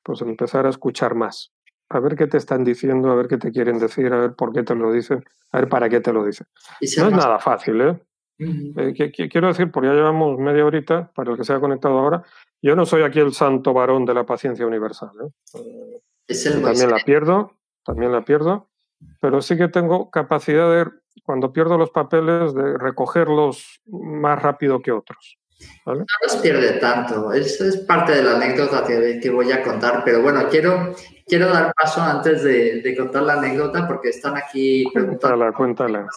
pues 0.04 0.20
empezar 0.22 0.66
a 0.66 0.70
escuchar 0.70 1.14
más 1.14 1.54
a 1.88 2.00
ver 2.00 2.16
qué 2.16 2.26
te 2.26 2.38
están 2.38 2.64
diciendo, 2.64 3.10
a 3.10 3.14
ver 3.14 3.28
qué 3.28 3.38
te 3.38 3.52
quieren 3.52 3.78
decir, 3.78 4.12
a 4.12 4.18
ver 4.18 4.34
por 4.34 4.52
qué 4.52 4.62
te 4.62 4.74
lo 4.74 4.92
dicen, 4.92 5.24
a 5.52 5.60
ver 5.60 5.68
para 5.68 5.88
qué 5.88 6.00
te 6.00 6.12
lo 6.12 6.24
dicen. 6.24 6.46
No 6.80 7.08
es 7.08 7.12
nada 7.12 7.38
fácil, 7.38 7.80
¿eh? 7.80 8.00
eh 8.38 9.12
quiero 9.30 9.48
decir, 9.48 9.70
porque 9.70 9.88
ya 9.88 9.94
llevamos 9.94 10.38
media 10.38 10.64
horita, 10.64 11.10
para 11.14 11.32
el 11.32 11.36
que 11.36 11.44
se 11.44 11.52
ha 11.52 11.60
conectado 11.60 11.98
ahora, 11.98 12.22
yo 12.62 12.74
no 12.74 12.86
soy 12.86 13.02
aquí 13.02 13.20
el 13.20 13.32
santo 13.32 13.72
varón 13.72 14.04
de 14.04 14.14
la 14.14 14.24
paciencia 14.24 14.66
universal. 14.66 15.10
¿eh? 15.24 16.00
también 16.62 16.90
la 16.90 16.98
pierdo, 17.04 17.52
también 17.84 18.12
la 18.12 18.24
pierdo, 18.24 18.68
pero 19.20 19.42
sí 19.42 19.56
que 19.56 19.68
tengo 19.68 20.10
capacidad 20.10 20.70
de, 20.70 20.90
cuando 21.22 21.52
pierdo 21.52 21.76
los 21.76 21.90
papeles, 21.90 22.54
de 22.54 22.78
recogerlos 22.78 23.82
más 23.86 24.40
rápido 24.42 24.80
que 24.80 24.92
otros. 24.92 25.38
No 25.86 25.94
los 26.22 26.36
pierde 26.36 26.78
tanto, 26.80 27.32
eso 27.32 27.64
es 27.66 27.76
parte 27.78 28.12
de 28.12 28.22
la 28.22 28.36
anécdota 28.36 28.84
que, 28.84 29.20
que, 29.22 29.30
voy 29.30 29.52
a 29.52 29.62
contar, 29.62 30.02
pero 30.02 30.22
bueno, 30.22 30.48
quiero, 30.48 30.94
quiero 31.26 31.48
dar 31.48 31.72
paso 31.74 32.00
antes 32.00 32.42
de, 32.42 32.80
de 32.80 32.96
contar 32.96 33.22
la 33.22 33.34
anécdota 33.34 33.86
porque 33.86 34.08
están 34.08 34.36
aquí 34.36 34.86
preguntando. 34.94 35.52
Cuéntala, 35.54 36.06
cuéntala. 36.06 36.08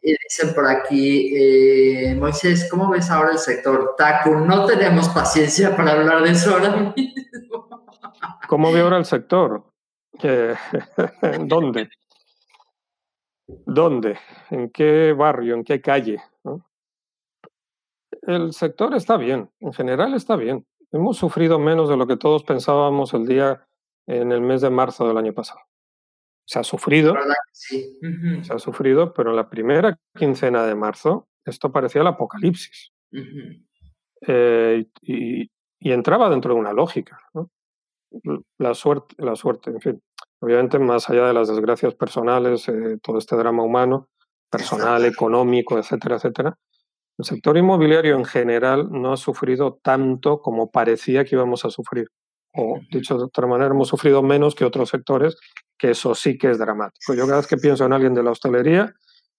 Y 0.00 0.12
dicen 0.12 0.54
por 0.54 0.66
aquí, 0.66 1.34
eh, 1.36 2.14
Moisés, 2.14 2.68
¿cómo 2.70 2.88
ves 2.88 3.10
ahora 3.10 3.32
el 3.32 3.38
sector 3.38 3.94
TACU? 3.98 4.36
No 4.36 4.64
tenemos 4.64 5.08
paciencia 5.08 5.76
para 5.76 5.92
hablar 5.92 6.22
de 6.22 6.30
eso 6.30 6.54
ahora 6.54 6.76
mismo. 6.76 7.68
¿Cómo 8.48 8.72
ve 8.72 8.80
ahora 8.80 8.98
el 8.98 9.04
sector? 9.04 9.64
¿Dónde? 11.40 11.90
¿Dónde? 13.46 14.18
¿En 14.50 14.70
qué 14.70 15.12
barrio? 15.12 15.54
¿En 15.54 15.64
qué 15.64 15.80
calle? 15.80 16.22
El 18.28 18.52
sector 18.52 18.94
está 18.94 19.16
bien, 19.16 19.48
en 19.58 19.72
general 19.72 20.12
está 20.12 20.36
bien. 20.36 20.66
Hemos 20.92 21.16
sufrido 21.16 21.58
menos 21.58 21.88
de 21.88 21.96
lo 21.96 22.06
que 22.06 22.18
todos 22.18 22.44
pensábamos 22.44 23.14
el 23.14 23.26
día 23.26 23.66
en 24.06 24.32
el 24.32 24.42
mes 24.42 24.60
de 24.60 24.68
marzo 24.68 25.08
del 25.08 25.16
año 25.16 25.32
pasado. 25.32 25.60
Se 26.46 26.58
ha 26.58 26.62
sufrido, 26.62 27.14
sí. 27.52 27.98
se 28.42 28.52
ha 28.52 28.58
sufrido, 28.58 29.14
pero 29.14 29.30
en 29.30 29.36
la 29.36 29.48
primera 29.48 29.98
quincena 30.14 30.66
de 30.66 30.74
marzo 30.74 31.26
esto 31.46 31.72
parecía 31.72 32.02
el 32.02 32.06
apocalipsis. 32.08 32.92
Eh, 34.26 34.84
y, 35.00 35.50
entraba 35.80 36.28
dentro 36.28 36.52
de 36.52 36.60
una 36.60 36.74
lógica. 36.74 37.18
La 38.58 38.74
suerte, 38.74 39.14
la 39.24 39.36
suerte, 39.36 39.70
en 39.70 39.80
fin. 39.80 40.02
Obviamente, 40.40 40.78
más 40.78 41.08
allá 41.08 41.28
de 41.28 41.32
las 41.32 41.48
desgracias 41.48 41.94
personales, 41.94 42.68
eh, 42.68 42.98
todo 43.02 43.16
este 43.16 43.36
drama 43.36 43.62
humano, 43.62 44.10
personal, 44.50 45.06
económico, 45.06 45.78
etcétera, 45.78 46.16
etcétera, 46.16 46.58
el 47.18 47.24
sector 47.24 47.56
inmobiliario 47.56 48.16
en 48.16 48.24
general 48.24 48.88
no 48.92 49.12
ha 49.12 49.16
sufrido 49.16 49.80
tanto 49.82 50.40
como 50.40 50.70
parecía 50.70 51.24
que 51.24 51.34
íbamos 51.34 51.64
a 51.64 51.70
sufrir. 51.70 52.08
O, 52.54 52.80
dicho 52.92 53.18
de 53.18 53.24
otra 53.24 53.46
manera, 53.48 53.70
hemos 53.70 53.88
sufrido 53.88 54.22
menos 54.22 54.54
que 54.54 54.64
otros 54.64 54.88
sectores, 54.88 55.36
que 55.76 55.90
eso 55.90 56.14
sí 56.14 56.38
que 56.38 56.50
es 56.50 56.58
dramático. 56.58 57.14
Yo 57.14 57.26
cada 57.26 57.38
vez 57.38 57.48
que 57.48 57.56
pienso 57.56 57.84
en 57.84 57.92
alguien 57.92 58.14
de 58.14 58.22
la 58.22 58.30
hostelería, 58.30 58.94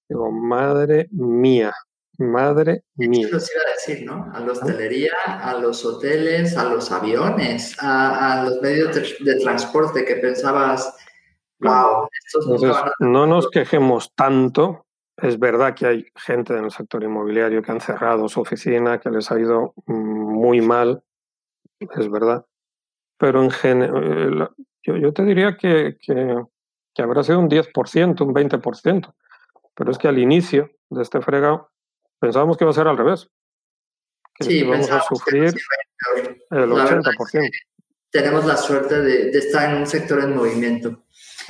digo, 0.10 0.30
madre 0.30 1.08
mía, 1.12 1.74
madre 2.18 2.84
mía. 2.96 3.28
Eso 3.28 3.48
iba 3.56 3.64
a 3.66 3.74
decir, 3.74 4.06
¿no? 4.06 4.30
A 4.34 4.42
la 4.42 4.52
hostelería, 4.52 5.14
a 5.26 5.54
los 5.56 5.86
hoteles, 5.86 6.58
a 6.58 6.66
los 6.66 6.92
aviones, 6.92 7.78
a, 7.80 8.44
los 8.44 8.62
medios 8.62 8.94
de, 8.94 9.36
transporte 9.40 10.04
que 10.04 10.18
pensabas, 10.18 10.94
wow, 11.60 12.10
no 13.00 13.26
nos 13.26 13.50
quejemos 13.52 14.14
tanto 14.16 14.86
es 15.22 15.40
verdad 15.40 15.76
que 15.76 15.86
hay 15.86 16.06
gente 16.16 16.56
en 16.56 16.66
el 16.66 16.72
sector 16.72 17.04
inmobiliario 17.04 17.62
que 17.62 17.72
han 17.72 17.82
cerrado 17.82 18.28
su 18.28 18.42
oficina, 18.42 19.00
que 19.00 19.10
les 19.10 19.32
ha 19.32 19.40
ido 19.40 19.74
mm, 19.86 19.94
muy 19.94 20.62
mal, 20.62 21.04
es 21.80 22.10
verdad. 22.10 22.46
Pero 23.18 23.44
en 23.44 23.52
general, 23.52 24.52
yo, 24.84 25.14
te 25.14 25.24
diría 25.24 25.58
que, 25.58 25.98
que, 26.02 27.02
habrá 27.02 27.24
sido 27.24 27.40
un 27.40 27.50
10%, 27.50 28.22
un 28.22 28.34
20%. 28.34 29.14
Pero 29.76 29.92
es 29.92 29.98
que 29.98 30.08
al 30.08 30.20
inicio 30.20 30.72
de 30.90 31.02
este 31.02 31.22
fregado 31.22 31.70
pensábamos 32.20 32.58
que 32.58 32.64
iba 32.64 32.72
a 32.72 32.76
ser 32.76 32.88
al 32.88 32.98
revés. 32.98 33.30
Que 34.36 34.54
íbamos 34.54 34.90
a 34.90 35.02
sufrir 35.02 35.54
el 36.52 36.70
80%. 36.70 37.50
Tenemos 38.12 38.46
la 38.46 38.58
suerte 38.58 39.02
de, 39.02 39.32
de 39.32 39.38
estar 39.38 39.70
en 39.70 39.82
un 39.82 39.86
sector 39.86 40.20
en 40.22 40.36
movimiento. 40.36 41.04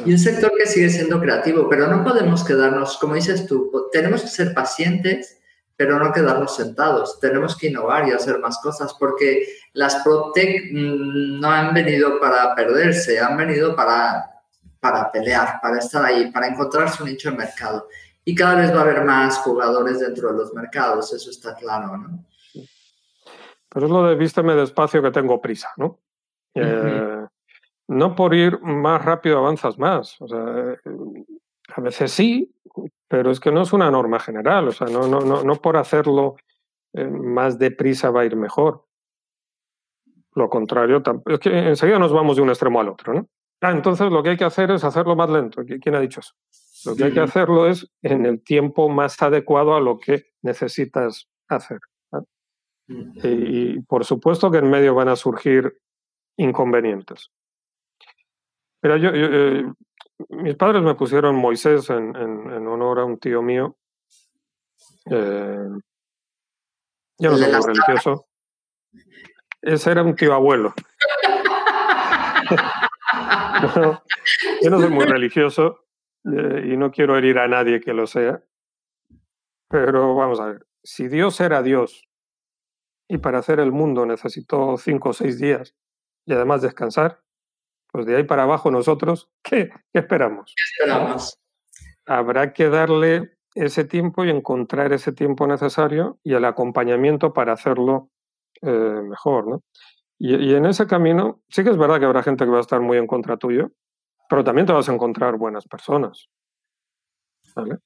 Y 0.05 0.11
un 0.11 0.17
sector 0.17 0.51
que 0.57 0.65
sigue 0.65 0.89
siendo 0.89 1.19
creativo, 1.19 1.67
pero 1.69 1.87
no 1.87 2.03
podemos 2.03 2.43
quedarnos, 2.43 2.97
como 2.97 3.15
dices 3.15 3.45
tú, 3.45 3.71
tenemos 3.91 4.21
que 4.21 4.27
ser 4.27 4.53
pacientes, 4.53 5.39
pero 5.75 5.99
no 5.99 6.11
quedarnos 6.11 6.55
sentados. 6.55 7.19
Tenemos 7.19 7.57
que 7.57 7.67
innovar 7.67 8.07
y 8.07 8.11
hacer 8.11 8.39
más 8.39 8.59
cosas 8.59 8.93
porque 8.99 9.45
las 9.73 9.95
PropTech 10.03 10.71
mm, 10.71 11.39
no 11.39 11.49
han 11.49 11.73
venido 11.73 12.19
para 12.19 12.53
perderse, 12.55 13.19
han 13.19 13.37
venido 13.37 13.75
para, 13.75 14.29
para 14.79 15.11
pelear, 15.11 15.59
para 15.61 15.79
estar 15.79 16.03
ahí, 16.03 16.31
para 16.31 16.47
encontrar 16.47 16.89
su 16.89 17.05
nicho 17.05 17.31
de 17.31 17.37
mercado. 17.37 17.87
Y 18.25 18.35
cada 18.35 18.55
vez 18.55 18.73
va 18.73 18.79
a 18.79 18.81
haber 18.81 19.03
más 19.03 19.37
jugadores 19.39 19.99
dentro 19.99 20.31
de 20.31 20.37
los 20.37 20.53
mercados, 20.53 21.13
eso 21.13 21.29
está 21.29 21.55
claro, 21.55 21.97
¿no? 21.97 22.25
Pero 23.69 23.85
es 23.85 23.91
lo 23.91 24.03
de 24.03 24.15
vísteme 24.15 24.55
despacio 24.55 25.01
que 25.01 25.11
tengo 25.11 25.39
prisa, 25.39 25.69
¿no? 25.77 25.99
eh, 26.55 27.18
no 27.89 28.15
por 28.15 28.35
ir 28.35 28.59
más 28.61 29.03
rápido 29.03 29.39
avanzas 29.39 29.79
más. 29.79 30.15
O 30.21 30.27
sea, 30.27 30.77
a 31.75 31.81
veces 31.81 32.11
sí, 32.11 32.53
pero 33.07 33.31
es 33.31 33.39
que 33.39 33.51
no 33.51 33.63
es 33.63 33.73
una 33.73 33.89
norma 33.89 34.19
general. 34.19 34.67
O 34.67 34.71
sea, 34.71 34.87
no, 34.87 35.07
no, 35.07 35.21
no, 35.21 35.43
no 35.43 35.55
por 35.55 35.75
hacerlo 35.75 36.35
eh, 36.93 37.05
más 37.05 37.57
deprisa 37.57 38.11
va 38.11 38.21
a 38.21 38.25
ir 38.25 38.35
mejor. 38.35 38.85
Lo 40.35 40.49
contrario, 40.49 41.01
es 41.25 41.39
que 41.39 41.49
enseguida 41.49 41.97
nos 41.97 42.13
vamos 42.13 42.35
de 42.35 42.43
un 42.43 42.49
extremo 42.49 42.79
al 42.79 42.89
otro, 42.89 43.13
¿no? 43.13 43.27
Ah, 43.61 43.71
entonces 43.71 44.11
lo 44.11 44.21
que 44.21 44.29
hay 44.29 44.37
que 44.37 44.45
hacer 44.45 44.69
es 44.71 44.83
hacerlo 44.83 45.15
más 45.15 45.29
lento. 45.29 45.63
¿Quién 45.65 45.95
ha 45.95 45.99
dicho 45.99 46.19
eso? 46.21 46.33
Lo 46.85 46.95
que 46.95 47.05
hay 47.05 47.13
que 47.13 47.19
hacerlo 47.19 47.67
es 47.67 47.91
en 48.03 48.25
el 48.25 48.41
tiempo 48.41 48.87
más 48.87 49.21
adecuado 49.21 49.75
a 49.75 49.81
lo 49.81 49.97
que 49.99 50.27
necesitas 50.43 51.27
hacer. 51.49 51.79
y, 52.87 53.81
por 53.81 54.05
supuesto 54.05 54.49
que 54.51 54.59
en 54.59 54.69
medio 54.69 54.93
van 54.93 55.09
a 55.09 55.15
surgir 55.15 55.77
inconvenientes. 56.37 57.31
Mira, 58.81 58.97
yo, 58.97 59.09
eh, 59.13 59.65
mis 60.29 60.55
padres 60.55 60.81
me 60.81 60.95
pusieron 60.95 61.35
Moisés 61.35 61.89
en, 61.89 62.15
en, 62.15 62.67
honor 62.67 62.99
a 62.99 63.05
un 63.05 63.19
tío 63.19 63.41
mío. 63.41 63.77
Eh, 65.09 65.69
yo 67.17 67.31
no 67.31 67.37
soy 67.37 67.51
muy 67.51 67.65
religioso. 67.65 68.27
Ese 69.61 69.91
era 69.91 70.03
un 70.03 70.15
tío 70.15 70.33
abuelo. 70.33 70.73
yo 74.61 74.69
no 74.69 74.79
soy 74.79 74.89
muy 74.89 75.05
religioso 75.05 75.85
eh, 76.25 76.69
y 76.71 76.77
no 76.77 76.91
quiero 76.91 77.17
herir 77.17 77.39
a 77.39 77.47
nadie 77.47 77.81
que 77.81 77.93
lo 77.93 78.07
sea. 78.07 78.41
Pero 79.69 80.15
vamos 80.15 80.39
a 80.39 80.45
ver, 80.45 80.67
si 80.83 81.07
Dios 81.07 81.39
era 81.41 81.61
Dios 81.61 82.07
y 83.07 83.17
para 83.17 83.39
hacer 83.39 83.59
el 83.59 83.71
mundo 83.71 84.05
necesitó 84.05 84.77
cinco 84.77 85.09
o 85.09 85.13
seis 85.13 85.39
días 85.39 85.75
y 86.25 86.33
además 86.33 86.61
descansar, 86.61 87.21
pues 87.99 88.07
de 88.07 88.15
ahí 88.15 88.23
para 88.23 88.43
abajo 88.43 88.71
nosotros, 88.71 89.29
¿qué, 89.43 89.69
esperamos? 89.91 90.53
esperamos? 90.55 91.37
Habrá 92.05 92.53
que 92.53 92.69
darle 92.69 93.37
ese 93.55 93.83
tiempo 93.83 94.23
y 94.23 94.29
encontrar 94.29 94.93
ese 94.93 95.11
tiempo 95.11 95.45
necesario 95.45 96.17
y 96.23 96.33
el 96.33 96.45
acompañamiento 96.45 97.33
para 97.33 97.51
hacerlo 97.51 98.09
eh, 98.61 98.69
mejor, 98.69 99.47
¿no? 99.47 99.63
Y, 100.17 100.53
en 100.53 100.65
ese 100.65 100.87
camino 100.87 101.41
sí 101.49 101.63
que 101.63 101.71
es 101.71 101.77
verdad 101.77 101.99
que 101.99 102.05
habrá 102.05 102.23
gente 102.23 102.45
que 102.45 102.51
va 102.51 102.57
a 102.57 102.61
estar 102.61 102.79
muy 102.79 102.97
en 102.97 103.05
contra 103.05 103.35
tuyo, 103.35 103.71
pero 104.29 104.45
también 104.45 104.65
te 104.65 104.71
vas 104.71 104.87
a 104.87 104.93
encontrar 104.93 105.35
buenas 105.35 105.65
personas, 105.67 106.29
¿vale? 107.53 107.79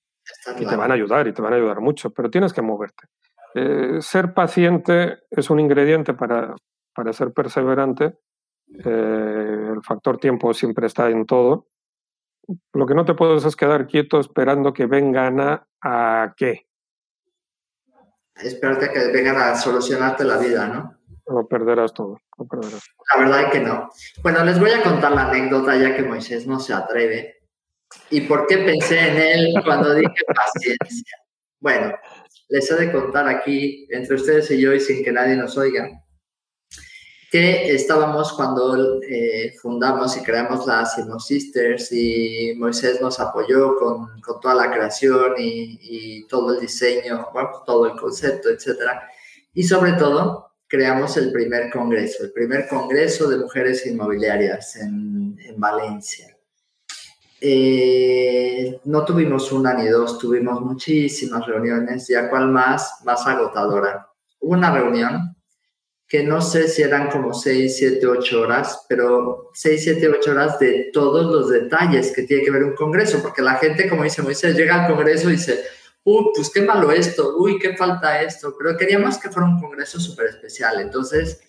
Y 0.59 0.65
te 0.65 0.75
van 0.75 0.91
a 0.91 0.93
ayudar 0.93 1.27
y 1.27 1.33
te 1.33 1.41
van 1.41 1.53
a 1.53 1.55
ayudar 1.55 1.79
mucho, 1.79 2.11
pero 2.11 2.29
tienes 2.29 2.53
que 2.53 2.61
moverte. 2.61 3.07
Eh, 3.55 3.97
ser 3.99 4.35
paciente 4.35 5.21
es 5.31 5.49
un 5.49 5.59
ingrediente 5.59 6.13
para, 6.13 6.55
para 6.93 7.13
ser 7.13 7.33
perseverante 7.33 8.17
eh, 8.85 9.62
el 9.73 9.83
factor 9.83 10.17
tiempo 10.17 10.53
siempre 10.53 10.87
está 10.87 11.09
en 11.09 11.25
todo. 11.25 11.67
Lo 12.73 12.85
que 12.85 12.93
no 12.93 13.05
te 13.05 13.13
puedes 13.13 13.45
es 13.45 13.55
quedar 13.55 13.87
quieto 13.87 14.19
esperando 14.19 14.73
que 14.73 14.85
vengan 14.85 15.39
a, 15.39 15.67
a 15.81 16.33
qué. 16.35 16.67
Esperarte 18.35 18.89
que 18.91 19.11
vengan 19.11 19.37
a 19.37 19.55
solucionarte 19.55 20.23
la 20.23 20.37
vida, 20.37 20.67
¿no? 20.67 20.97
Lo 21.27 21.47
perderás 21.47 21.93
todo, 21.93 22.19
La 22.37 23.19
verdad 23.19 23.43
es 23.43 23.51
que 23.51 23.59
no. 23.61 23.89
Bueno, 24.21 24.43
les 24.43 24.59
voy 24.59 24.71
a 24.71 24.83
contar 24.83 25.13
la 25.13 25.29
anécdota 25.29 25.75
ya 25.77 25.95
que 25.95 26.03
Moisés 26.03 26.45
no 26.45 26.59
se 26.59 26.73
atreve. 26.73 27.43
¿Y 28.09 28.21
por 28.21 28.45
qué 28.47 28.57
pensé 28.57 28.99
en 28.99 29.17
él 29.17 29.53
cuando 29.63 29.93
dije 29.93 30.13
paciencia? 30.35 31.17
Bueno, 31.59 31.93
les 32.49 32.69
he 32.69 32.75
de 32.75 32.91
contar 32.91 33.27
aquí, 33.27 33.87
entre 33.89 34.15
ustedes 34.15 34.51
y 34.51 34.59
yo, 34.59 34.73
y 34.73 34.79
sin 34.81 35.03
que 35.03 35.13
nadie 35.13 35.37
nos 35.37 35.57
oiga, 35.57 35.89
que 37.33 37.73
estábamos 37.73 38.31
cuando 38.33 39.01
eh, 39.01 39.55
fundamos 39.59 40.15
y 40.15 40.21
creamos 40.21 40.67
las 40.67 40.93
Simo 40.93 41.19
Sisters 41.19 41.91
y 41.91 42.53
Moisés 42.57 43.01
nos 43.01 43.19
apoyó 43.19 43.75
con, 43.75 44.21
con 44.21 44.39
toda 44.39 44.53
la 44.53 44.71
creación 44.71 45.33
y, 45.39 45.79
y, 45.81 46.27
todo 46.27 46.53
el 46.53 46.59
diseño, 46.59 47.29
bueno, 47.33 47.49
todo 47.65 47.87
el 47.87 47.99
concepto, 47.99 48.49
etc. 48.49 48.81
Y 49.51 49.63
sobre 49.63 49.93
todo, 49.93 50.51
creamos 50.67 51.17
el 51.17 51.31
primer 51.31 51.71
congreso, 51.71 52.23
el 52.23 52.31
primer 52.33 52.67
congreso 52.67 53.27
de 53.27 53.37
mujeres 53.37 53.83
inmobiliarias 53.87 54.75
en, 54.75 55.35
en 55.43 55.59
Valencia. 55.59 56.37
Eh, 57.41 58.79
no 58.83 59.03
tuvimos 59.03 59.51
una 59.51 59.73
ni 59.73 59.87
dos, 59.87 60.19
tuvimos 60.19 60.61
muchísimas 60.61 61.47
reuniones 61.47 62.07
y 62.11 62.13
a 62.13 62.29
cual 62.29 62.49
más, 62.49 62.99
más 63.03 63.25
agotadora. 63.25 64.07
Hubo 64.39 64.53
una 64.53 64.71
reunión 64.71 65.32
que 66.13 66.21
no 66.21 66.41
sé 66.41 66.67
si 66.67 66.83
eran 66.83 67.09
como 67.09 67.33
6, 67.33 67.75
7, 67.75 68.05
8 68.05 68.41
horas, 68.41 68.85
pero 68.87 69.49
6, 69.55 69.83
7, 69.83 70.09
8 70.09 70.31
horas 70.31 70.59
de 70.59 70.91
todos 70.93 71.25
los 71.25 71.49
detalles 71.49 72.11
que 72.11 72.21
tiene 72.21 72.43
que 72.43 72.51
ver 72.51 72.63
un 72.63 72.75
congreso, 72.75 73.19
porque 73.19 73.41
la 73.41 73.55
gente, 73.55 73.89
como 73.89 74.03
dice 74.03 74.21
Moisés, 74.21 74.55
llega 74.55 74.85
al 74.85 74.93
congreso 74.93 75.27
y 75.27 75.37
dice, 75.37 75.63
uy, 76.03 76.25
pues 76.35 76.51
qué 76.51 76.61
malo 76.61 76.91
esto, 76.91 77.35
uy, 77.39 77.57
qué 77.57 77.75
falta 77.75 78.21
esto, 78.21 78.53
pero 78.55 78.77
queríamos 78.77 79.17
que 79.17 79.31
fuera 79.31 79.49
un 79.49 79.59
congreso 79.59 79.99
súper 79.99 80.27
especial, 80.27 80.81
entonces, 80.81 81.41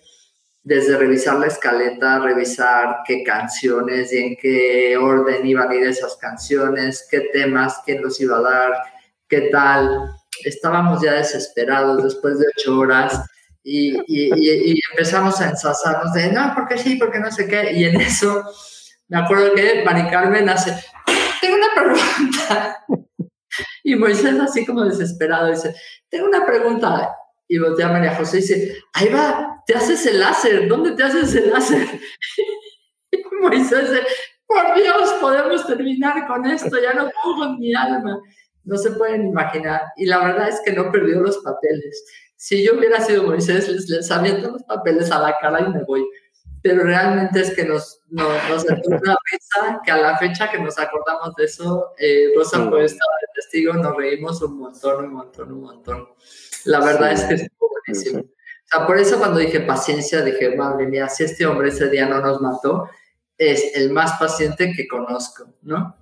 desde 0.63 0.97
revisar 0.97 1.39
la 1.39 1.49
escaleta, 1.49 2.21
revisar 2.21 3.01
qué 3.07 3.23
canciones 3.23 4.15
y 4.15 4.17
en 4.17 4.37
qué 4.37 4.97
orden 4.97 5.47
iban 5.47 5.69
a 5.69 5.75
ir 5.75 5.87
esas 5.87 6.17
canciones, 6.17 7.07
qué 7.11 7.29
temas, 7.35 7.83
quién 7.85 8.01
los 8.01 8.19
iba 8.19 8.39
a 8.39 8.41
dar, 8.41 8.73
qué 9.29 9.43
tal, 9.53 10.11
estábamos 10.43 11.03
ya 11.03 11.13
desesperados 11.13 12.03
después 12.03 12.39
de 12.39 12.47
8 12.57 12.79
horas 12.79 13.21
Y, 13.67 13.97
y, 14.07 14.81
empezamos 14.91 15.41
a 15.41 15.49
ensasarnos 15.49 16.13
de, 16.13 16.31
no, 16.31 16.53
porque 16.55 16.77
sí, 16.77 16.97
porque 16.97 17.19
no 17.19 17.31
sé 17.31 17.49
qué. 17.49 17.73
Y 17.73 17.85
en 17.85 17.99
eso 17.99 18.45
me 19.09 19.19
acuerdo 19.19 19.55
que 19.55 19.83
Mari 19.85 20.11
Carmen 20.11 20.49
hace, 20.49 20.75
tengo 21.41 21.57
una 21.57 21.75
pregunta. 21.75 22.85
Y 23.85 23.95
Moisés 23.95 24.41
así 24.41 24.67
como 24.67 24.83
desesperado 24.83 25.49
dice, 25.49 25.77
tengo 26.09 26.27
una 26.27 26.45
pregunta. 26.45 27.15
Y 27.47 27.59
voltea 27.59 27.89
a 27.89 27.93
María 27.93 28.17
José 28.17 28.39
y 28.39 28.41
dice, 28.41 28.79
ahí 28.95 29.09
va, 29.11 29.63
te 29.67 29.75
haces 29.75 30.05
el 30.07 30.19
láser, 30.19 30.67
¿dónde 30.67 30.93
te 30.93 31.05
haces 31.05 31.35
el 31.35 31.51
láser? 31.51 31.87
Y 33.13 33.23
Moisés 33.41 33.91
dice, 33.91 34.03
por 34.47 34.75
Dios, 34.75 35.15
podemos 35.21 35.65
terminar 35.67 36.27
con 36.27 36.45
esto, 36.47 36.77
ya 36.83 36.95
no 36.95 37.11
pongo 37.23 37.57
mi 37.59 37.73
alma. 37.75 38.19
No 38.65 38.77
se 38.77 38.91
pueden 38.93 39.27
imaginar. 39.27 39.83
Y 39.97 40.07
la 40.07 40.19
verdad 40.25 40.49
es 40.49 40.61
que 40.65 40.73
no 40.73 40.91
perdió 40.91 41.21
los 41.21 41.39
papeles. 41.39 42.05
Si 42.45 42.63
yo 42.63 42.77
hubiera 42.77 43.01
sido 43.01 43.23
Moisés, 43.23 43.71
les, 43.71 43.89
les 43.89 44.11
aviento 44.11 44.51
los 44.51 44.63
papeles 44.65 45.11
a 45.11 45.19
la 45.19 45.35
cara 45.41 45.63
y 45.63 45.73
me 45.73 45.83
voy. 45.85 46.07
Pero 46.61 46.83
realmente 46.83 47.41
es 47.41 47.55
que 47.55 47.65
nos, 47.65 48.03
nos, 48.11 48.29
nos 48.51 48.65
una 48.65 49.17
risa 49.33 49.81
que 49.83 49.91
a 49.91 49.97
la 49.97 50.19
fecha 50.19 50.51
que 50.51 50.59
nos 50.59 50.79
acordamos 50.79 51.35
de 51.37 51.45
eso, 51.45 51.95
eh, 51.97 52.35
Rosa 52.37 52.59
mm. 52.59 52.69
puede 52.69 52.85
estar 52.85 53.09
de 53.23 53.27
testigo, 53.35 53.73
nos 53.73 53.97
reímos 53.97 54.43
un 54.43 54.59
montón, 54.59 55.07
un 55.07 55.15
montón, 55.15 55.53
un 55.53 55.61
montón. 55.63 56.09
La 56.67 56.81
verdad 56.81 57.13
es 57.13 57.25
que 57.25 57.35
estuvo 57.35 57.71
buenísimo. 57.87 58.21
O 58.21 58.67
sea, 58.67 58.87
por 58.87 58.99
eso 58.99 59.19
cuando 59.19 59.39
dije 59.39 59.61
paciencia, 59.61 60.21
dije, 60.21 60.55
madre 60.55 60.87
mía, 60.87 61.09
si 61.09 61.25
este 61.25 61.47
hombre 61.47 61.71
ese 61.71 61.89
día 61.89 62.07
no 62.07 62.21
nos 62.21 62.43
mató, 62.43 62.91
es 63.39 63.75
el 63.75 63.91
más 63.91 64.19
paciente 64.19 64.71
que 64.77 64.87
conozco, 64.87 65.47
¿no? 65.63 65.97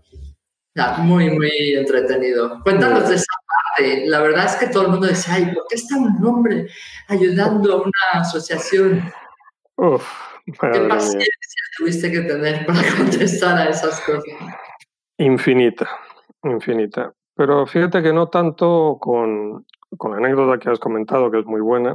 muy, 0.99 1.31
muy 1.31 1.75
entretenido. 1.77 2.61
Cuéntanos 2.63 3.09
de 3.09 3.15
esa 3.17 3.33
parte. 3.77 4.07
La 4.07 4.21
verdad 4.21 4.47
es 4.47 4.57
que 4.57 4.69
todo 4.69 4.85
el 4.85 4.89
mundo 4.91 5.07
dice, 5.07 5.31
ay, 5.31 5.47
¿por 5.55 5.65
qué 5.69 5.77
está 5.77 5.97
un 5.97 6.25
hombre 6.25 6.69
ayudando 7.09 7.73
a 7.73 7.83
una 7.83 8.21
asociación? 8.21 9.13
Uf, 9.77 10.07
¿Qué 10.45 10.81
paciencia 10.89 11.63
tuviste 11.77 12.11
que 12.11 12.21
tener 12.23 12.67
para 12.67 12.81
contestar 12.97 13.59
a 13.59 13.71
esas 13.71 14.01
cosas? 14.01 14.25
Infinita, 15.19 15.89
infinita. 16.43 17.13
Pero 17.35 17.67
fíjate 17.67 18.03
que 18.03 18.13
no 18.13 18.29
tanto 18.29 18.99
con, 19.01 19.67
con 19.97 20.13
la 20.13 20.19
anécdota 20.19 20.59
que 20.59 20.71
has 20.71 20.79
comentado, 20.79 21.31
que 21.31 21.41
es 21.41 21.47
muy 21.47 21.61
buena, 21.61 21.95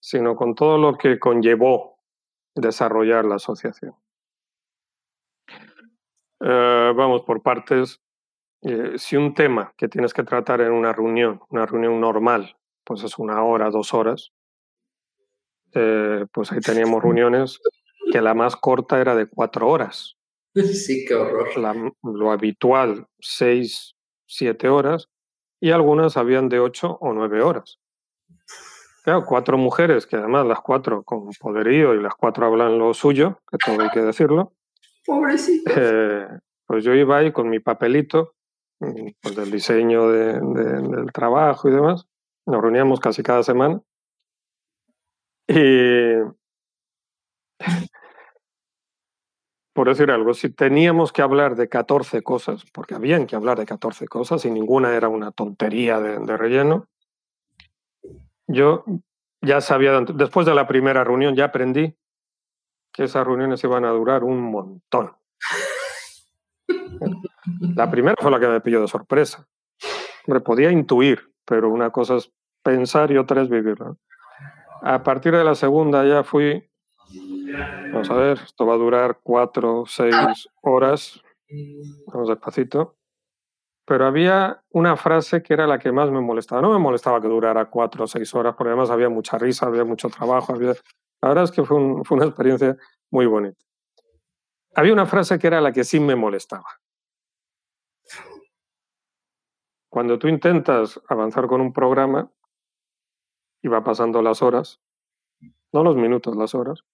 sino 0.00 0.36
con 0.36 0.54
todo 0.54 0.78
lo 0.78 0.96
que 0.96 1.18
conllevó 1.18 1.98
desarrollar 2.54 3.24
la 3.24 3.36
asociación. 3.36 3.94
Eh, 6.40 6.92
vamos 6.94 7.22
por 7.22 7.42
partes. 7.42 8.00
Eh, 8.62 8.94
si 8.96 9.16
un 9.16 9.34
tema 9.34 9.72
que 9.76 9.88
tienes 9.88 10.12
que 10.12 10.24
tratar 10.24 10.60
en 10.60 10.72
una 10.72 10.92
reunión, 10.92 11.40
una 11.48 11.66
reunión 11.66 12.00
normal, 12.00 12.56
pues 12.84 13.02
es 13.04 13.18
una 13.18 13.42
hora, 13.44 13.70
dos 13.70 13.94
horas, 13.94 14.32
eh, 15.74 16.26
pues 16.32 16.50
ahí 16.52 16.60
teníamos 16.60 17.02
reuniones 17.02 17.60
que 18.10 18.20
la 18.20 18.34
más 18.34 18.56
corta 18.56 19.00
era 19.00 19.14
de 19.14 19.26
cuatro 19.26 19.68
horas. 19.68 20.16
Sí, 20.54 21.04
qué 21.06 21.14
horror. 21.14 21.48
lo 22.02 22.32
habitual, 22.32 23.06
seis, 23.20 23.94
siete 24.26 24.68
horas, 24.68 25.08
y 25.60 25.70
algunas 25.70 26.16
habían 26.16 26.48
de 26.48 26.60
ocho 26.60 26.98
o 27.00 27.12
nueve 27.12 27.42
horas. 27.42 27.78
Claro, 29.04 29.24
cuatro 29.24 29.56
mujeres, 29.56 30.06
que 30.06 30.16
además 30.16 30.46
las 30.46 30.60
cuatro 30.60 31.02
con 31.02 31.30
poderío 31.40 31.94
y 31.94 32.02
las 32.02 32.14
cuatro 32.14 32.46
hablan 32.46 32.78
lo 32.78 32.92
suyo, 32.92 33.40
que 33.50 33.56
todo 33.58 33.80
hay 33.80 33.90
que 33.90 34.00
decirlo. 34.00 34.52
Pobrecito. 35.06 35.70
Eh, 35.74 36.28
pues 36.66 36.84
yo 36.84 36.92
iba 36.94 37.16
ahí 37.16 37.32
con 37.32 37.48
mi 37.48 37.60
papelito, 37.60 38.34
pues 38.78 39.36
del 39.36 39.50
diseño 39.50 40.08
del 40.08 41.12
trabajo 41.12 41.68
y 41.68 41.72
demás. 41.72 42.06
Nos 42.46 42.62
reuníamos 42.62 43.00
casi 43.00 43.22
cada 43.22 43.42
semana. 43.42 43.80
Y 45.48 46.14
por 49.74 49.88
decir 49.88 50.10
algo, 50.10 50.34
si 50.34 50.50
teníamos 50.50 51.12
que 51.12 51.22
hablar 51.22 51.56
de 51.56 51.68
14 51.68 52.22
cosas, 52.22 52.64
porque 52.72 52.94
habían 52.94 53.26
que 53.26 53.36
hablar 53.36 53.58
de 53.58 53.66
14 53.66 54.06
cosas 54.08 54.44
y 54.44 54.50
ninguna 54.50 54.94
era 54.94 55.08
una 55.08 55.30
tontería 55.30 56.00
de, 56.00 56.18
de 56.18 56.36
relleno, 56.36 56.88
yo 58.46 58.84
ya 59.40 59.60
sabía, 59.60 60.00
después 60.00 60.46
de 60.46 60.54
la 60.54 60.66
primera 60.66 61.04
reunión 61.04 61.36
ya 61.36 61.44
aprendí 61.46 61.94
que 62.92 63.04
esas 63.04 63.26
reuniones 63.26 63.62
iban 63.62 63.84
a 63.84 63.90
durar 63.90 64.24
un 64.24 64.40
montón. 64.50 65.12
La 67.74 67.90
primera 67.90 68.16
fue 68.20 68.30
la 68.30 68.40
que 68.40 68.48
me 68.48 68.60
pilló 68.60 68.80
de 68.80 68.88
sorpresa. 68.88 69.46
Me 70.26 70.40
podía 70.40 70.70
intuir, 70.70 71.32
pero 71.44 71.70
una 71.70 71.90
cosa 71.90 72.16
es 72.16 72.30
pensar 72.62 73.10
y 73.10 73.16
otra 73.16 73.42
es 73.42 73.48
vivirlo. 73.48 73.98
A 74.82 75.02
partir 75.02 75.34
de 75.34 75.44
la 75.44 75.54
segunda 75.54 76.04
ya 76.04 76.22
fui, 76.22 76.70
vamos 77.92 78.10
a 78.10 78.14
ver, 78.14 78.38
esto 78.44 78.66
va 78.66 78.74
a 78.74 78.78
durar 78.78 79.20
cuatro, 79.22 79.84
seis 79.86 80.14
horas, 80.62 81.22
vamos 82.06 82.28
despacito. 82.28 82.96
Pero 83.86 84.04
había 84.04 84.62
una 84.70 84.96
frase 84.96 85.42
que 85.42 85.54
era 85.54 85.66
la 85.66 85.78
que 85.78 85.90
más 85.90 86.10
me 86.10 86.20
molestaba. 86.20 86.60
No 86.60 86.70
me 86.70 86.78
molestaba 86.78 87.22
que 87.22 87.28
durara 87.28 87.64
cuatro 87.70 88.04
o 88.04 88.06
seis 88.06 88.34
horas, 88.34 88.54
porque 88.54 88.68
además 88.68 88.90
había 88.90 89.08
mucha 89.08 89.38
risa, 89.38 89.66
había 89.66 89.84
mucho 89.84 90.10
trabajo. 90.10 90.52
Había... 90.52 90.74
La 91.22 91.30
verdad 91.30 91.44
es 91.44 91.50
que 91.50 91.64
fue, 91.64 91.78
fue 92.04 92.18
una 92.18 92.26
experiencia 92.26 92.76
muy 93.10 93.24
bonita. 93.24 93.64
Había 94.74 94.92
una 94.92 95.06
frase 95.06 95.38
que 95.38 95.46
era 95.46 95.62
la 95.62 95.72
que 95.72 95.84
sí 95.84 95.98
me 96.00 96.14
molestaba. 96.14 96.66
Cuando 99.88 100.18
tú 100.18 100.28
intentas 100.28 101.00
avanzar 101.08 101.46
con 101.46 101.60
un 101.60 101.72
programa 101.72 102.30
y 103.62 103.68
va 103.68 103.82
pasando 103.82 104.22
las 104.22 104.42
horas, 104.42 104.80
no 105.72 105.82
los 105.82 105.96
minutos, 105.96 106.36
las 106.36 106.54
horas, 106.54 106.84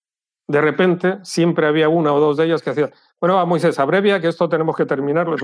de 0.46 0.60
repente 0.60 1.18
siempre 1.22 1.66
había 1.66 1.88
una 1.88 2.12
o 2.12 2.20
dos 2.20 2.36
de 2.36 2.44
ellas 2.44 2.62
que 2.62 2.70
hacían, 2.70 2.92
bueno, 3.20 3.36
va 3.36 3.46
Moisés, 3.46 3.78
abrevia 3.78 4.20
que 4.20 4.28
esto 4.28 4.48
tenemos 4.48 4.76
que 4.76 4.86
terminarlo. 4.86 5.36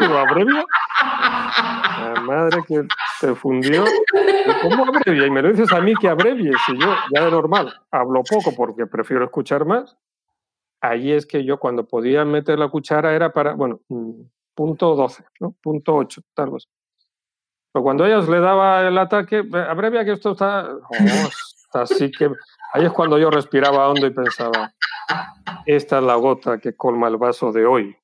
abrevia. 0.00 0.64
La 2.00 2.20
madre 2.20 2.62
que 2.66 2.82
te 3.20 3.34
fundió. 3.34 3.84
¿Cómo 4.62 4.84
abrevia? 4.86 5.26
Y 5.26 5.30
me 5.30 5.42
lo 5.42 5.50
dices 5.50 5.72
a 5.72 5.80
mí 5.80 5.94
que 5.94 6.08
abrevie, 6.08 6.52
si 6.66 6.78
yo 6.78 6.94
ya 7.14 7.24
de 7.24 7.30
normal 7.30 7.72
hablo 7.90 8.22
poco 8.22 8.54
porque 8.54 8.86
prefiero 8.86 9.24
escuchar 9.24 9.64
más. 9.64 9.96
Ahí 10.82 11.12
es 11.12 11.26
que 11.26 11.44
yo 11.44 11.58
cuando 11.58 11.86
podía 11.86 12.24
meter 12.24 12.58
la 12.58 12.68
cuchara 12.68 13.14
era 13.14 13.32
para, 13.32 13.52
bueno, 13.52 13.80
mm, 13.88 14.22
punto 14.60 14.94
12, 14.94 15.24
¿no? 15.40 15.54
Punto 15.62 15.94
8, 15.96 16.20
tal 16.34 16.50
vez. 16.50 16.68
Pero 17.72 17.82
cuando 17.82 18.04
ellas 18.04 18.28
le 18.28 18.40
daba 18.40 18.86
el 18.86 18.98
ataque, 18.98 19.42
abrevia 19.54 20.04
que 20.04 20.12
esto 20.12 20.32
está, 20.32 20.70
oh, 20.70 21.78
así 21.78 22.10
que 22.10 22.30
ahí 22.74 22.84
es 22.84 22.92
cuando 22.92 23.18
yo 23.18 23.30
respiraba 23.30 23.88
hondo 23.88 24.06
y 24.06 24.10
pensaba, 24.10 24.70
esta 25.64 25.96
es 25.96 26.04
la 26.04 26.14
gota 26.16 26.58
que 26.58 26.76
colma 26.76 27.08
el 27.08 27.16
vaso 27.16 27.52
de 27.52 27.64
hoy. 27.64 27.96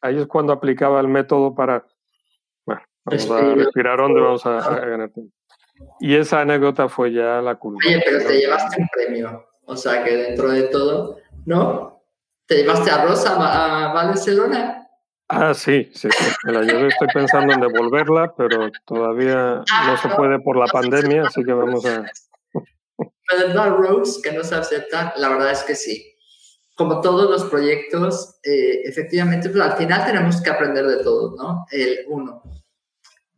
Ahí 0.00 0.18
es 0.18 0.26
cuando 0.26 0.54
aplicaba 0.54 0.98
el 0.98 1.08
método 1.08 1.54
para, 1.54 1.84
bueno, 2.64 2.80
vamos 3.04 3.30
a 3.30 3.54
respirar 3.54 4.00
hondo 4.00 4.18
y 4.18 4.22
vamos 4.22 4.46
a, 4.46 4.60
ganar 4.80 5.10
tiempo. 5.10 5.36
Y 6.00 6.16
esa 6.16 6.40
anécdota 6.40 6.88
fue 6.88 7.12
ya 7.12 7.42
la 7.42 7.56
culpa. 7.56 7.80
Oye, 7.86 8.02
pero 8.02 8.26
te 8.26 8.38
llevaste 8.38 8.80
un 8.80 8.88
premio. 8.88 9.44
O 9.66 9.76
sea 9.76 10.02
que 10.04 10.16
dentro 10.16 10.48
de 10.52 10.62
todo, 10.68 11.18
¿no? 11.44 12.02
¿Te 12.46 12.56
llevaste 12.56 12.90
a 12.90 13.04
Rosa 13.04 13.34
a 13.34 13.92
Barcelona? 13.92 14.79
Ah, 15.32 15.54
sí, 15.54 15.88
sí, 15.94 16.08
sí. 16.10 16.24
La 16.42 16.62
estoy 16.62 17.06
pensando 17.14 17.52
en 17.52 17.60
devolverla, 17.60 18.34
pero 18.36 18.68
todavía 18.84 19.62
no 19.86 19.96
se 20.02 20.08
puede 20.08 20.40
por 20.40 20.56
la 20.56 20.66
pandemia, 20.66 21.22
así 21.22 21.44
que 21.44 21.52
vamos 21.52 21.86
a... 21.86 22.04
¿Verdad, 23.38 23.76
Rose, 23.76 24.20
que 24.22 24.32
no 24.32 24.42
se 24.42 24.56
acepta? 24.56 25.14
La 25.16 25.28
verdad 25.28 25.52
es 25.52 25.62
que 25.62 25.76
sí. 25.76 26.16
Como 26.74 27.00
todos 27.00 27.30
los 27.30 27.48
proyectos, 27.48 28.40
eh, 28.42 28.82
efectivamente, 28.84 29.50
pues 29.50 29.62
al 29.62 29.76
final 29.76 30.04
tenemos 30.04 30.42
que 30.42 30.50
aprender 30.50 30.84
de 30.86 31.04
todo, 31.04 31.36
¿no? 31.36 31.64
El 31.70 32.00
uno. 32.08 32.42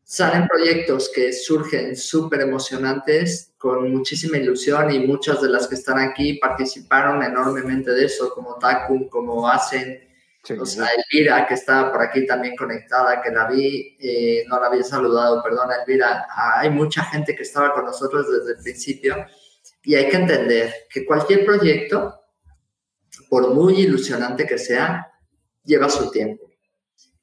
Salen 0.03 0.49
proyectos 0.49 1.11
que 1.14 1.30
surgen 1.30 1.95
súper 1.95 2.40
emocionantes, 2.40 3.53
con 3.59 3.93
muchísima 3.93 4.38
ilusión, 4.38 4.90
y 4.90 5.07
muchas 5.07 5.43
de 5.43 5.51
las 5.51 5.68
que 5.68 5.74
están 5.74 5.99
aquí 5.99 6.38
participaron 6.38 7.22
enormemente 7.22 7.90
de 7.90 8.07
eso, 8.07 8.32
como 8.34 8.55
Takum, 8.55 9.11
como 9.11 9.47
Hacen 9.47 10.12
o 10.59 10.66
sea, 10.66 10.88
Elvira, 10.88 11.47
que 11.47 11.55
está 11.55 11.93
por 11.93 12.03
aquí 12.03 12.26
también 12.26 12.57
conectada, 12.57 13.22
que 13.22 13.30
la 13.30 13.47
vi, 13.47 13.97
eh, 14.01 14.45
no 14.49 14.59
la 14.61 14.66
había 14.66 14.82
saludado, 14.82 15.43
perdona 15.43 15.76
Elvira, 15.76 16.26
hay 16.34 16.68
mucha 16.70 17.05
gente 17.05 17.36
que 17.36 17.43
estaba 17.43 17.72
con 17.72 17.84
nosotros 17.84 18.26
desde 18.28 18.59
el 18.59 18.62
principio 18.62 19.24
y 19.84 19.95
hay 19.95 20.09
que 20.09 20.16
entender 20.16 20.74
que 20.90 21.05
cualquier 21.05 21.45
proyecto, 21.45 22.20
por 23.28 23.55
muy 23.55 23.80
ilusionante 23.80 24.47
que 24.47 24.59
sea, 24.59 25.12
lleva 25.64 25.88
su 25.88 26.11
tiempo. 26.11 26.51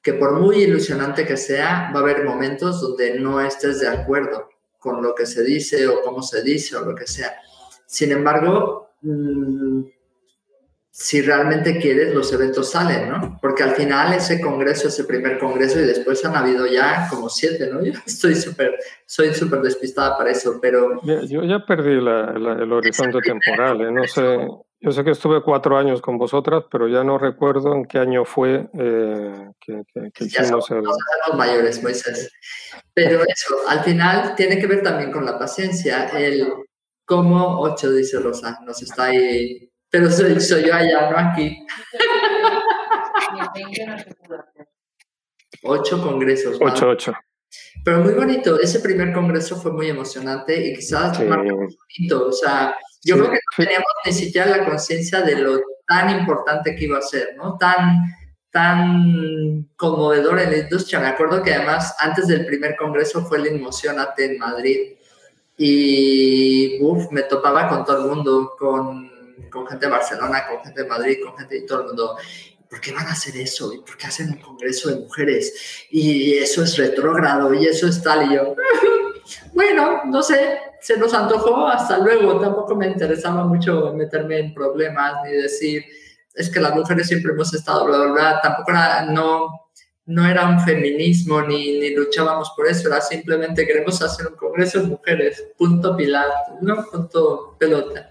Que 0.02 0.14
por 0.14 0.40
muy 0.40 0.64
ilusionante 0.64 1.26
que 1.26 1.36
sea, 1.36 1.92
va 1.94 2.00
a 2.00 2.04
haber 2.04 2.24
momentos 2.24 2.80
donde 2.80 3.20
no 3.20 3.42
estés 3.42 3.82
de 3.82 3.90
acuerdo 3.90 4.50
con 4.78 5.02
lo 5.02 5.14
que 5.14 5.26
se 5.26 5.44
dice 5.44 5.88
o 5.88 6.02
cómo 6.02 6.22
se 6.22 6.42
dice 6.42 6.78
o 6.78 6.86
lo 6.86 6.96
que 6.96 7.06
sea. 7.06 7.36
Sin 7.86 8.12
embargo, 8.12 8.92
mm, 9.02 9.84
si 11.00 11.22
realmente 11.22 11.80
quieres, 11.80 12.14
los 12.14 12.32
eventos 12.34 12.72
salen, 12.72 13.08
¿no? 13.08 13.40
Porque 13.42 13.64
al 13.64 13.72
final 13.72 14.12
ese 14.12 14.42
congreso, 14.42 14.90
ese 14.90 15.06
primer 15.06 15.40
congreso, 15.40 15.80
y 15.80 15.84
después 15.86 16.26
han 16.26 16.36
habido 16.36 16.68
ya 16.68 17.08
como 17.10 17.30
siete, 17.30 17.70
¿no? 17.72 17.82
Yo 17.86 17.94
estoy 18.06 18.36
súper, 18.36 18.78
soy 19.06 19.34
súper 19.34 19.62
despistada 19.62 20.18
para 20.18 20.32
eso, 20.32 20.60
pero... 20.62 21.02
Yo 21.04 21.44
ya 21.46 21.66
perdí 21.66 21.92
el 21.92 22.74
horizonte 22.74 23.20
temporal, 23.22 23.80
¿eh? 23.80 23.92
No 23.94 24.06
sé, 24.08 24.46
yo 24.82 24.92
sé 24.92 25.06
que 25.06 25.12
estuve 25.12 25.42
cuatro 25.42 25.78
años 25.78 26.02
con 26.02 26.18
vosotras, 26.18 26.66
pero 26.70 26.90
ya 26.90 27.02
no 27.02 27.18
recuerdo 27.18 27.74
en 27.76 27.86
qué 27.86 28.00
año 28.00 28.26
fue 28.26 28.68
eh, 28.74 29.52
que, 29.62 29.84
hicimos 30.20 30.70
el... 30.70 30.84
mayores, 31.38 31.82
Moisés. 31.82 32.30
Pero 32.94 33.22
eso, 33.26 33.56
al 33.70 33.86
final 33.86 34.36
tiene 34.36 34.60
que 34.60 34.68
ver 34.68 34.84
también 34.84 35.14
con 35.14 35.24
la 35.24 35.40
paciencia, 35.40 36.10
el 36.10 36.46
cómo, 37.06 37.62
ocho, 37.62 37.90
dice 37.90 38.20
Rosa, 38.20 38.60
nos 38.66 38.82
está 38.82 39.06
ahí 39.06 39.69
pero 39.90 40.12
soy, 40.12 40.40
soy 40.40 40.66
yo 40.66 40.74
allá, 40.74 41.10
no 41.12 41.18
aquí. 41.18 41.66
ocho 45.64 46.02
congresos. 46.02 46.58
Ocho, 46.60 46.90
ocho. 46.90 47.14
Pero 47.84 48.00
muy 48.00 48.14
bonito, 48.14 48.60
ese 48.60 48.80
primer 48.80 49.14
congreso 49.14 49.56
fue 49.56 49.72
muy 49.72 49.90
emocionante 49.90 50.68
y 50.68 50.76
quizás 50.76 51.20
más 51.26 51.40
bonito. 51.40 52.28
O 52.28 52.32
sea, 52.32 52.76
yo 53.04 53.16
creo 53.16 53.32
que 53.32 53.38
no 53.38 53.66
teníamos 53.66 53.88
ni 54.06 54.14
siquiera 54.14 54.58
la 54.58 54.66
conciencia 54.66 55.22
de 55.22 55.36
lo 55.36 55.60
tan 55.88 56.20
importante 56.20 56.76
que 56.76 56.86
iba 56.86 57.00
a 57.00 57.02
ser, 57.02 57.36
¿no? 57.36 57.58
Tan, 57.58 58.04
tan 58.52 59.68
conmovedor 59.76 60.40
en 60.40 60.52
la 60.52 60.58
industria. 60.58 61.00
Me 61.00 61.08
acuerdo 61.08 61.42
que 61.42 61.54
además 61.54 61.96
antes 62.00 62.28
del 62.28 62.46
primer 62.46 62.76
congreso 62.76 63.26
fue 63.26 63.40
la 63.40 63.48
Inmocionate 63.48 64.26
en 64.26 64.38
Madrid 64.38 64.94
y 65.58 66.78
uf, 66.82 67.12
me 67.12 67.24
topaba 67.24 67.68
con 67.68 67.84
todo 67.86 68.04
el 68.04 68.16
mundo, 68.16 68.54
con 68.58 69.19
con 69.50 69.68
gente 69.68 69.86
de 69.86 69.92
Barcelona, 69.92 70.48
con 70.48 70.64
gente 70.64 70.84
de 70.84 70.90
Madrid, 70.90 71.18
con 71.24 71.38
gente 71.38 71.56
de 71.56 71.62
todo 71.62 71.82
el 71.82 71.88
mundo. 71.88 72.18
¿Por 72.70 72.80
qué 72.80 72.92
van 72.92 73.08
a 73.08 73.12
hacer 73.12 73.36
eso? 73.38 73.74
¿Y 73.74 73.80
por 73.80 73.98
qué 73.98 74.08
hacen 74.08 74.30
un 74.30 74.38
congreso 74.38 74.90
de 74.90 75.02
mujeres? 75.02 75.86
Y 75.90 76.34
eso 76.34 76.64
es 76.64 76.78
retrógrado 76.78 77.54
y 77.54 77.66
eso 77.66 77.88
es 77.88 78.02
tal. 78.04 78.32
Y 78.32 78.36
yo, 78.36 78.56
bueno, 79.54 80.04
no 80.06 80.22
sé, 80.22 80.60
se 80.80 80.98
nos 80.98 81.14
antojó, 81.14 81.68
hasta 81.68 81.98
luego. 81.98 82.40
Tampoco 82.40 82.76
me 82.76 82.88
interesaba 82.88 83.44
mucho 83.44 83.94
meterme 83.94 84.40
en 84.40 84.54
problemas 84.54 85.24
ni 85.26 85.32
decir, 85.32 85.84
es 86.36 86.50
que 86.50 86.60
las 86.60 86.76
mujeres 86.76 87.08
siempre 87.08 87.32
hemos 87.32 87.54
estado, 87.54 87.86
bla, 87.86 87.98
bla, 87.98 88.12
bla. 88.12 88.42
Tampoco 88.42 88.72
era, 88.72 89.06
no, 89.06 89.70
no 90.10 90.28
era 90.28 90.50
un 90.50 90.60
feminismo 90.60 91.42
ni, 91.44 91.80
ni 91.80 91.94
luchábamos 91.96 92.52
por 92.56 92.68
eso, 92.68 92.88
era 92.88 93.00
simplemente 93.00 93.68
queremos 93.68 94.02
hacer 94.02 94.26
un 94.28 94.36
congreso 94.36 94.80
de 94.82 94.88
mujeres, 94.88 95.46
punto 95.56 95.96
pilar, 95.96 96.28
no 96.62 96.84
punto 96.90 97.56
pelota. 97.60 98.10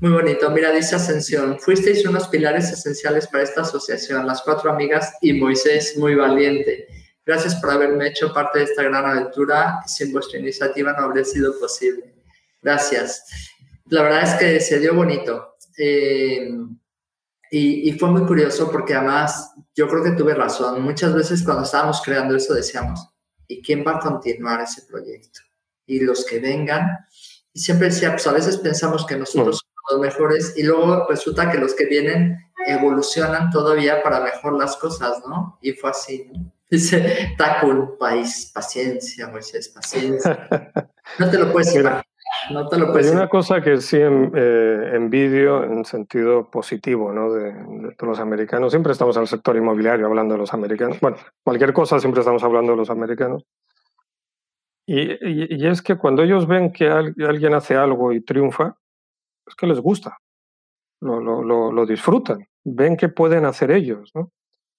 Muy 0.00 0.10
bonito. 0.10 0.50
Mira, 0.50 0.70
dice 0.72 0.96
Ascensión, 0.96 1.58
fuisteis 1.58 2.04
unos 2.06 2.28
pilares 2.28 2.70
esenciales 2.70 3.26
para 3.26 3.44
esta 3.44 3.62
asociación, 3.62 4.26
las 4.26 4.42
cuatro 4.42 4.70
amigas 4.70 5.14
y 5.20 5.32
Moisés, 5.32 5.96
muy 5.96 6.14
valiente. 6.14 6.88
Gracias 7.24 7.54
por 7.56 7.70
haberme 7.70 8.08
hecho 8.08 8.32
parte 8.34 8.58
de 8.58 8.64
esta 8.66 8.82
gran 8.82 9.06
aventura. 9.06 9.80
Sin 9.86 10.12
vuestra 10.12 10.38
iniciativa 10.38 10.92
no 10.92 11.04
habría 11.04 11.24
sido 11.24 11.58
posible. 11.58 12.14
Gracias. 12.60 13.24
La 13.86 14.02
verdad 14.02 14.22
es 14.24 14.34
que 14.34 14.60
se 14.60 14.78
dio 14.78 14.94
bonito. 14.94 15.56
Eh, 15.78 16.50
y, 17.50 17.88
y, 17.88 17.98
fue 17.98 18.10
muy 18.10 18.26
curioso 18.26 18.70
porque 18.70 18.94
además 18.94 19.52
yo 19.74 19.88
creo 19.88 20.02
que 20.02 20.10
tuve 20.10 20.34
razón. 20.34 20.82
Muchas 20.82 21.14
veces 21.14 21.42
cuando 21.42 21.62
estábamos 21.62 22.02
creando 22.02 22.36
eso 22.36 22.52
decíamos, 22.52 23.08
¿y 23.48 23.62
quién 23.62 23.84
va 23.86 23.96
a 23.96 24.00
continuar 24.00 24.60
ese 24.60 24.82
proyecto? 24.82 25.40
Y 25.86 26.00
los 26.00 26.26
que 26.26 26.40
vengan. 26.40 27.06
Y 27.52 27.60
siempre 27.60 27.88
decía, 27.88 28.10
pues 28.10 28.26
a 28.26 28.32
veces 28.32 28.56
pensamos 28.58 29.06
que 29.06 29.16
nosotros 29.16 29.63
los 29.90 30.00
mejores 30.00 30.54
y 30.56 30.62
luego 30.62 31.06
resulta 31.08 31.50
que 31.50 31.58
los 31.58 31.74
que 31.74 31.86
vienen 31.86 32.38
evolucionan 32.66 33.50
todavía 33.50 34.02
para 34.02 34.20
mejor 34.20 34.58
las 34.58 34.76
cosas, 34.76 35.22
¿no? 35.28 35.58
Y 35.60 35.72
fue 35.72 35.90
así, 35.90 36.30
¿no? 36.32 36.52
Dice, 36.70 37.34
Takul, 37.36 37.96
país, 37.98 38.50
paciencia, 38.52 39.28
Moisés, 39.28 39.68
paciencia. 39.68 40.48
No 41.18 41.30
te 41.30 41.38
lo 41.38 41.52
puedes 41.52 41.72
decir. 41.72 41.88
No 42.50 42.66
te 42.66 42.78
lo 42.78 42.90
puedes 42.90 43.08
Hay 43.08 43.12
una 43.12 43.28
cosa 43.28 43.60
que 43.60 43.78
sí 43.80 43.98
eh, 44.00 44.90
envidio 44.94 45.62
en 45.64 45.84
sentido 45.84 46.50
positivo 46.50 47.12
¿no? 47.12 47.30
de, 47.30 47.52
de, 47.52 47.94
los 48.00 48.18
americanos. 48.18 48.72
Siempre 48.72 48.92
estamos 48.92 49.14
en 49.16 49.22
el 49.22 49.28
sector 49.28 49.54
inmobiliario 49.54 50.06
hablando 50.06 50.34
de 50.34 50.38
los 50.38 50.54
americanos. 50.54 50.98
Bueno, 51.00 51.18
cualquier 51.44 51.74
cosa 51.74 52.00
siempre 52.00 52.20
estamos 52.20 52.42
hablando 52.42 52.72
de 52.72 52.78
los 52.78 52.88
americanos. 52.88 53.44
Y, 54.86 55.12
y, 55.12 55.54
y 55.54 55.66
es 55.66 55.82
que 55.82 55.96
cuando 55.96 56.22
ellos 56.22 56.46
ven 56.46 56.72
que 56.72 56.88
alguien 56.88 57.52
hace 57.52 57.76
algo 57.76 58.12
y 58.12 58.22
triunfa, 58.22 58.76
es 59.46 59.54
que 59.54 59.66
les 59.66 59.80
gusta, 59.80 60.18
lo, 61.00 61.20
lo, 61.20 61.72
lo, 61.72 61.86
disfrutan, 61.86 62.48
ven 62.64 62.96
qué 62.96 63.08
pueden 63.08 63.44
hacer 63.44 63.70
ellos, 63.70 64.10
¿no? 64.14 64.30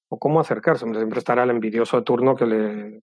O 0.09 0.17
cómo 0.17 0.39
acercarse. 0.39 0.85
Siempre 0.85 1.19
estará 1.19 1.43
el 1.43 1.51
envidioso 1.51 1.97
de 1.97 2.03
turno 2.03 2.35
que 2.35 2.45
le... 2.45 3.01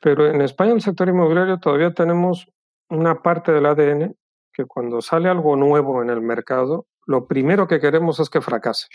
Pero 0.00 0.26
en 0.26 0.40
España, 0.42 0.70
en 0.70 0.76
el 0.76 0.82
sector 0.82 1.08
inmobiliario, 1.08 1.58
todavía 1.58 1.94
tenemos 1.94 2.48
una 2.88 3.22
parte 3.22 3.52
del 3.52 3.66
ADN 3.66 4.16
que 4.52 4.64
cuando 4.64 5.00
sale 5.00 5.28
algo 5.28 5.56
nuevo 5.56 6.02
en 6.02 6.10
el 6.10 6.20
mercado, 6.20 6.86
lo 7.06 7.26
primero 7.26 7.68
que 7.68 7.80
queremos 7.80 8.18
es 8.20 8.28
que 8.28 8.40
fracase. 8.40 8.88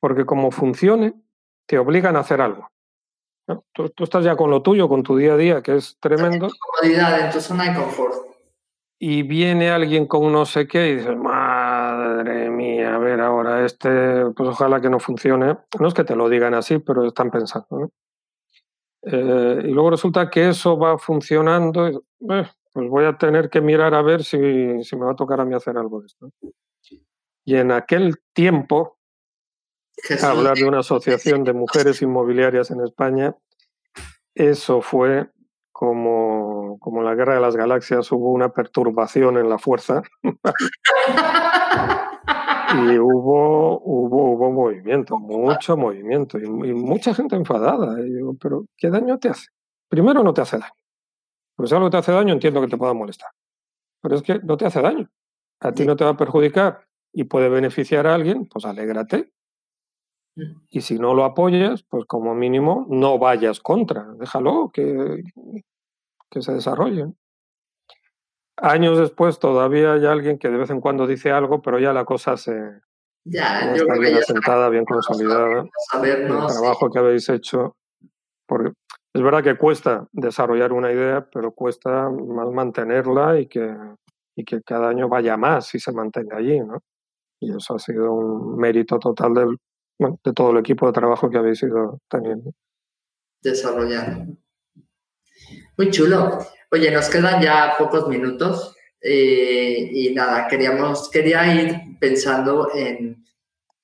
Porque 0.00 0.24
como 0.24 0.50
funcione, 0.50 1.14
te 1.66 1.78
obligan 1.78 2.16
a 2.16 2.20
hacer 2.20 2.40
algo. 2.40 2.70
Tú, 3.72 3.90
tú, 3.90 4.04
estás 4.04 4.24
ya 4.24 4.36
con 4.36 4.50
lo 4.50 4.62
tuyo, 4.62 4.88
con 4.88 5.02
tu 5.02 5.16
día 5.16 5.34
a 5.34 5.36
día, 5.36 5.62
que 5.62 5.76
es 5.76 5.98
tremendo. 6.00 6.48
Comodidad, 6.58 7.20
en 7.20 7.32
tu 7.32 7.40
zona 7.40 7.64
de 7.64 7.78
confort 7.78 8.27
y 8.98 9.22
viene 9.22 9.70
alguien 9.70 10.06
con 10.06 10.32
no 10.32 10.44
sé 10.44 10.66
qué 10.66 10.88
y 10.88 10.96
dices, 10.96 11.16
madre 11.16 12.50
mía, 12.50 12.96
a 12.96 12.98
ver 12.98 13.20
ahora 13.20 13.64
este, 13.64 14.26
pues 14.36 14.48
ojalá 14.48 14.80
que 14.80 14.90
no 14.90 14.98
funcione. 14.98 15.56
No 15.78 15.88
es 15.88 15.94
que 15.94 16.04
te 16.04 16.16
lo 16.16 16.28
digan 16.28 16.54
así, 16.54 16.78
pero 16.78 17.06
están 17.06 17.30
pensando. 17.30 17.66
¿no? 17.70 17.92
Eh, 19.02 19.62
y 19.64 19.68
luego 19.68 19.90
resulta 19.90 20.28
que 20.28 20.48
eso 20.48 20.76
va 20.76 20.98
funcionando, 20.98 21.86
eh, 21.86 22.00
pues 22.72 22.88
voy 22.88 23.04
a 23.04 23.16
tener 23.16 23.48
que 23.48 23.60
mirar 23.60 23.94
a 23.94 24.02
ver 24.02 24.24
si, 24.24 24.82
si, 24.82 24.96
me 24.96 25.04
va 25.04 25.12
a 25.12 25.16
tocar 25.16 25.40
a 25.40 25.44
mí 25.44 25.54
hacer 25.54 25.78
algo 25.78 26.00
de 26.00 26.06
esto. 26.06 26.32
Y 27.44 27.54
en 27.54 27.70
aquel 27.70 28.16
tiempo, 28.32 28.98
hablar 30.22 30.56
de 30.56 30.66
una 30.66 30.80
asociación 30.80 31.44
de 31.44 31.52
mujeres 31.52 32.02
inmobiliarias 32.02 32.70
en 32.72 32.80
España, 32.80 33.36
eso 34.34 34.82
fue 34.82 35.30
como, 35.78 36.76
como 36.80 37.04
la 37.04 37.14
guerra 37.14 37.36
de 37.36 37.40
las 37.40 37.54
galaxias 37.54 38.10
hubo 38.10 38.32
una 38.32 38.48
perturbación 38.48 39.38
en 39.38 39.48
la 39.48 39.58
fuerza 39.58 40.02
y 42.74 42.98
hubo, 42.98 43.80
hubo, 43.84 44.32
hubo 44.32 44.50
movimiento, 44.50 45.16
mucho 45.20 45.76
movimiento 45.76 46.36
y, 46.36 46.42
y 46.42 46.74
mucha 46.74 47.14
gente 47.14 47.36
enfadada. 47.36 48.00
Y 48.00 48.12
digo, 48.12 48.34
pero 48.42 48.64
¿qué 48.76 48.90
daño 48.90 49.20
te 49.20 49.28
hace? 49.28 49.46
Primero 49.88 50.24
no 50.24 50.34
te 50.34 50.40
hace 50.40 50.58
daño. 50.58 50.72
Pero 51.56 51.68
si 51.68 51.74
algo 51.76 51.90
te 51.90 51.98
hace 51.98 52.10
daño, 52.10 52.32
entiendo 52.32 52.60
que 52.60 52.66
te 52.66 52.76
pueda 52.76 52.92
molestar. 52.92 53.30
Pero 54.02 54.16
es 54.16 54.22
que 54.22 54.40
no 54.40 54.56
te 54.56 54.66
hace 54.66 54.82
daño. 54.82 55.08
A 55.60 55.70
ti 55.70 55.86
no 55.86 55.94
te 55.94 56.02
va 56.02 56.10
a 56.10 56.16
perjudicar 56.16 56.88
y 57.12 57.22
puede 57.22 57.48
beneficiar 57.48 58.08
a 58.08 58.16
alguien, 58.16 58.48
pues 58.48 58.64
alégrate. 58.64 59.30
Y 60.70 60.80
si 60.82 60.98
no 60.98 61.14
lo 61.14 61.24
apoyas, 61.24 61.82
pues 61.82 62.04
como 62.06 62.34
mínimo 62.34 62.86
no 62.88 63.18
vayas 63.18 63.60
contra, 63.60 64.06
déjalo 64.18 64.70
que, 64.72 65.22
que 66.30 66.42
se 66.42 66.52
desarrolle. 66.52 67.06
Años 68.56 68.98
después 68.98 69.38
todavía 69.38 69.92
hay 69.92 70.06
alguien 70.06 70.38
que 70.38 70.48
de 70.48 70.58
vez 70.58 70.70
en 70.70 70.80
cuando 70.80 71.06
dice 71.06 71.30
algo, 71.30 71.62
pero 71.62 71.78
ya 71.78 71.92
la 71.92 72.04
cosa 72.04 72.36
se 72.36 72.52
ya, 73.24 73.72
está 73.74 73.98
bien 73.98 74.16
asentada, 74.16 74.68
bien 74.68 74.84
consolidada. 74.84 75.64
el 76.02 76.26
trabajo 76.26 76.90
que 76.90 76.98
habéis 76.98 77.28
hecho, 77.28 77.76
porque 78.46 78.72
es 79.14 79.22
verdad 79.22 79.42
que 79.42 79.56
cuesta 79.56 80.08
desarrollar 80.12 80.72
una 80.72 80.92
idea, 80.92 81.28
pero 81.32 81.52
cuesta 81.52 82.08
más 82.08 82.50
mantenerla 82.50 83.38
y 83.38 83.46
que, 83.46 83.76
y 84.36 84.44
que 84.44 84.62
cada 84.62 84.88
año 84.88 85.08
vaya 85.08 85.36
más 85.36 85.74
y 85.74 85.78
se 85.78 85.92
mantenga 85.92 86.38
allí, 86.38 86.60
¿no? 86.60 86.78
Y 87.40 87.54
eso 87.54 87.74
ha 87.74 87.78
sido 87.78 88.12
un 88.12 88.56
mérito 88.56 88.98
total 88.98 89.34
del, 89.34 89.56
bueno, 89.98 90.20
de 90.24 90.32
todo 90.32 90.50
el 90.52 90.58
equipo 90.58 90.86
de 90.86 90.92
trabajo 90.92 91.28
que 91.28 91.38
habéis 91.38 91.62
ido 91.62 92.00
teniendo. 92.08 92.52
Desarrollando. 93.42 94.36
Muy 95.76 95.90
chulo. 95.90 96.38
Oye, 96.70 96.90
nos 96.90 97.08
quedan 97.08 97.42
ya 97.42 97.74
pocos 97.78 98.08
minutos 98.08 98.76
eh, 99.00 99.90
y 99.92 100.12
nada, 100.14 100.48
queríamos, 100.48 101.08
quería 101.10 101.54
ir 101.54 101.98
pensando 101.98 102.70
en 102.74 103.24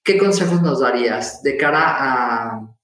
qué 0.02 0.18
consejos 0.18 0.60
nos 0.60 0.80
darías 0.80 1.42
de 1.42 1.56
cara 1.56 1.80
a, 1.80 2.74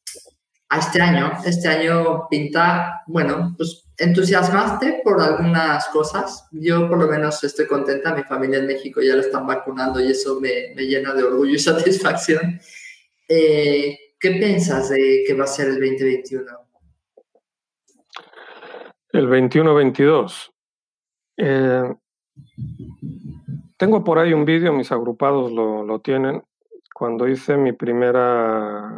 a 0.68 0.78
este 0.78 1.03
año. 1.03 1.33
Este 1.45 1.68
año 1.68 2.28
pinta, 2.28 3.03
bueno, 3.07 3.55
pues 3.57 3.85
entusiasmaste 3.99 5.03
por 5.05 5.20
algunas 5.20 5.87
cosas. 5.89 6.47
Yo 6.51 6.89
por 6.89 6.99
lo 6.99 7.07
menos 7.07 7.45
estoy 7.45 7.66
contenta, 7.66 8.14
mi 8.14 8.22
familia 8.22 8.59
en 8.59 8.66
México 8.66 9.01
ya 9.03 9.14
la 9.14 9.22
están 9.22 9.47
vacunando 9.47 10.01
y 10.01 10.11
eso 10.11 10.41
me, 10.41 10.72
me 10.74 10.85
llena 10.85 11.12
de 11.14 11.24
orgullo 11.24 11.55
y 11.55 11.59
satisfacción. 11.61 12.61
Eh, 13.33 13.97
¿Qué 14.18 14.33
piensas 14.33 14.89
de 14.89 15.22
que 15.24 15.35
va 15.35 15.45
a 15.45 15.47
ser 15.47 15.68
el 15.68 15.74
2021? 15.74 16.45
El 19.12 19.28
21-22. 19.28 20.51
Eh, 21.37 21.95
tengo 23.76 24.03
por 24.03 24.18
ahí 24.18 24.33
un 24.33 24.45
vídeo, 24.45 24.72
mis 24.72 24.91
agrupados 24.91 25.53
lo, 25.53 25.85
lo 25.85 26.01
tienen, 26.01 26.43
cuando 26.93 27.28
hice 27.28 27.57
mi 27.57 27.72
primera, 27.72 28.93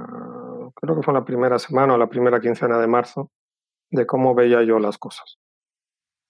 creo 0.76 0.96
que 0.96 1.02
fue 1.02 1.12
la 1.12 1.26
primera 1.26 1.58
semana 1.58 1.92
o 1.92 1.98
la 1.98 2.08
primera 2.08 2.40
quincena 2.40 2.78
de 2.78 2.86
marzo, 2.86 3.30
de 3.90 4.06
cómo 4.06 4.34
veía 4.34 4.62
yo 4.62 4.78
las 4.78 4.96
cosas. 4.96 5.41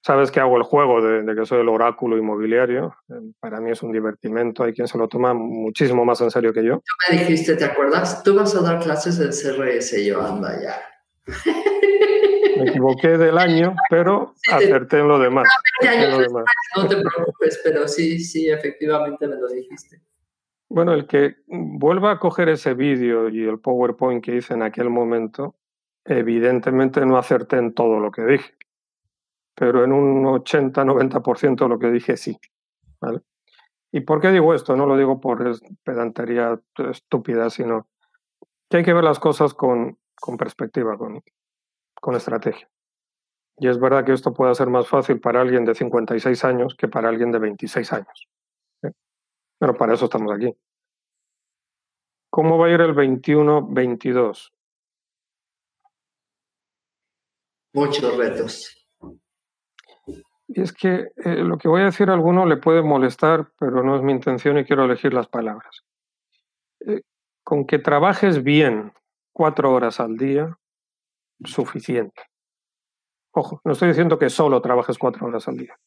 Sabes 0.04 0.32
que 0.32 0.40
hago 0.40 0.56
el 0.56 0.64
juego 0.64 1.00
de, 1.00 1.32
que 1.32 1.46
soy 1.46 1.60
el 1.60 1.68
oráculo 1.68 2.18
inmobiliario. 2.18 2.96
Eh, 3.08 3.32
para 3.38 3.60
mí 3.60 3.70
es 3.70 3.84
un 3.84 3.92
divertimento. 3.92 4.64
Hay 4.64 4.72
quien 4.72 4.88
se 4.88 4.98
lo 4.98 5.06
toma 5.06 5.32
muchísimo 5.32 6.04
más 6.04 6.20
en 6.20 6.30
serio 6.30 6.52
que 6.52 6.64
yo. 6.64 6.78
Tú 6.78 7.12
me 7.12 7.18
dijiste, 7.18 7.54
¿te 7.54 7.64
acuerdas? 7.64 8.20
Tú 8.24 8.34
vas 8.34 8.52
a 8.56 8.62
dar 8.62 8.80
clases 8.82 9.16
de 9.18 9.28
CRS. 9.28 10.04
Yo, 10.04 10.20
anda 10.20 10.60
ya. 10.60 10.74
Me 12.56 12.68
equivoqué 12.68 13.16
del 13.16 13.38
año, 13.38 13.76
pero 13.88 14.34
acerté 14.50 14.98
en 14.98 15.08
lo 15.08 15.18
demás. 15.18 15.48
No 16.76 16.88
te 16.88 16.96
preocupes, 16.96 17.60
pero 17.64 17.88
sí, 17.88 18.18
sí, 18.18 18.50
efectivamente 18.50 19.26
me 19.26 19.36
lo 19.36 19.48
dijiste. 19.48 20.02
Bueno, 20.68 20.92
el 20.92 21.06
que 21.06 21.36
vuelva 21.46 22.12
a 22.12 22.18
coger 22.18 22.50
ese 22.50 22.74
vídeo 22.74 23.30
y 23.30 23.48
el 23.48 23.58
PowerPoint 23.58 24.22
que 24.22 24.36
hice 24.36 24.52
en 24.54 24.62
aquel 24.62 24.90
momento, 24.90 25.56
evidentemente 26.04 27.06
no 27.06 27.16
acerté 27.16 27.56
en 27.56 27.72
todo 27.72 28.00
lo 28.00 28.10
que 28.10 28.22
dije 28.22 28.54
pero 29.54 29.84
en 29.84 29.92
un 29.92 30.24
80-90% 30.24 31.64
de 31.64 31.68
lo 31.68 31.78
que 31.78 31.90
dije 31.90 32.16
sí. 32.16 32.38
¿Y 33.92 34.00
por 34.00 34.20
qué 34.20 34.30
digo 34.30 34.54
esto? 34.54 34.76
No 34.76 34.86
lo 34.86 34.96
digo 34.96 35.20
por 35.20 35.58
pedantería 35.82 36.58
estúpida, 36.90 37.50
sino 37.50 37.88
que 38.70 38.78
hay 38.78 38.84
que 38.84 38.94
ver 38.94 39.04
las 39.04 39.18
cosas 39.18 39.52
con, 39.52 39.98
con 40.18 40.36
perspectiva, 40.36 40.96
con, 40.96 41.22
con 42.00 42.14
estrategia. 42.14 42.68
Y 43.58 43.68
es 43.68 43.78
verdad 43.78 44.04
que 44.04 44.12
esto 44.12 44.32
puede 44.32 44.54
ser 44.54 44.68
más 44.68 44.88
fácil 44.88 45.20
para 45.20 45.40
alguien 45.40 45.64
de 45.64 45.74
56 45.74 46.44
años 46.44 46.74
que 46.74 46.88
para 46.88 47.08
alguien 47.08 47.30
de 47.30 47.38
26 47.38 47.92
años. 47.92 48.28
Pero 49.58 49.76
para 49.76 49.94
eso 49.94 50.06
estamos 50.06 50.32
aquí. 50.32 50.56
¿Cómo 52.30 52.56
va 52.56 52.66
a 52.66 52.70
ir 52.70 52.80
el 52.80 52.94
21-22? 52.94 54.52
Muchos 57.74 58.16
retos. 58.16 58.81
Y 60.54 60.60
es 60.60 60.72
que 60.72 61.12
eh, 61.16 61.36
lo 61.36 61.56
que 61.56 61.68
voy 61.68 61.80
a 61.80 61.86
decir 61.86 62.10
a 62.10 62.12
alguno 62.12 62.44
le 62.44 62.58
puede 62.58 62.82
molestar, 62.82 63.50
pero 63.58 63.82
no 63.82 63.96
es 63.96 64.02
mi 64.02 64.12
intención 64.12 64.58
y 64.58 64.64
quiero 64.64 64.84
elegir 64.84 65.14
las 65.14 65.26
palabras. 65.26 65.82
Eh, 66.86 67.02
con 67.42 67.66
que 67.66 67.78
trabajes 67.78 68.42
bien 68.42 68.92
cuatro 69.32 69.72
horas 69.72 69.98
al 69.98 70.18
día, 70.18 70.58
suficiente. 71.42 72.22
Ojo, 73.34 73.62
no 73.64 73.72
estoy 73.72 73.88
diciendo 73.88 74.18
que 74.18 74.28
solo 74.28 74.60
trabajes 74.60 74.98
cuatro 74.98 75.26
horas 75.26 75.48
al 75.48 75.56
día. 75.56 75.78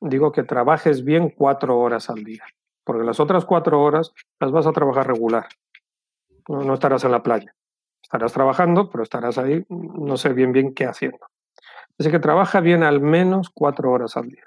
Digo 0.00 0.32
que 0.32 0.42
trabajes 0.42 1.04
bien 1.04 1.30
cuatro 1.30 1.78
horas 1.78 2.10
al 2.10 2.24
día, 2.24 2.44
porque 2.82 3.04
las 3.04 3.20
otras 3.20 3.44
cuatro 3.44 3.80
horas 3.80 4.12
las 4.40 4.50
vas 4.50 4.66
a 4.66 4.72
trabajar 4.72 5.06
regular. 5.06 5.46
no 6.48 6.74
estarás 6.74 7.04
en 7.04 7.12
la 7.12 7.22
playa. 7.22 7.54
Estarás 8.02 8.32
trabajando, 8.32 8.90
pero 8.90 9.04
estarás 9.04 9.38
ahí, 9.38 9.64
no 9.68 10.16
sé 10.16 10.32
bien 10.32 10.52
bien 10.52 10.74
qué 10.74 10.84
haciendo. 10.84 11.24
Así 11.98 12.10
que 12.10 12.18
trabaja 12.18 12.60
bien 12.60 12.82
al 12.82 13.00
menos 13.00 13.50
cuatro 13.50 13.92
horas 13.92 14.16
al 14.16 14.28
día. 14.28 14.44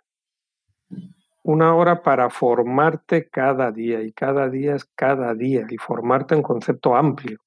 Una 1.43 1.76
hora 1.76 2.04
para 2.04 2.30
formarte 2.30 3.30
cada 3.30 3.72
día 3.72 4.02
y 4.02 4.12
cada 4.12 4.50
día 4.50 4.76
es 4.76 4.86
cada 4.95 5.34
día 5.34 5.66
y 5.70 5.78
formarte 5.78 6.36
en 6.36 6.41
concepto 6.41 6.95
amplio. 6.95 7.39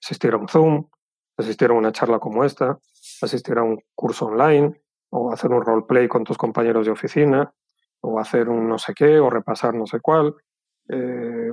Asistir 0.00 0.34
a 0.34 0.36
un 0.36 0.48
Zoom, 0.48 0.88
asistir 1.36 1.70
a 1.70 1.74
una 1.74 1.90
charla 1.90 2.20
como 2.20 2.44
esta, 2.44 2.78
asistir 3.22 3.58
a 3.58 3.64
un 3.64 3.80
curso 3.94 4.26
online 4.26 4.80
o 5.10 5.32
hacer 5.32 5.50
un 5.50 5.62
roleplay 5.62 6.06
con 6.06 6.22
tus 6.22 6.38
compañeros 6.38 6.86
de 6.86 6.92
oficina 6.92 7.52
o 8.00 8.20
hacer 8.20 8.48
un 8.48 8.68
no 8.68 8.78
sé 8.78 8.94
qué 8.94 9.18
o 9.18 9.30
repasar 9.30 9.74
no 9.74 9.86
sé 9.86 9.98
cuál. 9.98 10.36
Eh, 10.88 11.50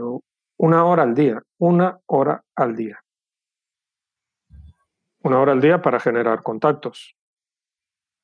una 0.57 0.85
hora 0.85 1.01
al 1.01 1.15
día, 1.15 1.41
una 1.57 1.99
hora 2.05 2.43
al 2.55 2.75
día. 2.75 2.99
Una 5.23 5.39
hora 5.39 5.53
al 5.53 5.61
día 5.61 5.81
para 5.81 5.99
generar 5.99 6.43
contactos, 6.43 7.15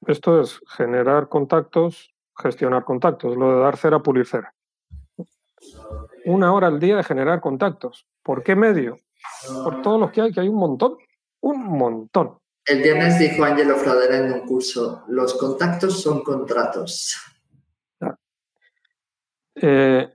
esto 0.07 0.41
es 0.41 0.61
generar 0.67 1.27
contactos, 1.27 2.13
gestionar 2.37 2.85
contactos, 2.85 3.35
lo 3.35 3.55
de 3.55 3.61
dar 3.61 3.77
cera, 3.77 3.99
pulir 3.99 4.25
cera. 4.25 4.53
Una 6.25 6.53
hora 6.53 6.67
al 6.67 6.79
día 6.79 6.95
de 6.95 7.03
generar 7.03 7.41
contactos. 7.41 8.07
¿Por 8.23 8.41
qué 8.41 8.55
medio? 8.55 8.97
Por 9.63 9.81
todos 9.81 9.99
los 9.99 10.11
que 10.11 10.21
hay, 10.21 10.31
que 10.31 10.39
hay 10.39 10.47
un 10.47 10.55
montón, 10.55 10.97
un 11.41 11.63
montón. 11.63 12.39
El 12.65 12.81
viernes 12.81 13.19
dijo 13.19 13.43
Angelo 13.43 13.75
Fradera 13.75 14.17
en 14.17 14.33
un 14.33 14.39
curso, 14.45 15.03
los 15.07 15.33
contactos 15.35 16.01
son 16.01 16.21
contratos. 16.21 17.17
Eh, 19.55 20.07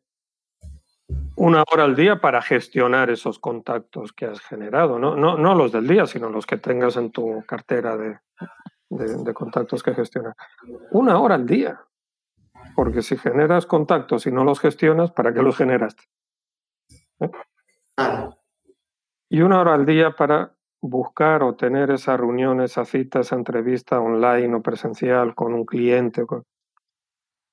una 1.37 1.65
hora 1.71 1.85
al 1.85 1.97
día 1.97 2.21
para 2.21 2.41
gestionar 2.41 3.11
esos 3.11 3.39
contactos 3.39 4.13
que 4.13 4.27
has 4.27 4.41
generado, 4.41 4.99
¿no? 4.99 5.17
No, 5.17 5.37
no 5.37 5.55
los 5.55 5.73
del 5.73 5.89
día, 5.89 6.07
sino 6.07 6.29
los 6.29 6.47
que 6.47 6.59
tengas 6.59 6.97
en 6.97 7.11
tu 7.11 7.43
cartera 7.47 7.97
de, 7.97 8.19
de, 8.97 9.35
contactos 9.35 9.83
que 9.83 9.95
gestionas. 9.95 10.37
Una 10.91 11.19
hora 11.19 11.35
al 11.37 11.47
día. 11.47 11.81
Porque 12.77 13.03
si 13.03 13.17
generas 13.17 13.67
contactos 13.67 14.27
y 14.27 14.33
no 14.33 14.45
los 14.45 14.61
gestionas, 14.61 15.11
¿para 15.11 15.35
qué 15.35 15.43
los 15.43 15.57
generaste? 15.57 16.05
¿Eh? 17.21 17.31
Y 19.29 19.43
una 19.43 19.61
hora 19.61 19.75
al 19.75 19.85
día 19.85 20.13
para 20.13 20.55
buscar 20.81 21.43
o 21.43 21.55
tener 21.55 21.91
esa 21.91 22.17
reunión, 22.17 22.61
esa 22.61 22.85
cita, 22.85 23.21
esa 23.21 23.37
entrevista 23.37 24.01
online 24.01 24.55
o 24.55 24.63
presencial 24.63 25.35
con 25.35 25.55
un 25.55 25.65
cliente. 25.65 26.25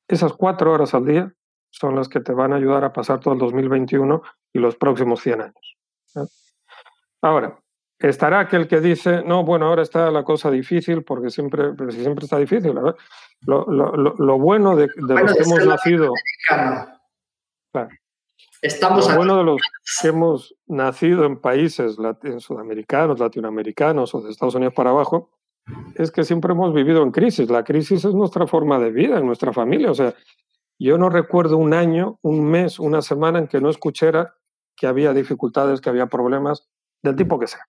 Esas 0.08 0.34
cuatro 0.34 0.72
horas 0.74 0.94
al 0.94 1.06
día 1.06 1.34
son 1.72 1.96
las 1.96 2.08
que 2.10 2.20
te 2.20 2.34
van 2.34 2.54
a 2.54 2.56
ayudar 2.56 2.84
a 2.84 2.94
pasar 2.94 3.20
todo 3.20 3.34
el 3.34 3.40
2021 3.40 4.22
y 4.54 4.60
los 4.60 4.76
próximos 4.76 5.22
100 5.22 5.42
años. 5.42 5.78
¿eh? 6.16 6.26
Ahora, 7.22 7.60
estará 8.08 8.40
aquel 8.40 8.68
que 8.68 8.80
dice, 8.80 9.24
no, 9.26 9.44
bueno, 9.44 9.68
ahora 9.68 9.82
está 9.82 10.10
la 10.10 10.24
cosa 10.24 10.50
difícil 10.50 11.04
porque 11.04 11.30
siempre, 11.30 11.74
pero 11.78 11.92
si 11.92 12.02
siempre 12.02 12.24
está 12.26 12.38
difícil. 12.38 12.74
Lo, 12.74 13.66
lo, 13.66 13.96
lo, 13.96 14.40
bueno 14.40 14.76
de, 14.76 14.88
los 14.96 15.34
que 15.34 15.44
hemos 15.44 15.66
nacido... 15.66 16.14
Estamos 18.62 19.10
lo 19.10 19.16
bueno 19.16 19.38
de 19.38 19.44
los 19.44 19.62
que 20.02 20.08
hemos 20.10 20.56
nacido 20.68 21.26
en 21.26 21.40
países 21.40 21.98
sudamericanos, 22.40 23.20
latinoamericanos 23.20 24.14
o 24.16 24.22
de 24.22 24.32
Estados 24.32 24.56
Unidos 24.56 24.74
para 24.74 24.90
abajo, 24.90 25.30
es 25.96 26.12
que 26.12 26.24
siempre 26.24 26.54
hemos 26.54 26.74
vivido 26.74 27.04
en 27.04 27.12
crisis. 27.12 27.50
La 27.50 27.64
crisis 27.64 28.04
es 28.04 28.14
nuestra 28.14 28.48
forma 28.48 28.80
de 28.80 28.92
vida, 28.92 29.20
en 29.20 29.26
nuestra 29.26 29.54
familia. 29.54 29.92
O 29.92 29.96
sea, 29.96 30.14
yo 30.78 30.98
no 30.98 31.10
recuerdo 31.10 31.58
un 31.58 31.74
año, 31.74 32.20
un 32.22 32.50
mes, 32.50 32.80
una 32.80 33.02
semana 33.02 33.40
en 33.40 33.48
que 33.48 33.62
no 33.62 33.70
escuchara 33.70 34.36
que 34.76 34.88
había 34.88 35.14
dificultades, 35.14 35.82
que 35.82 35.90
había 35.90 36.08
problemas 36.08 36.70
del 37.02 37.16
tipo 37.16 37.40
que 37.40 37.48
sea. 37.48 37.66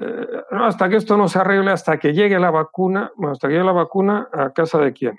Eh, 0.00 0.42
hasta 0.50 0.88
que 0.88 0.96
esto 0.96 1.16
no 1.16 1.28
se 1.28 1.38
arregle, 1.38 1.70
hasta 1.72 1.98
que 1.98 2.12
llegue 2.12 2.38
la 2.38 2.50
vacuna, 2.50 3.12
hasta 3.30 3.48
que 3.48 3.54
llegue 3.54 3.64
la 3.64 3.72
vacuna, 3.72 4.28
¿a 4.32 4.52
casa 4.52 4.78
de 4.78 4.92
quién? 4.92 5.18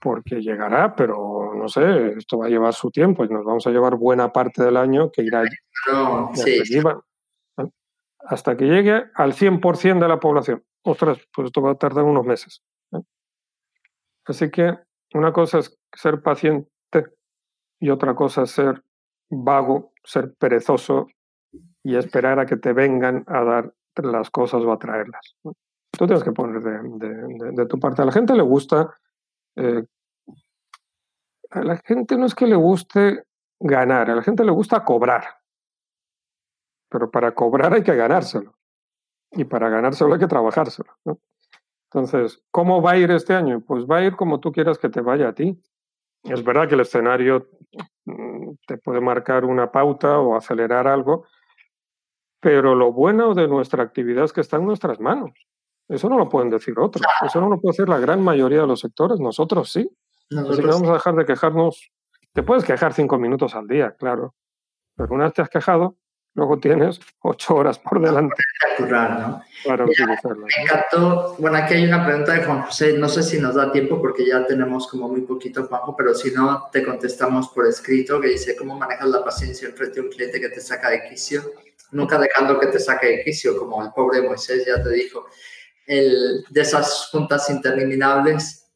Porque 0.00 0.40
llegará, 0.40 0.94
pero 0.94 1.52
no 1.54 1.68
sé, 1.68 2.08
esto 2.18 2.38
va 2.38 2.46
a 2.46 2.50
llevar 2.50 2.74
su 2.74 2.90
tiempo 2.90 3.24
y 3.24 3.28
nos 3.28 3.44
vamos 3.44 3.66
a 3.66 3.70
llevar 3.70 3.96
buena 3.96 4.32
parte 4.32 4.62
del 4.62 4.76
año 4.76 5.10
que 5.10 5.22
irá 5.22 5.44
no, 5.90 6.30
sí. 6.34 6.60
hasta 8.26 8.56
que 8.56 8.66
llegue 8.66 9.04
al 9.14 9.32
100% 9.32 10.00
de 10.00 10.08
la 10.08 10.20
población. 10.20 10.62
Ostras, 10.82 11.18
pues 11.32 11.46
esto 11.46 11.62
va 11.62 11.72
a 11.72 11.76
tardar 11.76 12.04
unos 12.04 12.26
meses. 12.26 12.62
Así 14.26 14.50
que 14.50 14.76
una 15.14 15.32
cosa 15.32 15.58
es 15.58 15.78
ser 15.94 16.22
paciente 16.22 16.68
y 17.78 17.90
otra 17.90 18.14
cosa 18.14 18.42
es 18.42 18.50
ser 18.50 18.82
vago, 19.30 19.92
ser 20.02 20.34
perezoso 20.34 21.06
y 21.84 21.96
esperar 21.96 22.40
a 22.40 22.46
que 22.46 22.56
te 22.56 22.72
vengan 22.72 23.24
a 23.28 23.44
dar 23.44 23.74
las 23.96 24.30
cosas 24.30 24.62
o 24.62 24.72
a 24.72 24.78
traerlas. 24.78 25.36
Tú 25.42 26.06
tienes 26.06 26.24
que 26.24 26.32
poner 26.32 26.60
de, 26.60 27.66
tu 27.66 27.78
parte. 27.78 28.02
A 28.02 28.06
la 28.06 28.12
gente 28.12 28.34
le 28.34 28.42
gusta, 28.42 28.98
eh, 29.54 29.84
a 31.50 31.62
la 31.62 31.76
gente 31.76 32.16
no 32.16 32.26
es 32.26 32.34
que 32.34 32.46
le 32.46 32.56
guste 32.56 33.24
ganar, 33.60 34.10
a 34.10 34.16
la 34.16 34.22
gente 34.22 34.44
le 34.44 34.50
gusta 34.50 34.82
cobrar. 34.84 35.24
Pero 36.88 37.10
para 37.10 37.32
cobrar 37.34 37.74
hay 37.74 37.82
que 37.82 37.94
ganárselo. 37.94 38.56
Y 39.30 39.44
para 39.44 39.68
ganárselo 39.68 40.14
hay 40.14 40.20
que 40.20 40.26
trabajárselo. 40.26 40.90
Entonces, 41.92 42.42
¿cómo 42.50 42.82
va 42.82 42.92
a 42.92 42.96
ir 42.96 43.10
este 43.10 43.34
año? 43.34 43.60
Pues 43.60 43.84
va 43.84 43.98
a 43.98 44.02
ir 44.02 44.16
como 44.16 44.40
tú 44.40 44.50
quieras 44.52 44.78
que 44.78 44.88
te 44.88 45.00
vaya 45.00 45.28
a 45.28 45.34
ti. 45.34 45.60
Es 46.24 46.42
verdad 46.42 46.66
que 46.66 46.74
el 46.74 46.80
escenario 46.80 47.48
mm, 48.06 48.52
te 48.66 48.78
puede 48.78 49.00
marcar 49.00 49.44
una 49.44 49.70
pauta 49.70 50.18
o 50.18 50.36
acelerar 50.36 50.88
algo, 50.88 51.26
pero 52.44 52.74
lo 52.74 52.92
bueno 52.92 53.32
de 53.32 53.48
nuestra 53.48 53.82
actividad 53.82 54.24
es 54.24 54.34
que 54.34 54.42
está 54.42 54.58
en 54.58 54.66
nuestras 54.66 55.00
manos. 55.00 55.32
Eso 55.88 56.10
no 56.10 56.18
lo 56.18 56.28
pueden 56.28 56.50
decir 56.50 56.78
otros. 56.78 57.02
Eso 57.24 57.40
no 57.40 57.48
lo 57.48 57.58
puede 57.58 57.72
decir 57.72 57.88
la 57.88 57.98
gran 57.98 58.22
mayoría 58.22 58.60
de 58.60 58.66
los 58.66 58.80
sectores. 58.80 59.18
Nosotros 59.18 59.72
sí. 59.72 59.90
Así 60.30 60.60
que 60.60 60.66
vamos 60.66 60.90
a 60.90 60.92
dejar 60.92 61.14
de 61.14 61.24
quejarnos. 61.24 61.90
Te 62.34 62.42
puedes 62.42 62.64
quejar 62.64 62.92
cinco 62.92 63.18
minutos 63.18 63.54
al 63.54 63.66
día, 63.66 63.96
claro. 63.98 64.34
Pero 64.94 65.14
una 65.14 65.24
vez 65.24 65.32
te 65.32 65.40
has 65.40 65.48
quejado, 65.48 65.96
luego 66.34 66.58
tienes 66.58 67.00
ocho 67.22 67.54
horas 67.54 67.78
por 67.78 68.00
delante. 68.00 68.34
¿no? 68.78 69.42
Para 69.64 69.84
utilizarlo. 69.84 70.46
Me 70.46 70.62
encantó. 70.64 71.36
Bueno, 71.38 71.56
aquí 71.56 71.74
hay 71.74 71.84
una 71.84 72.04
pregunta 72.04 72.32
de 72.32 72.44
Juan 72.44 72.62
José. 72.62 72.98
No 72.98 73.08
sé 73.08 73.22
si 73.22 73.38
nos 73.38 73.54
da 73.54 73.70
tiempo 73.70 74.00
porque 74.00 74.26
ya 74.26 74.44
tenemos 74.46 74.88
como 74.88 75.08
muy 75.08 75.22
poquito, 75.22 75.64
Juanjo, 75.66 75.96
pero 75.96 76.14
si 76.14 76.32
no, 76.32 76.68
te 76.72 76.84
contestamos 76.84 77.48
por 77.48 77.66
escrito 77.66 78.20
que 78.20 78.28
dice 78.28 78.56
cómo 78.56 78.76
manejas 78.76 79.08
la 79.08 79.24
paciencia 79.24 79.70
frente 79.74 80.00
a 80.00 80.02
un 80.02 80.08
cliente 80.08 80.40
que 80.40 80.48
te 80.48 80.60
saca 80.60 80.90
de 80.90 81.04
quicio. 81.08 81.42
Nunca 81.92 82.18
dejando 82.18 82.58
que 82.58 82.66
te 82.66 82.80
saque 82.80 83.06
de 83.06 83.24
quicio, 83.24 83.56
como 83.56 83.82
el 83.84 83.92
pobre 83.92 84.22
Moisés 84.22 84.66
ya 84.66 84.82
te 84.82 84.90
dijo. 84.90 85.26
El, 85.86 86.44
de 86.48 86.60
esas 86.60 87.08
juntas 87.12 87.48
interminables. 87.50 88.72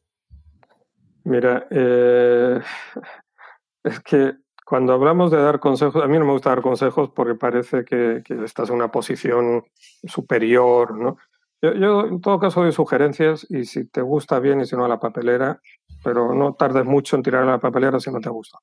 Mira, 1.25 1.67
eh, 1.69 2.59
es 3.83 3.99
que 4.01 4.33
cuando 4.69 4.93
hablamos 4.93 5.31
de 5.31 5.41
dar 5.41 5.59
consejos, 5.59 6.03
a 6.03 6.07
mí 6.07 6.19
no 6.19 6.25
me 6.25 6.31
gusta 6.31 6.51
dar 6.51 6.61
consejos 6.61 7.09
porque 7.09 7.33
parece 7.33 7.83
que, 7.83 8.21
estás 8.45 8.69
en 8.69 8.75
una 8.75 8.91
posición 8.91 9.65
superior, 10.03 10.95
¿no? 10.95 11.17
Yo, 11.59 12.05
en 12.05 12.21
todo 12.21 12.39
caso 12.39 12.61
doy 12.61 12.71
sugerencias 12.71 13.47
y 13.49 13.65
si 13.65 13.85
te 13.85 14.03
gusta 14.03 14.39
bien 14.39 14.61
y 14.61 14.67
si 14.67 14.75
no 14.75 14.85
a 14.85 14.87
la 14.87 14.99
papelera, 14.99 15.59
pero 16.03 16.35
no 16.35 16.53
tardes 16.53 16.85
mucho 16.85 17.15
en 17.15 17.23
tirar 17.23 17.41
a 17.43 17.53
la 17.53 17.59
papelera 17.59 17.99
si 17.99 18.11
no 18.11 18.19
te 18.19 18.29
gusta. 18.29 18.59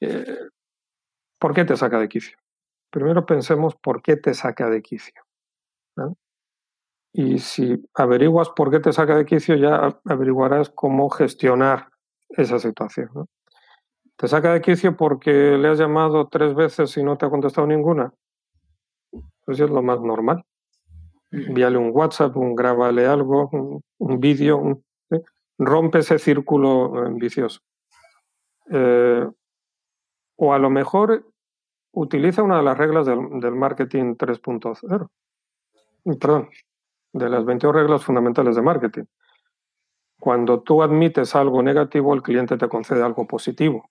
Eh, 0.00 0.38
¿Por 1.38 1.54
qué 1.54 1.64
te 1.64 1.76
saca 1.76 2.00
de 2.00 2.08
quicio? 2.08 2.36
Primero 2.90 3.24
pensemos 3.24 3.76
por 3.76 4.02
qué 4.02 4.16
te 4.16 4.34
saca 4.34 4.68
de 4.68 4.82
quicio. 4.82 5.22
Y 7.12 7.38
si 7.38 7.88
averiguas 7.94 8.50
por 8.50 8.72
qué 8.72 8.80
te 8.80 8.92
saca 8.92 9.16
de 9.16 9.26
quicio, 9.26 9.54
ya 9.54 9.96
averiguarás 10.04 10.70
cómo 10.70 11.08
gestionar 11.08 11.88
esa 12.30 12.58
situación. 12.58 13.10
¿no? 13.14 13.28
¿Te 14.16 14.28
saca 14.28 14.52
de 14.52 14.60
quicio 14.60 14.96
porque 14.96 15.32
le 15.58 15.68
has 15.68 15.78
llamado 15.78 16.28
tres 16.28 16.54
veces 16.54 16.96
y 16.96 17.02
no 17.02 17.18
te 17.18 17.26
ha 17.26 17.30
contestado 17.30 17.66
ninguna? 17.66 18.12
Pues 19.44 19.58
es 19.58 19.68
lo 19.68 19.82
más 19.82 20.00
normal. 20.00 20.44
Envíale 21.32 21.78
un 21.78 21.90
WhatsApp, 21.92 22.36
un 22.36 22.54
grábale 22.54 23.06
algo, 23.06 23.50
un, 23.98 24.20
vídeo, 24.20 24.80
rompe 25.58 25.98
ese 25.98 26.20
círculo 26.20 27.06
eh, 27.06 27.10
vicioso. 27.14 27.60
Eh, 28.70 29.28
o 30.36 30.54
a 30.54 30.58
lo 30.60 30.70
mejor 30.70 31.26
utiliza 31.92 32.42
una 32.42 32.58
de 32.58 32.62
las 32.62 32.78
reglas 32.78 33.06
del, 33.06 33.40
del 33.40 33.54
marketing 33.56 34.14
3.0. 34.14 35.08
Perdón, 36.20 36.50
de 37.12 37.28
las 37.28 37.44
22 37.44 37.74
reglas 37.74 38.04
fundamentales 38.04 38.54
de 38.54 38.62
marketing. 38.62 39.04
Cuando 40.20 40.62
tú 40.62 40.84
admites 40.84 41.34
algo 41.34 41.62
negativo, 41.64 42.14
el 42.14 42.22
cliente 42.22 42.56
te 42.56 42.68
concede 42.68 43.02
algo 43.02 43.26
positivo 43.26 43.90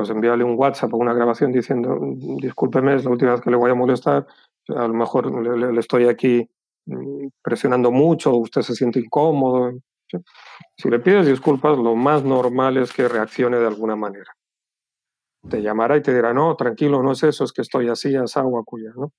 pues 0.00 0.08
envíale 0.08 0.44
un 0.44 0.58
WhatsApp 0.58 0.94
o 0.94 0.96
una 0.96 1.12
grabación 1.12 1.52
diciendo, 1.52 1.98
discúlpeme, 2.40 2.94
es 2.94 3.04
la 3.04 3.10
última 3.10 3.32
vez 3.32 3.42
que 3.42 3.50
le 3.50 3.56
voy 3.56 3.70
a 3.70 3.74
molestar, 3.74 4.26
a 4.68 4.88
lo 4.88 4.94
mejor 4.94 5.30
le, 5.42 5.78
estoy 5.78 6.06
aquí 6.06 6.48
mm, 6.86 7.26
presionando 7.42 7.90
mucho, 7.90 8.34
usted 8.34 8.62
se 8.62 8.74
siente 8.74 8.98
incómodo. 8.98 9.72
Si 10.74 10.88
le 10.88 11.00
pides 11.00 11.26
disculpas, 11.26 11.76
lo 11.76 11.94
más 11.96 12.24
normal 12.24 12.78
es 12.78 12.94
que 12.94 13.08
reaccione 13.08 13.58
de 13.58 13.66
alguna 13.66 13.94
manera. 13.94 14.32
Te 15.50 15.60
llamará 15.60 15.98
y 15.98 16.02
te 16.02 16.14
dirá, 16.14 16.32
no, 16.32 16.56
tranquilo, 16.56 17.02
no 17.02 17.12
es 17.12 17.22
eso, 17.22 17.44
es 17.44 17.52
que 17.52 17.60
estoy 17.60 17.90
así, 17.90 18.16
asagua, 18.16 18.62
cuya, 18.64 18.92
¿no? 18.96 19.12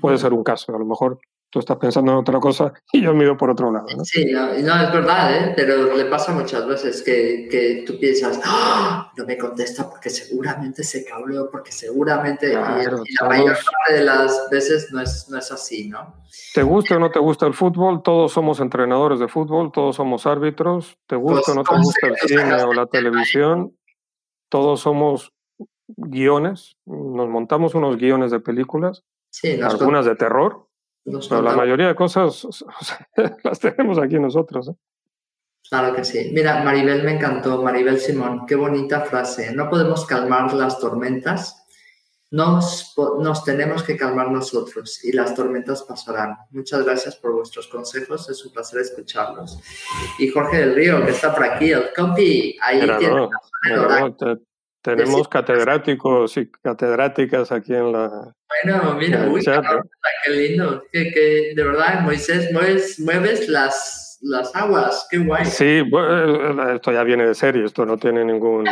Puede 0.00 0.18
ser 0.18 0.32
un 0.32 0.44
caso, 0.44 0.72
a 0.72 0.78
lo 0.78 0.84
mejor 0.84 1.18
tú 1.50 1.60
estás 1.60 1.76
pensando 1.78 2.12
en 2.12 2.18
otra 2.18 2.38
cosa 2.40 2.72
y 2.92 3.02
yo 3.02 3.14
miro 3.14 3.36
por 3.36 3.50
otro 3.50 3.72
lado. 3.72 3.86
¿no? 3.96 4.04
Sí, 4.04 4.26
no, 4.26 4.52
es 4.52 4.92
verdad, 4.92 5.36
¿eh? 5.36 5.52
pero 5.56 5.96
le 5.96 6.04
pasa 6.06 6.32
muchas 6.32 6.66
veces 6.66 7.02
que, 7.02 7.48
que 7.50 7.84
tú 7.86 7.98
piensas, 7.98 8.40
¡Ah! 8.44 9.12
no 9.16 9.24
me 9.24 9.36
contesta 9.36 9.88
porque 9.88 10.10
seguramente 10.10 10.84
se 10.84 11.04
cableó, 11.04 11.50
porque 11.50 11.72
seguramente... 11.72 12.52
y, 12.52 12.54
la 12.54 13.28
mayor 13.28 13.56
parte 13.56 13.94
de 13.94 14.04
las 14.04 14.48
veces 14.50 14.92
no 14.92 15.00
es, 15.00 15.28
no 15.28 15.38
es 15.38 15.50
así, 15.50 15.88
¿no? 15.88 16.22
¿Te 16.54 16.62
gusta 16.62 16.96
o 16.96 16.98
no 16.98 17.10
te 17.10 17.18
gusta 17.18 17.46
el 17.46 17.54
fútbol? 17.54 18.02
Todos 18.02 18.32
somos 18.32 18.60
entrenadores 18.60 19.18
de 19.18 19.28
fútbol, 19.28 19.72
todos 19.72 19.96
somos 19.96 20.26
árbitros. 20.26 20.98
¿Te 21.06 21.16
gusta 21.16 21.52
o 21.52 21.54
no 21.54 21.64
te 21.64 21.76
gusta 21.76 22.06
el 22.06 22.16
cine 22.16 22.62
o 22.62 22.72
la 22.72 22.86
televisión? 22.86 23.76
Todos 24.48 24.80
somos 24.80 25.32
guiones, 25.96 26.76
nos 26.86 27.28
montamos 27.28 27.74
unos 27.74 27.96
guiones 27.96 28.30
de 28.30 28.40
películas, 28.40 29.04
sí, 29.30 29.60
algunas 29.60 30.04
de 30.04 30.16
terror, 30.16 30.67
pero 31.28 31.42
la 31.42 31.56
mayoría 31.56 31.88
de 31.88 31.94
cosas 31.94 32.46
las 33.44 33.58
tenemos 33.58 33.98
aquí 33.98 34.18
nosotros. 34.18 34.68
¿eh? 34.68 34.74
Claro 35.68 35.94
que 35.94 36.04
sí. 36.04 36.30
Mira, 36.32 36.62
Maribel 36.62 37.02
me 37.02 37.12
encantó, 37.12 37.62
Maribel 37.62 38.00
Simón, 38.00 38.46
qué 38.46 38.54
bonita 38.54 39.02
frase. 39.02 39.54
No 39.54 39.68
podemos 39.68 40.06
calmar 40.06 40.52
las 40.54 40.78
tormentas, 40.78 41.66
nos, 42.30 42.94
nos 43.20 43.44
tenemos 43.44 43.82
que 43.82 43.96
calmar 43.96 44.30
nosotros 44.30 45.04
y 45.04 45.12
las 45.12 45.34
tormentas 45.34 45.82
pasarán. 45.82 46.36
Muchas 46.50 46.84
gracias 46.84 47.16
por 47.16 47.32
vuestros 47.32 47.68
consejos, 47.68 48.28
es 48.30 48.44
un 48.44 48.52
placer 48.52 48.80
escucharlos. 48.80 49.58
Y 50.18 50.28
Jorge 50.28 50.58
del 50.58 50.74
Río, 50.74 51.04
que 51.04 51.12
está 51.12 51.34
por 51.34 51.44
aquí, 51.44 51.70
el 51.72 51.92
compi, 51.94 52.56
ahí 52.62 52.80
tiene 52.98 53.28
tenemos 54.96 55.28
catedráticos 55.28 56.36
y 56.36 56.50
catedráticas 56.50 57.52
aquí 57.52 57.74
en 57.74 57.92
la. 57.92 58.34
Bueno, 58.64 58.94
mira, 58.94 59.28
uy, 59.28 59.44
qué 60.24 60.30
lindo. 60.30 60.82
Que, 60.92 61.52
de 61.54 61.62
verdad, 61.62 62.00
Moisés, 62.00 62.52
mueves, 62.52 62.98
mueves 63.00 63.48
las, 63.48 64.18
las 64.22 64.54
aguas, 64.56 65.06
qué 65.10 65.18
guay. 65.18 65.44
Sí, 65.44 65.82
bueno, 65.82 66.70
esto 66.74 66.92
ya 66.92 67.02
viene 67.02 67.26
de 67.26 67.34
serie, 67.34 67.64
esto 67.64 67.84
no 67.84 67.98
tiene 67.98 68.24
ningún, 68.24 68.64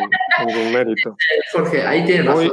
ningún 0.46 0.72
mérito. 0.72 1.16
Jorge, 1.52 1.82
ahí 1.82 2.04
tiene 2.04 2.24
razón. 2.24 2.52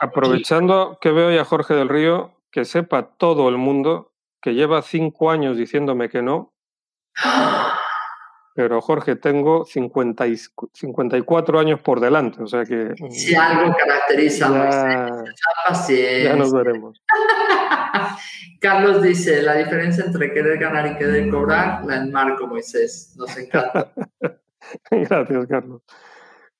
aprovechando 0.00 0.98
que 1.00 1.10
veo 1.10 1.30
ya 1.30 1.42
a 1.42 1.44
Jorge 1.44 1.74
del 1.74 1.88
Río, 1.88 2.32
que 2.50 2.64
sepa 2.64 3.16
todo 3.18 3.48
el 3.48 3.56
mundo 3.56 4.12
que 4.40 4.54
lleva 4.54 4.80
cinco 4.82 5.30
años 5.30 5.56
diciéndome 5.56 6.08
que 6.08 6.22
no. 6.22 6.54
Pero 8.56 8.80
Jorge, 8.80 9.16
tengo 9.16 9.66
50 9.66 10.26
y, 10.28 10.38
54 10.72 11.58
años 11.58 11.78
por 11.80 12.00
delante, 12.00 12.42
o 12.42 12.46
sea 12.46 12.64
que... 12.64 12.94
Si 13.10 13.34
algo 13.34 13.76
caracteriza 13.76 14.48
ya, 15.86 16.24
ya 16.24 16.36
nos 16.36 16.54
veremos. 16.54 17.02
Carlos 18.60 19.02
dice, 19.02 19.42
la 19.42 19.56
diferencia 19.56 20.06
entre 20.06 20.32
querer 20.32 20.58
ganar 20.58 20.86
y 20.86 20.96
querer 20.96 21.28
cobrar 21.30 21.84
la 21.84 21.96
enmarco, 21.96 22.46
Moisés. 22.46 23.14
Nos 23.18 23.36
encanta. 23.36 23.92
Gracias, 24.90 25.46
Carlos. 25.48 25.82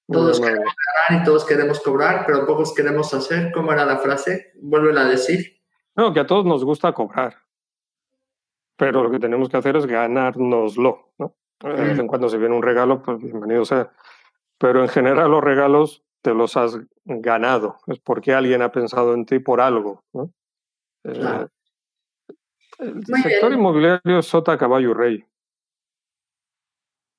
Todos 0.06 0.38
queremos 0.38 0.74
ganar 1.08 1.22
y 1.22 1.24
todos 1.24 1.46
queremos 1.46 1.80
cobrar, 1.80 2.24
pero 2.26 2.46
pocos 2.46 2.74
queremos 2.74 3.14
hacer. 3.14 3.50
¿Cómo 3.52 3.72
era 3.72 3.86
la 3.86 3.96
frase? 3.96 4.52
Vuelve 4.60 5.00
a 5.00 5.04
decir. 5.04 5.62
No, 5.94 6.12
que 6.12 6.20
a 6.20 6.26
todos 6.26 6.44
nos 6.44 6.62
gusta 6.62 6.92
cobrar. 6.92 7.36
Pero 8.76 9.02
lo 9.02 9.10
que 9.10 9.18
tenemos 9.18 9.48
que 9.48 9.56
hacer 9.56 9.76
es 9.76 9.86
ganárnoslo, 9.86 11.14
¿no? 11.18 11.34
De 11.60 11.72
vez 11.72 11.98
en 11.98 12.06
cuando 12.06 12.28
se 12.28 12.38
viene 12.38 12.54
un 12.54 12.62
regalo, 12.62 13.02
pues 13.02 13.18
bienvenido 13.18 13.64
sea. 13.64 13.90
Pero 14.58 14.82
en 14.82 14.88
general 14.88 15.30
los 15.30 15.42
regalos 15.42 16.04
te 16.22 16.34
los 16.34 16.56
has 16.56 16.78
ganado. 17.04 17.78
Es 17.86 17.98
porque 18.00 18.34
alguien 18.34 18.62
ha 18.62 18.72
pensado 18.72 19.14
en 19.14 19.26
ti 19.26 19.38
por 19.38 19.60
algo. 19.60 20.04
Eh, 21.04 21.46
el 22.78 23.04
sector 23.22 23.52
inmobiliario 23.52 24.18
es 24.18 24.26
sota, 24.26 24.58
caballo 24.58 24.90
y 24.90 24.94
rey. 24.94 25.24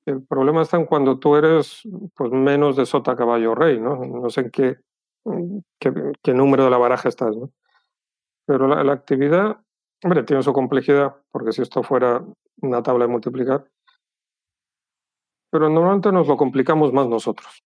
El 0.06 0.24
problema 0.24 0.62
está 0.62 0.78
en 0.78 0.86
cuando 0.86 1.18
tú 1.18 1.36
eres 1.36 1.82
pues, 2.14 2.30
menos 2.32 2.76
de 2.76 2.86
sota, 2.86 3.14
caballo, 3.14 3.54
rey, 3.54 3.78
¿no? 3.78 3.96
No 4.06 4.30
sé 4.30 4.40
en 4.42 4.50
qué, 4.50 4.76
qué, 5.78 6.32
número 6.32 6.64
de 6.64 6.70
la 6.70 6.78
baraja 6.78 7.10
estás, 7.10 7.36
¿no? 7.36 7.50
Pero 8.46 8.66
la, 8.68 8.82
la, 8.84 8.94
actividad, 8.94 9.58
hombre, 10.02 10.22
tiene 10.22 10.42
su 10.42 10.54
complejidad, 10.54 11.16
porque 11.30 11.52
si 11.52 11.60
esto 11.60 11.82
fuera 11.82 12.24
una 12.62 12.82
tabla 12.82 13.04
de 13.04 13.12
multiplicar, 13.12 13.68
pero 15.50 15.68
normalmente 15.68 16.12
nos 16.12 16.26
lo 16.26 16.36
complicamos 16.36 16.92
más 16.92 17.08
nosotros. 17.08 17.62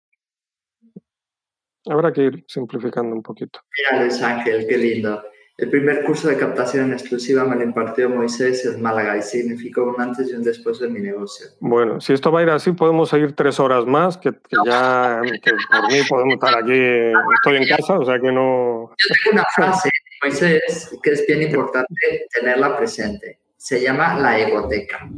Habrá 1.86 2.12
que 2.12 2.22
ir 2.22 2.44
simplificando 2.46 3.14
un 3.14 3.22
poquito. 3.22 3.60
Mira, 3.76 4.02
Luis 4.02 4.22
Ángel, 4.22 4.66
qué 4.68 4.76
lindo. 4.76 5.22
El 5.60 5.68
primer 5.68 6.04
curso 6.04 6.28
de 6.28 6.38
captación 6.38 6.90
exclusiva 6.90 7.44
me 7.44 7.54
lo 7.54 7.62
impartió 7.62 8.08
Moisés 8.08 8.64
en 8.64 8.80
Málaga 8.80 9.18
y 9.18 9.22
significó 9.22 9.84
un 9.84 10.00
antes 10.00 10.30
y 10.30 10.34
un 10.34 10.42
después 10.42 10.78
de 10.78 10.88
mi 10.88 11.00
negocio. 11.00 11.48
Bueno, 11.60 12.00
si 12.00 12.14
esto 12.14 12.32
va 12.32 12.40
a 12.40 12.42
ir 12.44 12.48
así, 12.48 12.72
podemos 12.72 13.10
seguir 13.10 13.34
tres 13.34 13.60
horas 13.60 13.84
más, 13.84 14.16
que, 14.16 14.30
ya 14.64 15.20
que 15.20 15.50
por 15.50 15.92
mí 15.92 15.98
podemos 16.08 16.34
estar 16.34 16.62
aquí. 16.62 17.12
Estoy 17.34 17.56
en 17.56 17.68
casa, 17.68 17.98
o 17.98 18.04
sea 18.06 18.18
que 18.18 18.32
no. 18.32 18.90
Yo 18.96 19.14
tengo 19.22 19.34
una 19.34 19.44
frase, 19.54 19.90
Moisés, 20.22 20.98
que 21.02 21.10
es 21.10 21.26
bien 21.26 21.42
importante 21.42 22.26
tenerla 22.32 22.78
presente. 22.78 23.40
Se 23.58 23.82
llama 23.82 24.18
la 24.18 24.38
egoteca. 24.38 25.10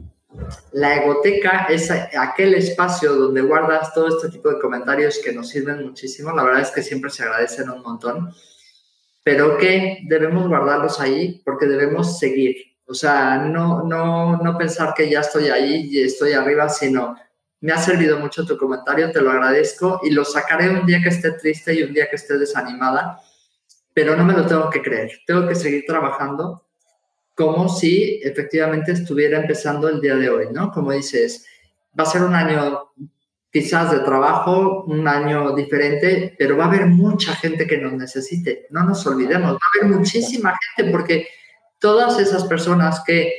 La 0.72 0.96
egoteca 0.96 1.66
es 1.68 1.90
aquel 1.90 2.54
espacio 2.54 3.14
donde 3.14 3.42
guardas 3.42 3.92
todo 3.92 4.08
este 4.08 4.30
tipo 4.30 4.48
de 4.48 4.58
comentarios 4.58 5.20
que 5.22 5.32
nos 5.32 5.48
sirven 5.48 5.82
muchísimo. 5.82 6.32
La 6.32 6.44
verdad 6.44 6.62
es 6.62 6.70
que 6.70 6.82
siempre 6.82 7.10
se 7.10 7.22
agradecen 7.22 7.68
un 7.70 7.82
montón, 7.82 8.32
pero 9.22 9.58
que 9.58 10.00
debemos 10.04 10.48
guardarlos 10.48 11.00
ahí 11.00 11.42
porque 11.44 11.66
debemos 11.66 12.18
seguir. 12.18 12.56
O 12.86 12.94
sea, 12.94 13.36
no, 13.38 13.82
no, 13.84 14.38
no 14.38 14.58
pensar 14.58 14.94
que 14.94 15.08
ya 15.08 15.20
estoy 15.20 15.48
ahí 15.48 15.88
y 15.90 16.00
estoy 16.00 16.32
arriba, 16.32 16.68
sino 16.68 17.16
Me 17.60 17.72
ha 17.72 17.78
servido 17.78 18.18
mucho 18.18 18.44
tu 18.44 18.56
comentario, 18.56 19.12
te 19.12 19.20
lo 19.20 19.30
agradezco 19.30 20.00
y 20.02 20.10
lo 20.10 20.24
sacaré 20.24 20.68
un 20.68 20.84
día 20.84 21.00
que 21.00 21.10
esté 21.10 21.30
triste 21.32 21.72
y 21.72 21.84
un 21.84 21.92
día 21.92 22.10
que 22.10 22.16
esté 22.16 22.36
desanimada, 22.36 23.20
pero 23.94 24.16
no 24.16 24.24
me 24.24 24.32
lo 24.32 24.46
tengo 24.46 24.68
que 24.68 24.82
creer. 24.82 25.12
Tengo 25.26 25.46
que 25.46 25.54
seguir 25.54 25.84
trabajando 25.86 26.64
como 27.42 27.68
si 27.68 28.20
efectivamente 28.22 28.92
estuviera 28.92 29.40
empezando 29.40 29.88
el 29.88 30.00
día 30.00 30.14
de 30.16 30.30
hoy, 30.30 30.46
¿no? 30.52 30.70
Como 30.70 30.92
dices, 30.92 31.44
va 31.98 32.04
a 32.04 32.06
ser 32.06 32.22
un 32.22 32.34
año 32.34 32.92
quizás 33.50 33.90
de 33.90 33.98
trabajo, 34.00 34.84
un 34.84 35.06
año 35.06 35.54
diferente, 35.54 36.34
pero 36.38 36.56
va 36.56 36.64
a 36.64 36.68
haber 36.68 36.86
mucha 36.86 37.34
gente 37.34 37.66
que 37.66 37.76
nos 37.76 37.92
necesite. 37.92 38.66
No 38.70 38.84
nos 38.84 39.06
olvidemos, 39.06 39.52
va 39.52 39.56
a 39.56 39.84
haber 39.84 39.98
muchísima 39.98 40.56
gente 40.74 40.90
porque 40.90 41.28
todas 41.78 42.18
esas 42.18 42.44
personas 42.44 43.02
que 43.06 43.32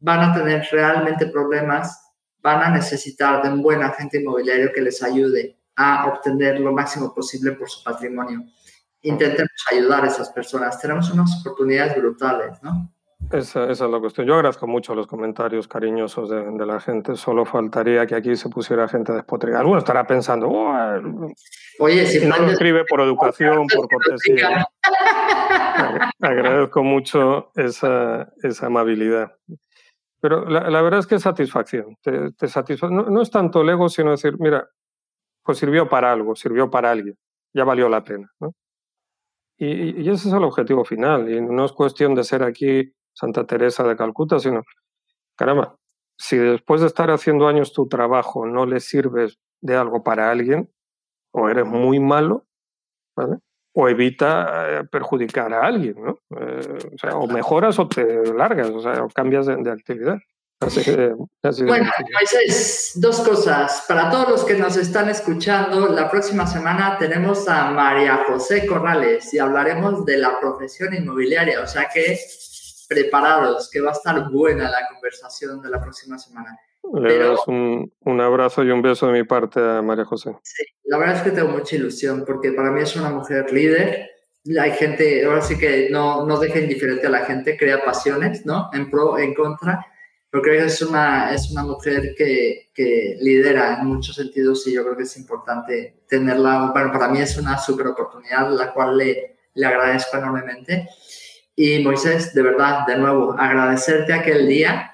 van 0.00 0.20
a 0.20 0.34
tener 0.34 0.66
realmente 0.72 1.26
problemas 1.26 2.00
van 2.42 2.62
a 2.62 2.70
necesitar 2.70 3.42
de 3.42 3.50
un 3.50 3.62
buen 3.62 3.82
agente 3.82 4.18
inmobiliario 4.18 4.72
que 4.72 4.80
les 4.80 5.02
ayude 5.02 5.56
a 5.76 6.06
obtener 6.06 6.58
lo 6.58 6.72
máximo 6.72 7.14
posible 7.14 7.52
por 7.52 7.68
su 7.68 7.84
patrimonio. 7.84 8.42
Intentemos 9.02 9.50
ayudar 9.70 10.04
a 10.04 10.08
esas 10.08 10.30
personas. 10.30 10.80
Tenemos 10.80 11.10
unas 11.10 11.40
oportunidades 11.40 11.96
brutales, 11.96 12.62
¿no? 12.62 12.92
Esa, 13.28 13.70
esa, 13.70 13.84
es 13.84 13.90
la 13.90 14.00
cuestión. 14.00 14.26
Yo 14.26 14.34
agradezco 14.34 14.66
mucho 14.66 14.94
los 14.94 15.06
comentarios 15.06 15.68
cariñosos 15.68 16.28
de, 16.28 16.50
de, 16.50 16.66
la 16.66 16.80
gente. 16.80 17.14
Solo 17.14 17.44
faltaría 17.44 18.04
que 18.06 18.16
aquí 18.16 18.34
se 18.34 18.48
pusiera 18.48 18.88
gente 18.88 19.12
despotricar. 19.12 19.60
Alguno 19.60 19.78
estará 19.78 20.04
pensando, 20.04 20.48
oye, 21.78 22.06
si 22.06 22.26
no 22.26 22.36
lo 22.38 22.46
escribe 22.50 22.84
por 22.86 23.00
educación, 23.00 23.66
por 23.74 23.88
cortesía. 23.88 24.66
agradezco 26.20 26.82
mucho 26.82 27.52
esa, 27.54 28.32
esa 28.42 28.66
amabilidad. 28.66 29.32
Pero 30.20 30.44
la, 30.48 30.68
la, 30.68 30.82
verdad 30.82 31.00
es 31.00 31.06
que 31.06 31.14
es 31.14 31.22
satisfacción. 31.22 31.96
Te, 32.02 32.32
te 32.32 32.48
satisfa 32.48 32.90
no, 32.90 33.04
no, 33.04 33.22
es 33.22 33.30
tanto 33.30 33.62
el 33.62 33.68
ego, 33.68 33.88
sino 33.88 34.10
decir, 34.10 34.34
mira, 34.40 34.68
pues 35.44 35.58
sirvió 35.58 35.88
para 35.88 36.10
algo, 36.10 36.34
sirvió 36.34 36.68
para 36.68 36.90
alguien. 36.90 37.16
Ya 37.54 37.64
valió 37.64 37.88
la 37.88 38.02
pena. 38.02 38.28
¿no? 38.40 38.54
Y, 39.56 40.02
y 40.02 40.10
ese 40.10 40.28
es 40.28 40.34
el 40.34 40.42
objetivo 40.42 40.84
final. 40.84 41.30
Y 41.30 41.40
no 41.40 41.64
es 41.64 41.72
cuestión 41.72 42.14
de 42.14 42.24
ser 42.24 42.42
aquí 42.42 42.92
Santa 43.12 43.44
Teresa 43.46 43.84
de 43.84 43.96
Calcuta, 43.96 44.38
sino, 44.38 44.62
caramba, 45.36 45.76
si 46.16 46.36
después 46.36 46.80
de 46.80 46.86
estar 46.86 47.10
haciendo 47.10 47.48
años 47.48 47.72
tu 47.72 47.88
trabajo 47.88 48.46
no 48.46 48.66
le 48.66 48.80
sirves 48.80 49.38
de 49.60 49.76
algo 49.76 50.02
para 50.02 50.30
alguien, 50.30 50.70
o 51.32 51.48
eres 51.48 51.66
muy 51.66 52.00
malo, 52.00 52.46
¿vale? 53.16 53.38
o 53.72 53.88
evita 53.88 54.80
eh, 54.80 54.84
perjudicar 54.90 55.52
a 55.52 55.66
alguien, 55.66 55.94
¿no? 56.02 56.18
Eh, 56.38 56.78
o, 56.94 56.98
sea, 56.98 57.16
o 57.16 57.26
mejoras 57.26 57.78
o 57.78 57.88
te 57.88 58.04
largas, 58.34 58.70
o 58.70 58.80
sea, 58.80 59.04
o 59.04 59.08
cambias 59.08 59.46
de, 59.46 59.56
de 59.56 59.70
actividad. 59.70 60.18
Así, 60.60 60.82
así 61.42 61.64
bueno, 61.64 61.90
Moisés, 62.12 62.92
dos 62.96 63.20
cosas. 63.20 63.84
Para 63.88 64.10
todos 64.10 64.28
los 64.28 64.44
que 64.44 64.54
nos 64.54 64.76
están 64.76 65.08
escuchando, 65.08 65.88
la 65.88 66.10
próxima 66.10 66.46
semana 66.46 66.98
tenemos 66.98 67.48
a 67.48 67.70
María 67.70 68.24
José 68.26 68.66
Corrales 68.66 69.32
y 69.32 69.38
hablaremos 69.38 70.04
de 70.04 70.18
la 70.18 70.38
profesión 70.38 70.92
inmobiliaria. 70.92 71.62
O 71.62 71.66
sea 71.66 71.88
que 71.88 72.18
preparados, 72.90 73.70
que 73.70 73.80
va 73.80 73.90
a 73.90 73.92
estar 73.92 74.28
buena 74.30 74.68
la 74.68 74.88
conversación 74.92 75.62
de 75.62 75.70
la 75.70 75.80
próxima 75.80 76.18
semana. 76.18 76.58
Le 76.92 77.08
Pero, 77.08 77.30
das 77.30 77.46
un, 77.46 77.92
un, 78.00 78.20
abrazo 78.20 78.64
y 78.64 78.70
un 78.72 78.82
beso 78.82 79.06
de 79.06 79.12
mi 79.12 79.22
parte 79.22 79.60
a 79.60 79.80
María 79.80 80.04
José. 80.04 80.36
Sí, 80.42 80.64
la 80.84 80.98
verdad 80.98 81.18
es 81.18 81.22
que 81.22 81.30
tengo 81.30 81.50
mucha 81.50 81.76
ilusión 81.76 82.24
porque 82.26 82.50
para 82.50 82.72
mí 82.72 82.82
es 82.82 82.96
una 82.96 83.10
mujer 83.10 83.52
líder. 83.52 84.10
Hay 84.60 84.72
gente, 84.72 85.24
ahora 85.24 85.40
sí 85.40 85.56
que 85.56 85.88
no, 85.88 86.26
no 86.26 86.40
deja 86.40 86.58
indiferente 86.58 87.06
a 87.06 87.10
la 87.10 87.24
gente, 87.26 87.56
crea 87.56 87.84
pasiones, 87.84 88.44
¿no? 88.44 88.70
En 88.72 88.90
pro, 88.90 89.16
en 89.18 89.34
contra. 89.34 89.86
Pero 90.28 90.42
creo 90.42 90.60
que 90.60 90.66
es 90.66 90.82
una, 90.82 91.32
es 91.32 91.48
una 91.52 91.62
mujer 91.62 92.14
que, 92.16 92.70
que 92.74 93.18
lidera 93.20 93.78
en 93.80 93.86
muchos 93.86 94.16
sentidos 94.16 94.66
y 94.66 94.72
yo 94.72 94.82
creo 94.82 94.96
que 94.96 95.04
es 95.04 95.16
importante 95.16 96.02
tenerla. 96.08 96.72
Bueno, 96.72 96.90
para 96.90 97.06
mí 97.06 97.20
es 97.20 97.36
una 97.36 97.56
súper 97.56 97.86
oportunidad, 97.86 98.50
la 98.50 98.72
cual 98.72 98.96
le, 98.96 99.36
le 99.54 99.66
agradezco 99.66 100.16
enormemente. 100.16 100.88
Y 101.62 101.78
Moisés, 101.80 102.32
de 102.32 102.40
verdad, 102.40 102.86
de 102.86 102.96
nuevo, 102.96 103.34
agradecerte 103.38 104.14
aquel 104.14 104.48
día, 104.48 104.92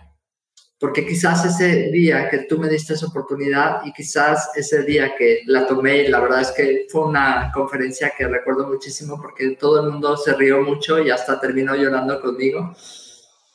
porque 0.80 1.06
quizás 1.06 1.44
ese 1.44 1.92
día 1.92 2.28
que 2.28 2.38
tú 2.38 2.58
me 2.58 2.68
diste 2.68 2.94
esa 2.94 3.06
oportunidad 3.06 3.82
y 3.84 3.92
quizás 3.92 4.50
ese 4.56 4.82
día 4.82 5.14
que 5.14 5.42
la 5.46 5.64
tomé, 5.64 5.98
y 5.98 6.08
la 6.08 6.18
verdad 6.18 6.40
es 6.40 6.50
que 6.50 6.86
fue 6.90 7.06
una 7.06 7.52
conferencia 7.54 8.12
que 8.18 8.26
recuerdo 8.26 8.66
muchísimo 8.66 9.16
porque 9.22 9.50
todo 9.50 9.80
el 9.84 9.92
mundo 9.92 10.16
se 10.16 10.34
rió 10.34 10.60
mucho 10.60 10.98
y 10.98 11.08
hasta 11.08 11.38
terminó 11.38 11.76
llorando 11.76 12.20
conmigo. 12.20 12.74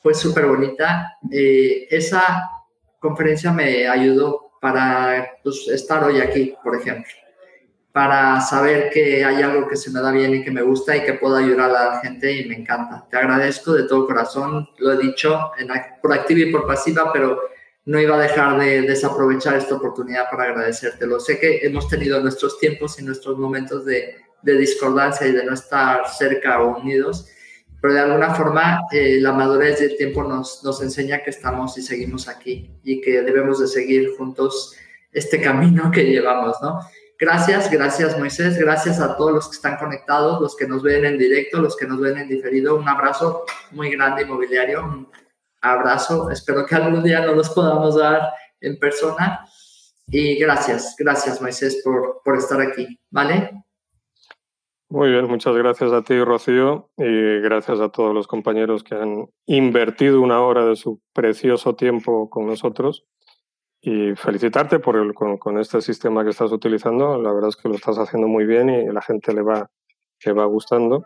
Fue 0.01 0.13
súper 0.13 0.45
bonita. 0.45 1.17
Eh, 1.29 1.89
esa 1.91 2.49
conferencia 2.97 3.51
me 3.51 3.89
ayudó 3.89 4.53
para 4.61 5.31
pues, 5.43 5.67
estar 5.67 6.01
hoy 6.05 6.21
aquí, 6.21 6.55
por 6.63 6.77
ejemplo 6.77 7.11
para 7.91 8.39
saber 8.39 8.89
que 8.89 9.25
hay 9.25 9.41
algo 9.41 9.67
que 9.67 9.75
se 9.75 9.91
me 9.91 9.99
da 9.99 10.11
bien 10.11 10.33
y 10.33 10.43
que 10.43 10.51
me 10.51 10.61
gusta 10.61 10.95
y 10.95 11.03
que 11.03 11.15
puedo 11.15 11.35
ayudar 11.35 11.69
a 11.71 11.95
la 11.95 11.99
gente 11.99 12.31
y 12.31 12.47
me 12.47 12.55
encanta. 12.55 13.05
Te 13.09 13.17
agradezco 13.17 13.73
de 13.73 13.83
todo 13.83 14.07
corazón, 14.07 14.69
lo 14.77 14.93
he 14.93 14.97
dicho 14.97 15.51
en, 15.57 15.67
por 16.01 16.13
activa 16.13 16.39
y 16.39 16.51
por 16.51 16.65
pasiva, 16.65 17.11
pero 17.11 17.41
no 17.85 17.99
iba 17.99 18.15
a 18.15 18.21
dejar 18.21 18.59
de 18.59 18.83
desaprovechar 18.83 19.55
esta 19.57 19.75
oportunidad 19.75 20.29
para 20.29 20.45
agradecértelo. 20.45 21.19
Sé 21.19 21.39
que 21.39 21.59
hemos 21.63 21.89
tenido 21.89 22.21
nuestros 22.21 22.59
tiempos 22.59 22.97
y 22.99 23.03
nuestros 23.03 23.37
momentos 23.37 23.85
de, 23.85 24.15
discordancia 24.43 25.27
y 25.27 25.33
de 25.33 25.43
no 25.43 25.53
estar 25.53 26.07
cerca 26.07 26.61
o 26.61 26.79
unidos, 26.79 27.27
pero 27.79 27.93
de 27.93 27.99
alguna 27.99 28.33
forma 28.33 28.81
eh, 28.91 29.19
la 29.19 29.33
madurez 29.33 29.79
del 29.79 29.97
tiempo 29.97 30.23
nos, 30.23 30.63
nos 30.63 30.81
enseña 30.81 31.23
que 31.23 31.29
estamos 31.29 31.77
y 31.77 31.83
seguimos 31.83 32.27
aquí 32.27 32.71
y 32.83 33.01
que 33.01 33.21
debemos 33.21 33.59
de 33.59 33.67
seguir 33.67 34.15
juntos 34.17 34.75
este 35.11 35.41
camino 35.41 35.91
que 35.91 36.05
llevamos, 36.05 36.57
¿no? 36.61 36.79
Gracias, 37.21 37.69
gracias 37.69 38.17
Moisés, 38.17 38.57
gracias 38.57 38.99
a 38.99 39.15
todos 39.15 39.31
los 39.31 39.47
que 39.47 39.55
están 39.55 39.77
conectados, 39.77 40.41
los 40.41 40.55
que 40.55 40.67
nos 40.67 40.81
ven 40.81 41.05
en 41.05 41.19
directo, 41.19 41.61
los 41.61 41.77
que 41.77 41.85
nos 41.85 42.01
ven 42.01 42.17
en 42.17 42.27
diferido. 42.27 42.75
Un 42.75 42.89
abrazo 42.89 43.45
muy 43.69 43.91
grande 43.91 44.23
inmobiliario, 44.23 44.83
un 44.83 45.07
abrazo. 45.61 46.31
Espero 46.31 46.65
que 46.65 46.73
algún 46.73 47.03
día 47.03 47.23
nos 47.23 47.37
los 47.37 47.49
podamos 47.51 47.95
dar 47.95 48.33
en 48.59 48.79
persona. 48.79 49.45
Y 50.07 50.39
gracias, 50.39 50.95
gracias 50.97 51.39
Moisés 51.39 51.83
por, 51.83 52.23
por 52.25 52.37
estar 52.37 52.59
aquí, 52.59 52.99
¿vale? 53.11 53.51
Muy 54.89 55.11
bien, 55.11 55.27
muchas 55.27 55.55
gracias 55.55 55.93
a 55.93 56.01
ti, 56.01 56.19
Rocío, 56.23 56.89
y 56.97 57.39
gracias 57.41 57.79
a 57.81 57.89
todos 57.89 58.15
los 58.15 58.25
compañeros 58.25 58.83
que 58.83 58.95
han 58.95 59.29
invertido 59.45 60.21
una 60.21 60.41
hora 60.41 60.65
de 60.65 60.75
su 60.75 60.99
precioso 61.13 61.75
tiempo 61.75 62.31
con 62.31 62.47
nosotros 62.47 63.05
y 63.81 64.15
felicitarte 64.15 64.79
por 64.79 64.95
el, 64.95 65.13
con, 65.13 65.57
este 65.57 65.81
sistema 65.81 66.23
que 66.23 66.29
estás 66.29 66.51
utilizando. 66.51 67.19
La 67.21 67.33
verdad 67.33 67.49
es 67.49 67.55
que 67.55 67.67
lo 67.67 67.75
estás 67.75 67.97
haciendo 67.97 68.27
muy 68.27 68.45
bien 68.45 68.69
y 68.69 68.85
la 68.87 69.01
gente 69.01 69.33
le 69.33 69.41
va, 69.41 69.69
le 70.23 70.33
va 70.33 70.45
gustando. 70.45 71.03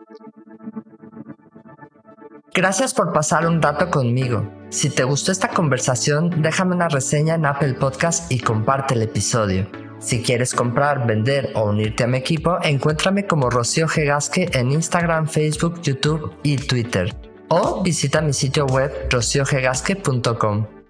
Gracias 2.54 2.94
por 2.94 3.12
pasar 3.12 3.46
un 3.46 3.60
rato 3.60 3.90
conmigo. 3.90 4.50
Si 4.70 4.90
te 4.90 5.04
gustó 5.04 5.32
esta 5.32 5.48
conversación, 5.48 6.42
déjame 6.42 6.74
una 6.74 6.88
reseña 6.88 7.34
en 7.34 7.46
Apple 7.46 7.74
Podcast 7.74 8.30
y 8.30 8.40
comparte 8.40 8.94
el 8.94 9.02
episodio. 9.02 9.66
Si 9.98 10.22
quieres 10.22 10.54
comprar, 10.54 11.06
vender 11.06 11.50
o 11.54 11.64
unirte 11.64 12.04
a 12.04 12.06
mi 12.06 12.18
equipo, 12.18 12.58
encuéntrame 12.62 13.26
como 13.26 13.50
Rocío 13.50 13.88
Gegasque 13.88 14.50
en 14.52 14.70
Instagram, 14.70 15.26
Facebook, 15.26 15.80
YouTube 15.80 16.34
y 16.42 16.56
Twitter. 16.56 17.14
O 17.48 17.82
visita 17.82 18.20
mi 18.20 18.32
sitio 18.32 18.66
web 18.66 18.92
rociogegasque.com. 19.10 20.75